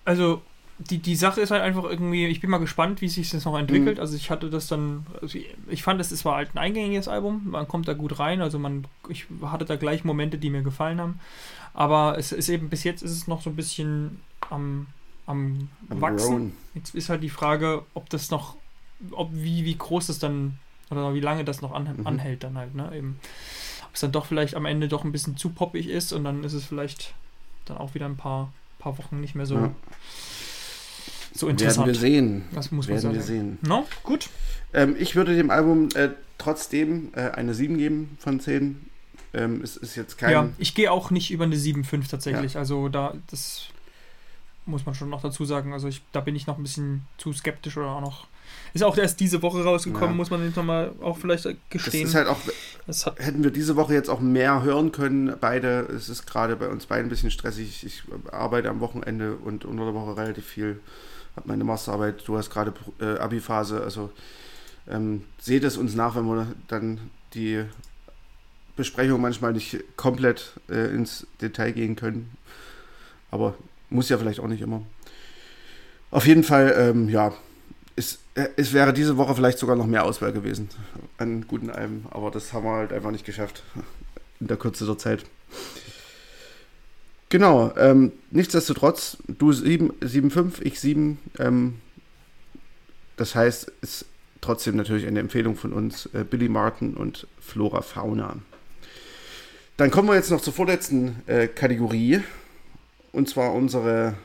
[0.06, 0.41] Also,
[0.90, 3.57] die, die Sache ist halt einfach irgendwie, ich bin mal gespannt, wie sich das noch
[3.57, 3.98] entwickelt.
[3.98, 4.02] Mhm.
[4.02, 5.38] Also ich hatte das dann, also
[5.69, 8.86] ich, fand, es war halt ein eingängiges Album, man kommt da gut rein, also man,
[9.07, 11.19] ich hatte da gleich Momente, die mir gefallen haben.
[11.73, 14.88] Aber es ist eben, bis jetzt ist es noch so ein bisschen am,
[15.26, 16.34] am, am Wachsen.
[16.34, 16.53] Rowan.
[16.73, 18.56] Jetzt ist halt die Frage, ob das noch,
[19.11, 20.57] ob wie, wie groß es dann,
[20.90, 22.07] oder wie lange das noch an, mhm.
[22.07, 22.91] anhält dann halt, ne?
[22.95, 23.19] Eben,
[23.88, 26.44] ob es dann doch vielleicht am Ende doch ein bisschen zu poppig ist und dann
[26.44, 27.14] ist es vielleicht
[27.65, 28.52] dann auch wieder ein paar,
[28.82, 29.56] paar Wochen nicht mehr so.
[29.56, 29.72] Ja
[31.34, 31.88] so interessant.
[31.88, 32.44] Werden wir sehen.
[32.53, 33.16] Das muss man Werden sagen.
[33.16, 33.60] wir sehen.
[33.62, 33.88] No?
[34.03, 34.30] Gut.
[34.74, 38.90] Ähm, ich würde dem Album äh, trotzdem äh, eine 7 geben von 10.
[39.34, 40.32] Ähm, es ist jetzt kein.
[40.32, 42.53] Ja, ich gehe auch nicht über eine 7,5 tatsächlich.
[42.53, 42.60] Ja.
[42.60, 43.68] Also da, das
[44.66, 45.74] muss man schon noch dazu sagen.
[45.74, 48.28] Also ich, da bin ich noch ein bisschen zu skeptisch oder auch noch.
[48.73, 50.15] Ist auch erst diese Woche rausgekommen, ja.
[50.15, 52.03] muss man nochmal auch vielleicht gestehen.
[52.03, 52.39] Das ist halt auch,
[53.18, 55.88] hätten wir diese Woche jetzt auch mehr hören können, beide.
[55.95, 57.84] Es ist gerade bei uns beiden ein bisschen stressig.
[57.85, 60.80] Ich arbeite am Wochenende und unter der Woche relativ viel
[61.35, 64.11] habe meine Masterarbeit, du hast gerade äh, Abi-Phase, also
[64.88, 66.99] ähm, seht es uns nach, wenn wir dann
[67.34, 67.64] die
[68.76, 72.31] Besprechung manchmal nicht komplett äh, ins Detail gehen können.
[73.30, 73.56] Aber
[73.89, 74.81] muss ja vielleicht auch nicht immer.
[76.10, 77.34] Auf jeden Fall, ähm, ja,
[77.96, 80.70] es, äh, es wäre diese Woche vielleicht sogar noch mehr Auswahl gewesen
[81.18, 83.64] an guten Alben, aber das haben wir halt einfach nicht geschafft
[84.40, 85.26] in der Kürze der Zeit.
[87.30, 91.18] Genau, ähm, nichtsdestotrotz, du 7,5, ich 7.
[91.40, 91.76] Ähm,
[93.16, 94.06] das heißt, ist
[94.42, 98.36] trotzdem natürlich eine Empfehlung von uns, äh, Billy Martin und Flora Fauna.
[99.78, 102.22] Dann kommen wir jetzt noch zur vorletzten äh, Kategorie,
[103.14, 104.16] und zwar unsere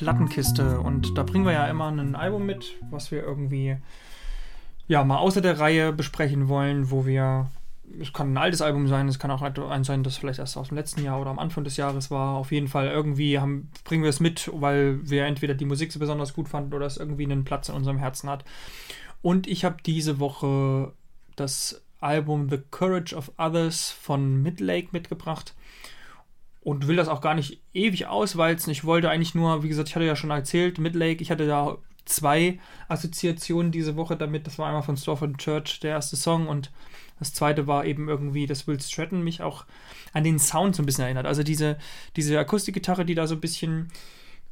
[0.00, 3.76] Plattenkiste und da bringen wir ja immer ein Album mit, was wir irgendwie
[4.88, 7.50] ja mal außer der Reihe besprechen wollen, wo wir
[8.00, 10.68] es kann ein altes Album sein, es kann auch ein sein, das vielleicht erst aus
[10.68, 12.36] dem letzten Jahr oder am Anfang des Jahres war.
[12.36, 15.98] Auf jeden Fall irgendwie haben, bringen wir es mit, weil wir entweder die Musik so
[15.98, 18.44] besonders gut fanden oder es irgendwie einen Platz in unserem Herzen hat.
[19.22, 20.92] Und ich habe diese Woche
[21.34, 25.54] das Album The Courage of Others von Midlake mitgebracht
[26.60, 28.70] und will das auch gar nicht ewig auswalzen.
[28.70, 31.78] Ich wollte eigentlich nur, wie gesagt, ich hatte ja schon erzählt, Midlake, ich hatte da
[32.04, 32.58] zwei
[32.88, 34.46] Assoziationen diese Woche damit.
[34.46, 36.70] Das war einmal von Storefront Church, der erste Song, und
[37.18, 39.66] das zweite war eben irgendwie, dass Will Stratton mich auch
[40.12, 41.26] an den Sound so ein bisschen erinnert.
[41.26, 41.78] Also diese,
[42.16, 43.88] diese Akustikgitarre, die da so ein bisschen,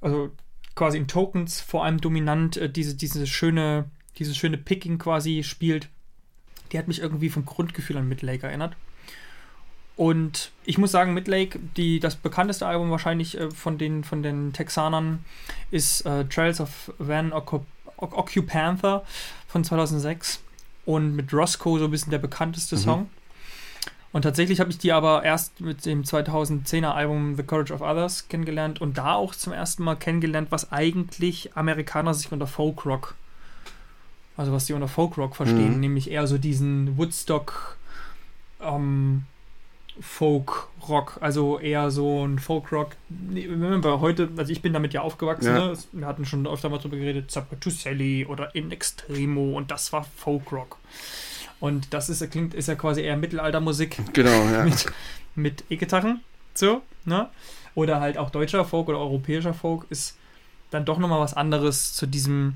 [0.00, 0.30] also
[0.74, 5.88] quasi in Tokens vor allem dominant, äh, diese, diese schöne, dieses schöne Picking quasi spielt,
[6.72, 8.76] die hat mich irgendwie vom Grundgefühl an Midlake erinnert.
[9.96, 14.52] Und ich muss sagen, Midlake, die, das bekannteste Album wahrscheinlich äh, von, den, von den
[14.52, 15.24] Texanern
[15.72, 19.04] ist äh, Trails of Van Occupanther
[19.48, 20.40] von 2006
[20.86, 22.80] und mit Roscoe so ein bisschen der bekannteste mhm.
[22.80, 23.08] Song.
[24.12, 28.28] Und tatsächlich habe ich die aber erst mit dem 2010er Album The Courage of Others
[28.28, 33.16] kennengelernt und da auch zum ersten Mal kennengelernt, was eigentlich Amerikaner sich unter Folk Rock,
[34.38, 35.80] also was die unter Folk Rock verstehen, mhm.
[35.80, 37.76] nämlich eher so diesen Woodstock,
[38.62, 39.24] ähm,
[40.00, 42.92] Folk-Rock, also eher so ein Folk-Rock.
[43.84, 45.66] Heute, also ich bin damit ja aufgewachsen, ja.
[45.66, 45.78] Ne?
[45.90, 50.78] wir hatten schon öfter mal drüber geredet, Zappatusselli oder In Extremo und das war Folk-Rock.
[51.58, 53.98] Und das ist, klingt, ist ja quasi eher Mittelaltermusik.
[54.12, 54.62] Genau, ja.
[54.62, 54.86] Mit,
[55.34, 56.20] mit E-Gitarren,
[56.54, 57.28] so, ne?
[57.74, 60.16] Oder halt auch deutscher Folk oder europäischer Folk ist
[60.70, 62.54] dann doch nochmal was anderes zu diesem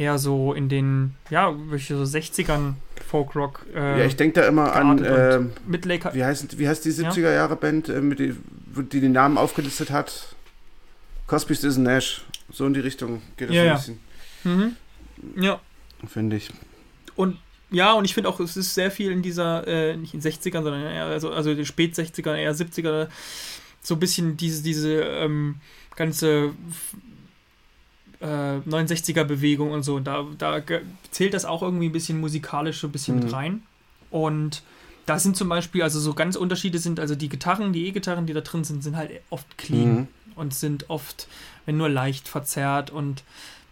[0.00, 2.74] eher so in den, ja, so 60ern
[3.06, 3.66] Folkrock.
[3.74, 7.32] Äh, ja, ich denke da immer an, äh, Midlake, wie, heißt, wie heißt die 70er
[7.32, 8.34] Jahre Band, äh, mit die,
[8.92, 10.34] die den Namen aufgelistet hat?
[11.26, 12.22] Cosby Stills Nash.
[12.50, 13.74] So in die Richtung geht das ja, ein ja.
[13.74, 14.00] bisschen.
[14.44, 14.76] Mhm.
[15.36, 15.60] Ja.
[16.08, 16.48] Finde ich.
[17.14, 17.36] Und
[17.70, 20.62] ja, und ich finde auch, es ist sehr viel in dieser, äh, nicht in 60ern,
[20.62, 23.08] sondern eher, also, also die spät 60er, eher 70er,
[23.82, 25.56] so ein bisschen diese, diese ähm,
[25.94, 26.52] ganze
[28.20, 29.96] äh, 69er-Bewegung und so.
[29.96, 30.60] Und da, da
[31.10, 33.24] zählt das auch irgendwie ein bisschen musikalisch so ein bisschen mhm.
[33.24, 33.62] mit rein.
[34.10, 34.62] Und
[35.06, 38.32] da sind zum Beispiel, also so ganz Unterschiede sind, also die Gitarren, die E-Gitarren, die
[38.32, 40.08] da drin sind, sind halt oft clean mhm.
[40.36, 41.28] und sind oft,
[41.66, 43.24] wenn nur leicht verzerrt und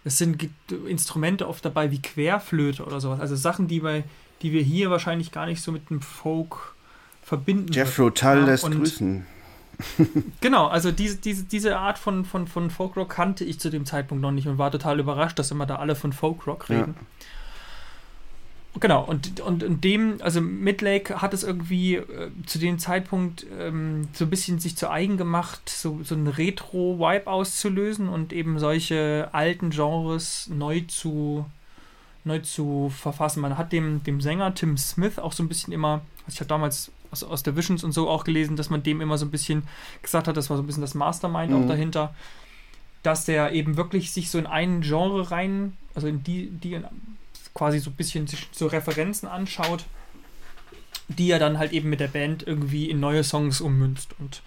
[0.05, 0.49] es sind
[0.89, 3.21] Instrumente oft dabei wie Querflöte oder sowas.
[3.21, 4.05] Also Sachen, die, bei,
[4.43, 6.75] die wir hier wahrscheinlich gar nicht so mit dem Folk
[7.23, 7.73] verbinden.
[7.73, 9.27] Jeff Rotal lässt grüßen.
[10.41, 14.23] genau, also diese, diese, diese Art von, von, von Folkrock kannte ich zu dem Zeitpunkt
[14.23, 16.95] noch nicht und war total überrascht, dass immer da alle von Folkrock reden.
[16.99, 17.27] Ja.
[18.81, 24.09] Genau, und, und, und dem, also Midlake hat es irgendwie äh, zu dem Zeitpunkt ähm,
[24.13, 29.31] so ein bisschen sich zu eigen gemacht, so, so einen Retro-Vibe auszulösen und eben solche
[29.33, 31.47] alten Genres neu zu,
[32.25, 33.41] neu zu verfassen.
[33.41, 36.49] Man hat dem, dem Sänger Tim Smith auch so ein bisschen immer, also ich habe
[36.49, 39.31] damals aus, aus der Visions und so auch gelesen, dass man dem immer so ein
[39.31, 39.63] bisschen
[40.03, 41.63] gesagt hat, das war so ein bisschen das Mastermind mhm.
[41.63, 42.15] auch dahinter,
[43.03, 46.81] dass der eben wirklich sich so in einen Genre rein, also in die, die
[47.55, 49.85] quasi so ein bisschen sich so Referenzen anschaut,
[51.09, 54.43] die er dann halt eben mit der Band irgendwie in neue Songs ummünzt und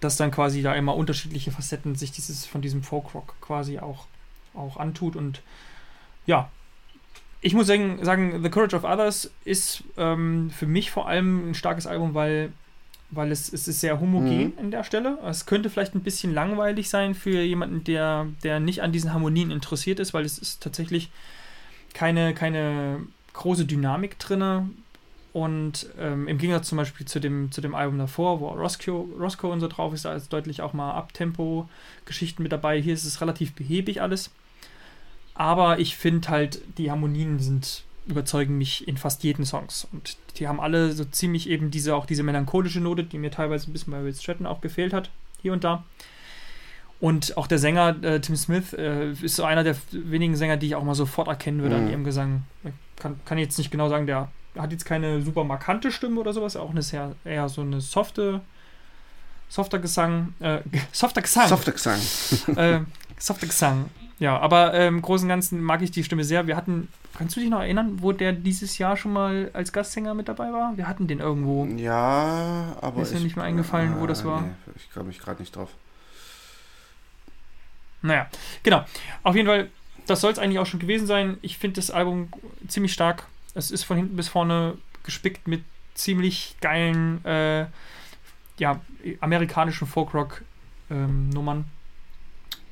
[0.00, 4.06] dass dann quasi da immer unterschiedliche Facetten sich dieses von diesem Folkrock quasi auch,
[4.54, 5.42] auch antut und
[6.26, 6.50] ja,
[7.40, 11.54] ich muss sagen, sagen, The Courage of Others ist ähm, für mich vor allem ein
[11.54, 12.52] starkes Album, weil,
[13.10, 14.52] weil es, es ist sehr homogen mhm.
[14.58, 15.18] in der Stelle.
[15.24, 19.50] Es könnte vielleicht ein bisschen langweilig sein für jemanden, der, der nicht an diesen Harmonien
[19.50, 21.10] interessiert ist, weil es ist tatsächlich
[21.94, 23.00] keine, keine
[23.34, 24.76] große Dynamik drin.
[25.32, 29.52] Und ähm, im Gegensatz zum Beispiel zu dem, zu dem Album davor, wo Roscoe, Roscoe
[29.52, 32.80] und so drauf ist, da ist deutlich auch mal Abtempo-Geschichten mit dabei.
[32.80, 34.30] Hier ist es relativ behäbig alles.
[35.38, 39.86] Aber ich finde halt, die Harmonien sind überzeugen mich in fast jeden Songs.
[39.92, 43.70] Und die haben alle so ziemlich eben diese, auch diese melancholische Note, die mir teilweise
[43.70, 45.10] ein bisschen bei Will Stratton auch gefehlt hat,
[45.40, 45.84] hier und da.
[46.98, 50.66] Und auch der Sänger äh, Tim Smith äh, ist so einer der wenigen Sänger, die
[50.66, 51.82] ich auch mal sofort erkennen würde mhm.
[51.82, 52.42] an ihrem Gesang.
[52.64, 56.32] Ich kann, kann jetzt nicht genau sagen, der hat jetzt keine super markante Stimme oder
[56.32, 58.40] sowas, auch eine sehr, eher so eine softe,
[59.48, 61.46] softer Gesang, äh, softer Gesang.
[61.46, 62.00] Softer Gesang.
[62.56, 62.80] äh,
[63.18, 63.90] softer Gesang.
[64.18, 66.46] Ja, aber im ähm, Großen und Ganzen mag ich die Stimme sehr.
[66.46, 70.14] Wir hatten, kannst du dich noch erinnern, wo der dieses Jahr schon mal als Gastsänger
[70.14, 70.76] mit dabei war?
[70.76, 71.66] Wir hatten den irgendwo.
[71.66, 73.02] Ja, aber.
[73.02, 74.42] Ist mir nicht mehr eingefallen, ah, wo das war.
[74.42, 75.70] Nee, ich komme mich gerade nicht drauf.
[78.02, 78.28] Naja,
[78.62, 78.84] genau.
[79.22, 79.70] Auf jeden Fall,
[80.06, 81.38] das soll es eigentlich auch schon gewesen sein.
[81.42, 82.28] Ich finde das Album
[82.66, 83.26] ziemlich stark.
[83.54, 85.62] Es ist von hinten bis vorne gespickt mit
[85.94, 87.66] ziemlich geilen, äh,
[88.58, 88.80] ja,
[89.20, 91.58] amerikanischen Folkrock-Nummern.
[91.58, 91.64] Ähm,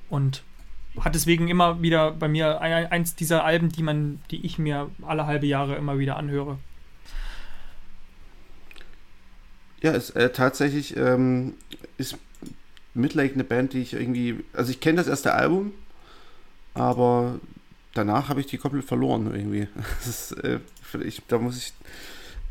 [0.08, 0.42] und
[1.00, 5.26] hat deswegen immer wieder bei mir eins dieser Alben, die man, die ich mir alle
[5.26, 6.58] halbe Jahre immer wieder anhöre.
[9.82, 11.54] Ja, es, äh, tatsächlich ähm,
[11.98, 12.18] ist
[12.94, 15.72] Midlake eine Band, die ich irgendwie, also ich kenne das erste Album,
[16.74, 17.38] aber
[17.94, 19.68] danach habe ich die komplett verloren irgendwie.
[20.06, 20.60] Ist, äh,
[21.04, 21.72] ich, da muss ich,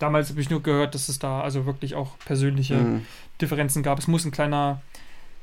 [0.01, 3.07] damals habe ich nur gehört, dass es da also wirklich auch persönliche mhm.
[3.41, 3.99] Differenzen gab.
[3.99, 4.83] Es muss ein kleiner,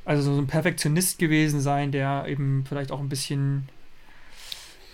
[0.08, 3.68] also so ein Perfektionist gewesen sein, der eben vielleicht auch ein bisschen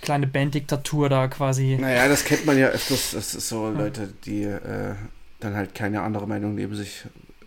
[0.01, 1.77] kleine Banddiktatur da quasi.
[1.79, 3.11] Naja, das kennt man ja öfters.
[3.11, 4.95] Das ist so Leute, die äh,
[5.39, 7.03] dann halt keine andere Meinung neben sich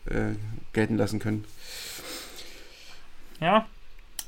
[0.07, 0.35] äh,
[0.73, 1.45] gelten lassen können.
[3.41, 3.67] Ja,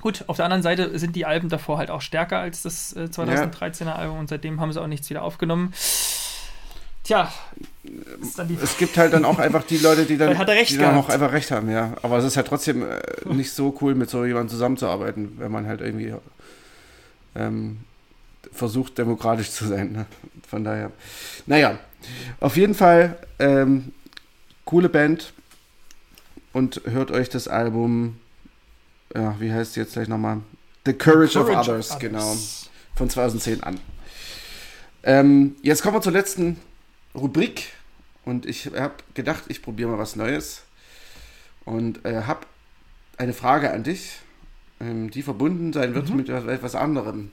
[0.00, 3.08] Gut, auf der anderen Seite sind die Alben davor halt auch stärker als das äh,
[3.10, 3.94] 2013er ja.
[3.96, 5.74] Album und seitdem haben sie auch nichts wieder aufgenommen.
[7.08, 7.32] Tja,
[8.62, 10.36] es gibt halt dann auch einfach die Leute, die dann,
[10.68, 11.94] die dann auch einfach recht haben, ja.
[12.02, 15.66] Aber es ist halt trotzdem äh, nicht so cool, mit so jemandem zusammenzuarbeiten, wenn man
[15.66, 16.12] halt irgendwie
[17.34, 17.78] ähm,
[18.52, 19.92] versucht, demokratisch zu sein.
[19.92, 20.06] Ne?
[20.46, 20.92] Von daher.
[21.46, 21.78] Naja,
[22.40, 23.94] auf jeden Fall ähm,
[24.66, 25.32] coole Band
[26.52, 28.18] und hört euch das Album
[29.14, 30.42] ja, wie heißt es jetzt gleich nochmal?
[30.84, 32.36] The Courage, The Courage of, others, of, others, genau.
[32.96, 33.80] Von 2010 an.
[35.04, 36.58] Ähm, jetzt kommen wir zur letzten
[37.18, 37.72] Rubrik.
[38.24, 40.62] Und ich habe gedacht, ich probiere mal was Neues.
[41.64, 42.46] und äh, habe
[43.18, 44.20] eine Frage an dich,
[44.80, 46.16] ähm, die verbunden sein wird Mhm.
[46.16, 47.30] mit etwas anderem.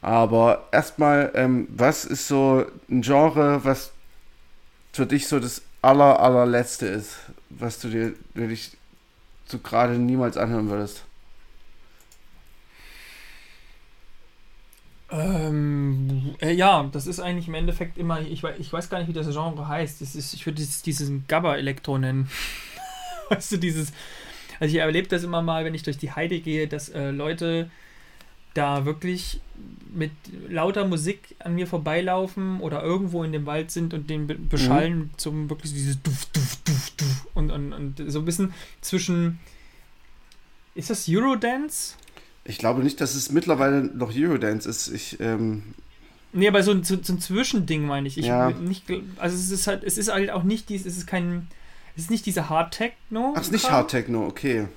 [0.00, 3.92] Aber erstmal, ähm, was ist so ein Genre, was
[4.92, 7.18] für dich so das aller, allerletzte ist,
[7.50, 8.76] was du dir wirklich
[9.46, 11.04] so gerade niemals anhören würdest?
[15.10, 19.12] Ähm, äh, ja, das ist eigentlich im Endeffekt immer, ich, ich weiß gar nicht, wie
[19.12, 20.00] das Genre heißt.
[20.00, 22.28] Das ist, ich würde es diesen Gabba-Elektro nennen.
[23.28, 23.92] weißt du, dieses.
[24.58, 27.70] Also ich erlebe das immer mal, wenn ich durch die Heide gehe, dass äh, Leute
[28.54, 29.40] da wirklich
[29.92, 30.10] mit
[30.48, 35.10] lauter Musik an mir vorbeilaufen oder irgendwo in dem Wald sind und den be beschallen
[35.16, 39.38] zum wirklich dieses Duf, Duf, Duf, Duf und, und, und so ein bisschen zwischen.
[40.74, 41.96] Ist das Eurodance?
[42.48, 44.88] Ich glaube nicht, dass es mittlerweile noch Eurodance ist.
[44.88, 45.74] Ich, ähm,
[46.32, 48.18] Nee, aber so ein, so, so ein Zwischending meine ich.
[48.18, 48.50] ich Ja.
[48.50, 48.84] nicht,
[49.16, 51.48] also es ist halt, es ist halt auch nicht dies, es ist kein,
[51.96, 53.32] es ist nicht diese Hard Techno.
[53.34, 54.68] ach, ist nicht Hard Techno, okay.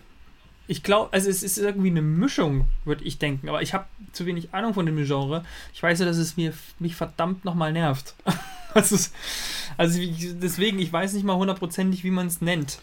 [0.67, 3.49] Ich glaube, also es ist irgendwie eine Mischung, würde ich denken.
[3.49, 5.43] Aber ich habe zu wenig Ahnung von dem Genre.
[5.73, 8.13] Ich weiß ja, dass es mir, mich verdammt nochmal nervt.
[8.73, 9.11] also, es,
[9.77, 9.99] also
[10.33, 12.79] deswegen, ich weiß nicht mal hundertprozentig, wie man es nennt.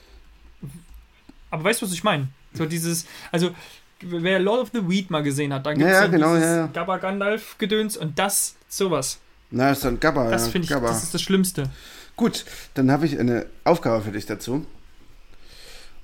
[1.51, 2.29] Aber weißt du, was ich meine?
[2.55, 3.53] So dieses, also
[4.01, 6.49] wer Lord of the Weed mal gesehen hat, da gibt es Ja, ja, genau, dieses
[6.49, 6.67] ja.
[6.69, 9.19] Gabba Gandalf Gedöns und das, sowas.
[9.51, 10.31] Na, ist dann Gabba.
[10.31, 10.89] Das ja, finde ich, Gabba.
[10.89, 11.71] das ist das Schlimmste.
[12.17, 12.45] Gut,
[12.75, 14.67] dann habe ich eine Aufgabe für dich dazu.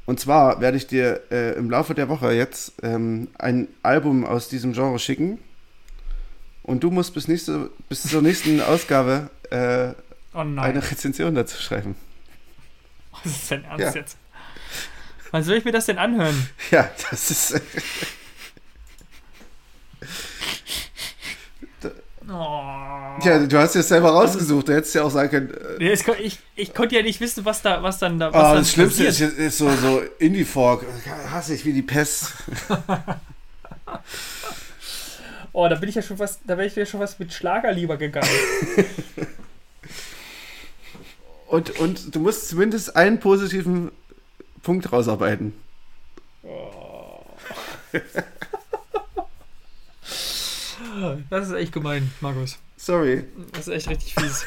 [0.05, 4.49] Und zwar werde ich dir äh, im Laufe der Woche jetzt ähm, ein Album aus
[4.49, 5.39] diesem Genre schicken.
[6.63, 9.93] Und du musst bis, nächste, bis zur nächsten Ausgabe äh,
[10.35, 11.95] Oh eine Rezension dazu schreiben.
[13.23, 14.01] Was ist denn Ernst Ja.
[14.01, 14.17] jetzt?
[15.33, 16.49] Wann soll ich mir das denn anhören?
[16.71, 17.61] Ja, das ist.
[22.29, 22.31] Oh.
[23.25, 24.69] ja, du hast es selber rausgesucht.
[24.69, 25.81] Du hättest ja auch sagen können.
[25.81, 28.53] Äh, Ja, kon- ich, ich konnte ja nicht wissen, was da, was dann da, was
[28.53, 30.87] oh, das Schlimmste ist, ist so, so Indie-Folk.
[31.31, 32.33] Hasse ich wie die Pest.
[35.55, 37.71] Oh, da bin ich ja schon was, da wäre ich ja schon was mit Schlager
[37.73, 38.27] lieber gegangen.
[41.47, 43.93] Und, und du musst zumindest einen positiven
[44.63, 45.55] Punkt rausarbeiten.
[51.31, 52.59] Das ist echt gemein, Markus.
[52.77, 53.25] Sorry.
[53.53, 54.45] Das ist echt richtig fies.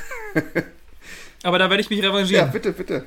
[1.44, 2.52] Aber da werde ich mich Ja, revanchieren.
[2.52, 3.06] bitte, bitte.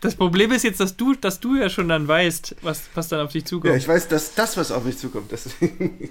[0.00, 3.20] Das Problem ist jetzt, dass du, dass du ja schon dann weißt, was, was dann
[3.20, 3.76] auf dich Ja, zukommt.
[3.76, 5.32] ich weiß, dass das, was auf mich zukommt.
[5.32, 6.10] Deswegen.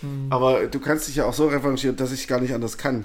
[0.00, 0.26] Hm.
[0.30, 3.04] Aber du kannst dich ja auch so revanchieren, dass ich gar nicht anders kann.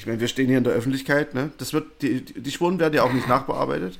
[0.00, 1.50] Ich meine, wir stehen hier in der Öffentlichkeit, ne?
[1.58, 3.98] Das wird, die, die Spuren werden ja auch nicht nachbearbeitet.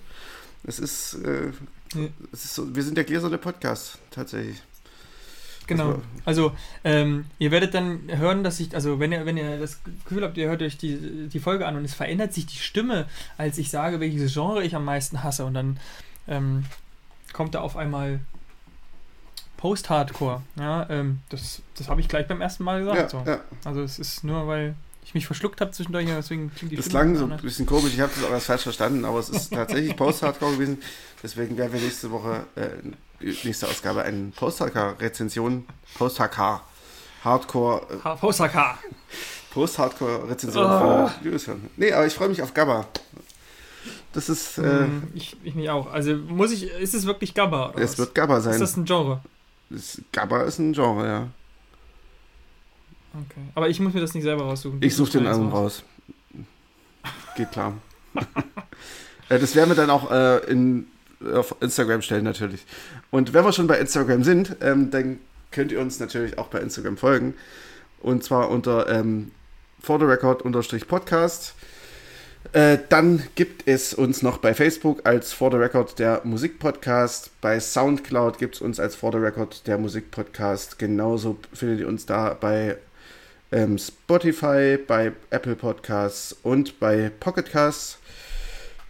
[0.64, 1.48] Es ist, äh,
[1.94, 2.08] Ja.
[2.32, 4.56] es ist so, wir sind der gläserne Podcast, tatsächlich.
[5.66, 6.00] Genau.
[6.24, 6.52] Also,
[6.84, 10.38] ähm, ihr werdet dann hören, dass ich, also wenn ihr, wenn ihr das Gefühl habt,
[10.38, 13.06] ihr hört euch die, die Folge an und es verändert sich die Stimme,
[13.36, 15.78] als ich sage, welches Genre ich am meisten hasse und dann
[16.28, 16.64] ähm,
[17.34, 18.20] kommt da auf einmal
[19.58, 20.40] Post-Hardcore.
[20.58, 22.98] Ja, ähm, das, das habe ich gleich beim ersten Mal gesagt.
[22.98, 23.22] Ja, so.
[23.30, 23.40] ja.
[23.66, 24.74] Also es ist nur, weil
[25.10, 27.92] ich mich verschluckt habe zwischendurch, deswegen klingt die Das Stimme klang so ein bisschen komisch,
[27.94, 30.80] ich habe das auch erst falsch verstanden, aber es ist tatsächlich Post-Hardcore gewesen.
[31.20, 32.68] Deswegen werden wir nächste Woche, äh,
[33.44, 35.66] nächste Ausgabe eine Post-Hardcore-Rezension,
[35.98, 36.60] Post-Hardcore,
[37.24, 38.74] Hardcore, äh, Post-Hardcore.
[39.52, 41.08] Post-Hardcore-Rezension Oh.
[41.08, 41.68] von Julius hören.
[41.76, 42.86] Nee, aber ich freue mich auf Gabba.
[44.12, 45.90] Das ist, äh, Hm, ich, ich mich auch.
[45.92, 47.70] Also muss ich, ist es wirklich Gabba?
[47.70, 47.98] oder es was?
[47.98, 48.54] wird Gabba sein.
[48.54, 49.20] ist das ein Genre?
[49.70, 51.26] Das- Gabba ist ein Genre, ja.
[53.12, 53.40] Okay.
[53.54, 54.78] Aber ich muss mir das nicht selber raussuchen.
[54.82, 55.82] Ich suche den Album raus.
[57.36, 57.74] Geht klar.
[59.28, 60.88] Äh, das werden wir dann auch äh, in,
[61.32, 62.66] auf Instagram stellen, natürlich.
[63.12, 65.20] Und wenn wir schon bei Instagram sind, ähm, dann
[65.52, 67.34] könnt ihr uns natürlich auch bei Instagram folgen.
[68.00, 69.30] Und zwar unter ähm,
[69.80, 70.42] for the record
[70.88, 71.54] Podcast.
[72.52, 77.30] Äh, dann gibt es uns noch bei Facebook als For the Record der Musikpodcast.
[77.40, 80.78] Bei Soundcloud gibt es uns als For the Record der Musikpodcast.
[80.78, 82.78] Genauso findet ihr uns da bei
[83.52, 87.98] ähm, Spotify, bei Apple Podcasts und bei Pocket Casts.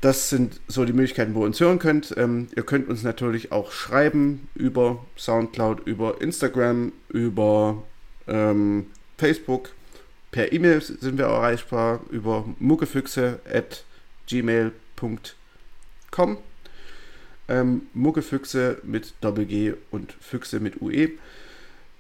[0.00, 2.14] Das sind so die Möglichkeiten, wo ihr uns hören könnt.
[2.16, 7.82] Ähm, ihr könnt uns natürlich auch schreiben über Soundcloud, über Instagram, über
[8.26, 8.86] ähm,
[9.18, 9.70] Facebook.
[10.30, 13.84] Per E-Mail sind wir erreichbar über muggefüchse at
[14.26, 16.38] gmail.com.
[17.48, 21.10] Ähm, Muggefüchse mit Doppel-G und Füchse mit UE.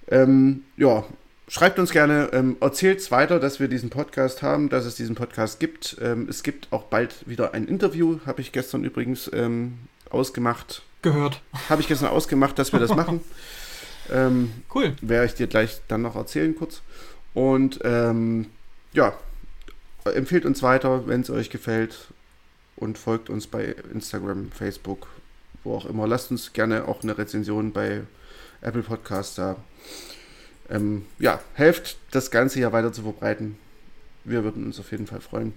[0.08, 1.04] Ähm, ja,
[1.50, 5.16] schreibt uns gerne, ähm, erzählt es weiter, dass wir diesen Podcast haben, dass es diesen
[5.16, 5.96] Podcast gibt.
[6.00, 9.78] Ähm, es gibt auch bald wieder ein Interview, habe ich gestern übrigens ähm,
[10.08, 10.82] ausgemacht.
[11.02, 11.42] Gehört.
[11.68, 13.20] Habe ich gestern ausgemacht, dass wir das machen.
[14.10, 14.94] ähm, Cool.
[15.02, 16.82] werde ich dir gleich dann noch erzählen kurz.
[17.34, 18.46] Und ähm,
[18.92, 19.12] ja,
[20.04, 22.08] empfehlt uns weiter, wenn es euch gefällt.
[22.76, 25.08] und folgt uns bei Instagram, Facebook,
[25.64, 26.06] wo auch immer.
[26.06, 28.02] Lasst uns gerne auch eine Rezension bei
[28.62, 29.56] Apple Podcasts da.
[30.70, 33.58] Ähm, ja, helft das Ganze hier weiter zu verbreiten.
[34.24, 35.52] Wir würden uns auf jeden Fall freuen.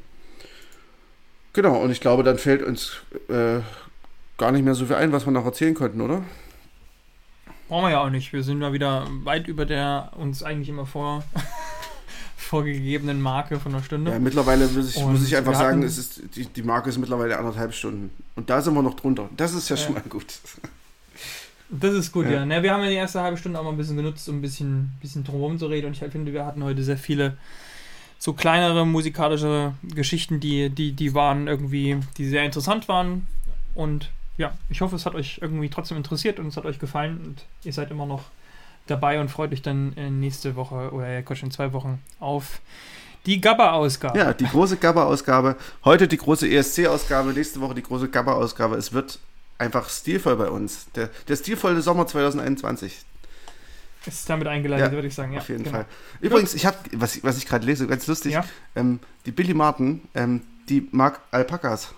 [1.53, 2.94] Genau, und ich glaube, dann fällt uns
[3.30, 3.60] äh,
[4.38, 6.23] gar nicht mehr so viel ein, was wir noch erzählen könnten, oder?
[7.68, 8.34] Brauchen wir ja auch nicht.
[8.34, 11.23] Wir sind ja wieder weit über der uns eigentlich immer vor
[12.38, 14.11] vorgegebenen Marke von einer Stunde.
[14.11, 17.38] Ja, mittlerweile muss ich, muss ich einfach sagen, es ist, die, die Marke ist mittlerweile
[17.38, 18.11] anderthalb Stunden.
[18.35, 19.30] Und da sind wir noch drunter.
[19.38, 20.02] Das ist ja, schon Ja.
[20.02, 20.26] mal gut.
[21.69, 22.31] Das ist gut, Ja.
[22.31, 22.45] ja.
[22.45, 24.41] Ne, wir haben ja die erste halbe Stunde auch mal ein bisschen genutzt, um ein
[24.41, 25.88] bisschen, bisschen drumherum zu reden.
[25.88, 27.38] Und ich finde, wir hatten heute sehr viele
[28.19, 33.27] so kleinere musikalische Geschichten, die, die, die waren irgendwie, die sehr interessant waren.
[33.76, 37.19] Und ja, ich hoffe, es hat euch irgendwie trotzdem interessiert und es hat euch gefallen
[37.26, 38.23] und ihr seid immer noch
[38.88, 42.61] dabei und freut euch dann äh, nächste Woche oder ja, Quatsch, in zwei Wochen auf
[43.26, 44.18] die Gabba-Ausgabe.
[44.18, 45.56] Ja, die große Gabba-Ausgabe.
[45.85, 48.76] Heute die große ESC-Ausgabe, nächste Woche die große Gabba-Ausgabe.
[48.76, 49.19] Es wird
[49.64, 50.88] einfach stilvoll bei uns.
[50.95, 52.98] Der, der stilvolle Sommer 2021.
[54.06, 55.31] Ist damit eingeleitet, Ja, würde ich sagen.
[55.34, 55.77] Ja, auf jeden genau.
[55.77, 55.85] Fall.
[56.19, 58.45] Übrigens, ich habe, was, ich- was ich gerade lese, ganz lustig, Ja.
[58.76, 61.94] ähm, die Billy Martin, ähm, die mag Alpakas.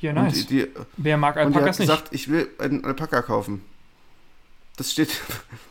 [0.00, 0.46] Ja, nice.
[0.46, 1.88] die, die, Wer mag und die hat Alpakas nicht?
[1.88, 3.62] gesagt, ich will einen Alpaka kaufen.
[4.76, 5.10] Das steht,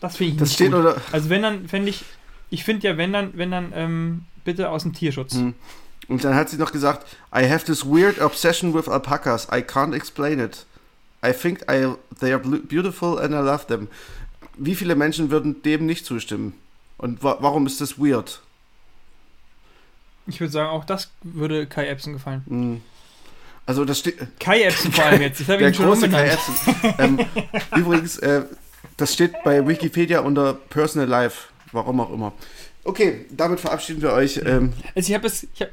[0.01, 0.79] Das finde ich das nicht steht gut.
[0.81, 1.01] oder.
[1.11, 2.05] Also wenn dann, fände ich,
[2.51, 5.33] ich finde ja, wenn dann, wenn dann, ähm, bitte aus dem Tierschutz.
[5.33, 5.55] Hm.
[6.09, 9.47] Und dann hat sie noch gesagt, I have this weird obsession with alpacas.
[9.51, 10.65] I can't explain it.
[11.23, 13.87] I think I, they are beautiful and I love them.
[14.57, 16.53] Wie viele Menschen würden dem nicht zustimmen?
[16.97, 18.41] Und wa warum ist das weird?
[20.27, 22.43] Ich würde sagen, auch das würde Kai Epson gefallen.
[22.47, 22.81] Hm.
[23.65, 24.17] Also das steht.
[24.39, 25.39] Kai Epson vor allem jetzt.
[25.39, 26.29] Ich habe ihn schon große Kai.
[26.29, 26.55] Epson.
[26.97, 27.19] ähm,
[27.75, 28.43] übrigens, äh,
[28.97, 31.49] das steht bei Wikipedia unter Personal Life.
[31.71, 32.33] Warum auch immer.
[32.83, 34.37] Okay, damit verabschieden wir euch.
[34.43, 35.69] Ähm, Also ich habe es, ich hab,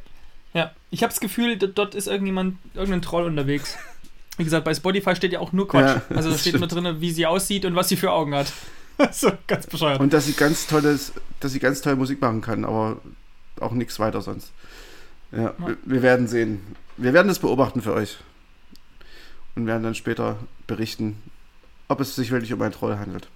[0.56, 3.76] ja, ich habe das Gefühl, dort ist irgendjemand, irgendein Troll unterwegs.
[4.38, 5.96] Wie gesagt, bei Spotify steht ja auch nur Quatsch.
[5.96, 8.34] Ja, also da das steht nur drin, wie sie aussieht und was sie für Augen
[8.34, 8.50] hat.
[9.12, 10.00] so, ganz bescheuert.
[10.00, 12.96] und dass sie ganz tolles, dass sie ganz toll Musik machen kann, aber
[13.60, 14.52] auch nichts weiter sonst.
[15.32, 16.60] Ja, wir, wir werden sehen.
[16.96, 18.16] Wir werden das beobachten für euch.
[19.54, 21.22] Und werden dann später berichten,
[21.88, 23.28] ob es sich wirklich um einen Troll handelt.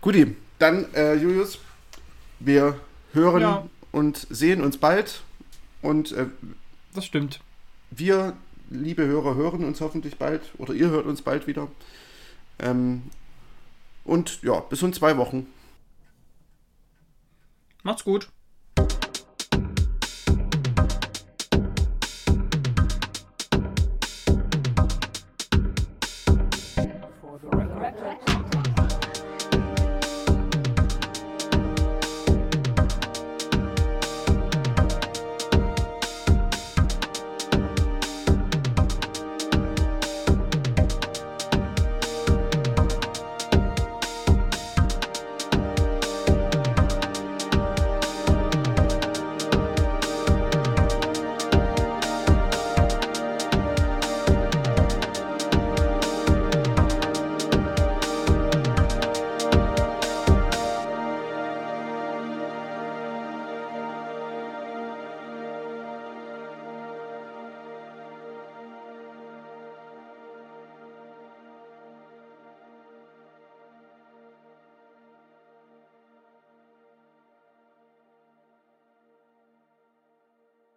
[0.00, 1.58] Guti, dann äh, Julius,
[2.38, 2.76] wir
[3.12, 3.66] hören Ja.
[3.92, 5.22] und sehen uns bald.
[5.82, 6.26] Und äh,
[6.94, 7.40] Das stimmt.
[7.90, 8.36] wir,
[8.70, 10.42] liebe Hörer, hören uns hoffentlich bald.
[10.58, 11.68] Oder ihr hört uns bald wieder.
[12.58, 13.02] Ähm,
[14.04, 15.46] und ja, bis in zwei Wochen.
[17.82, 18.28] Macht's gut.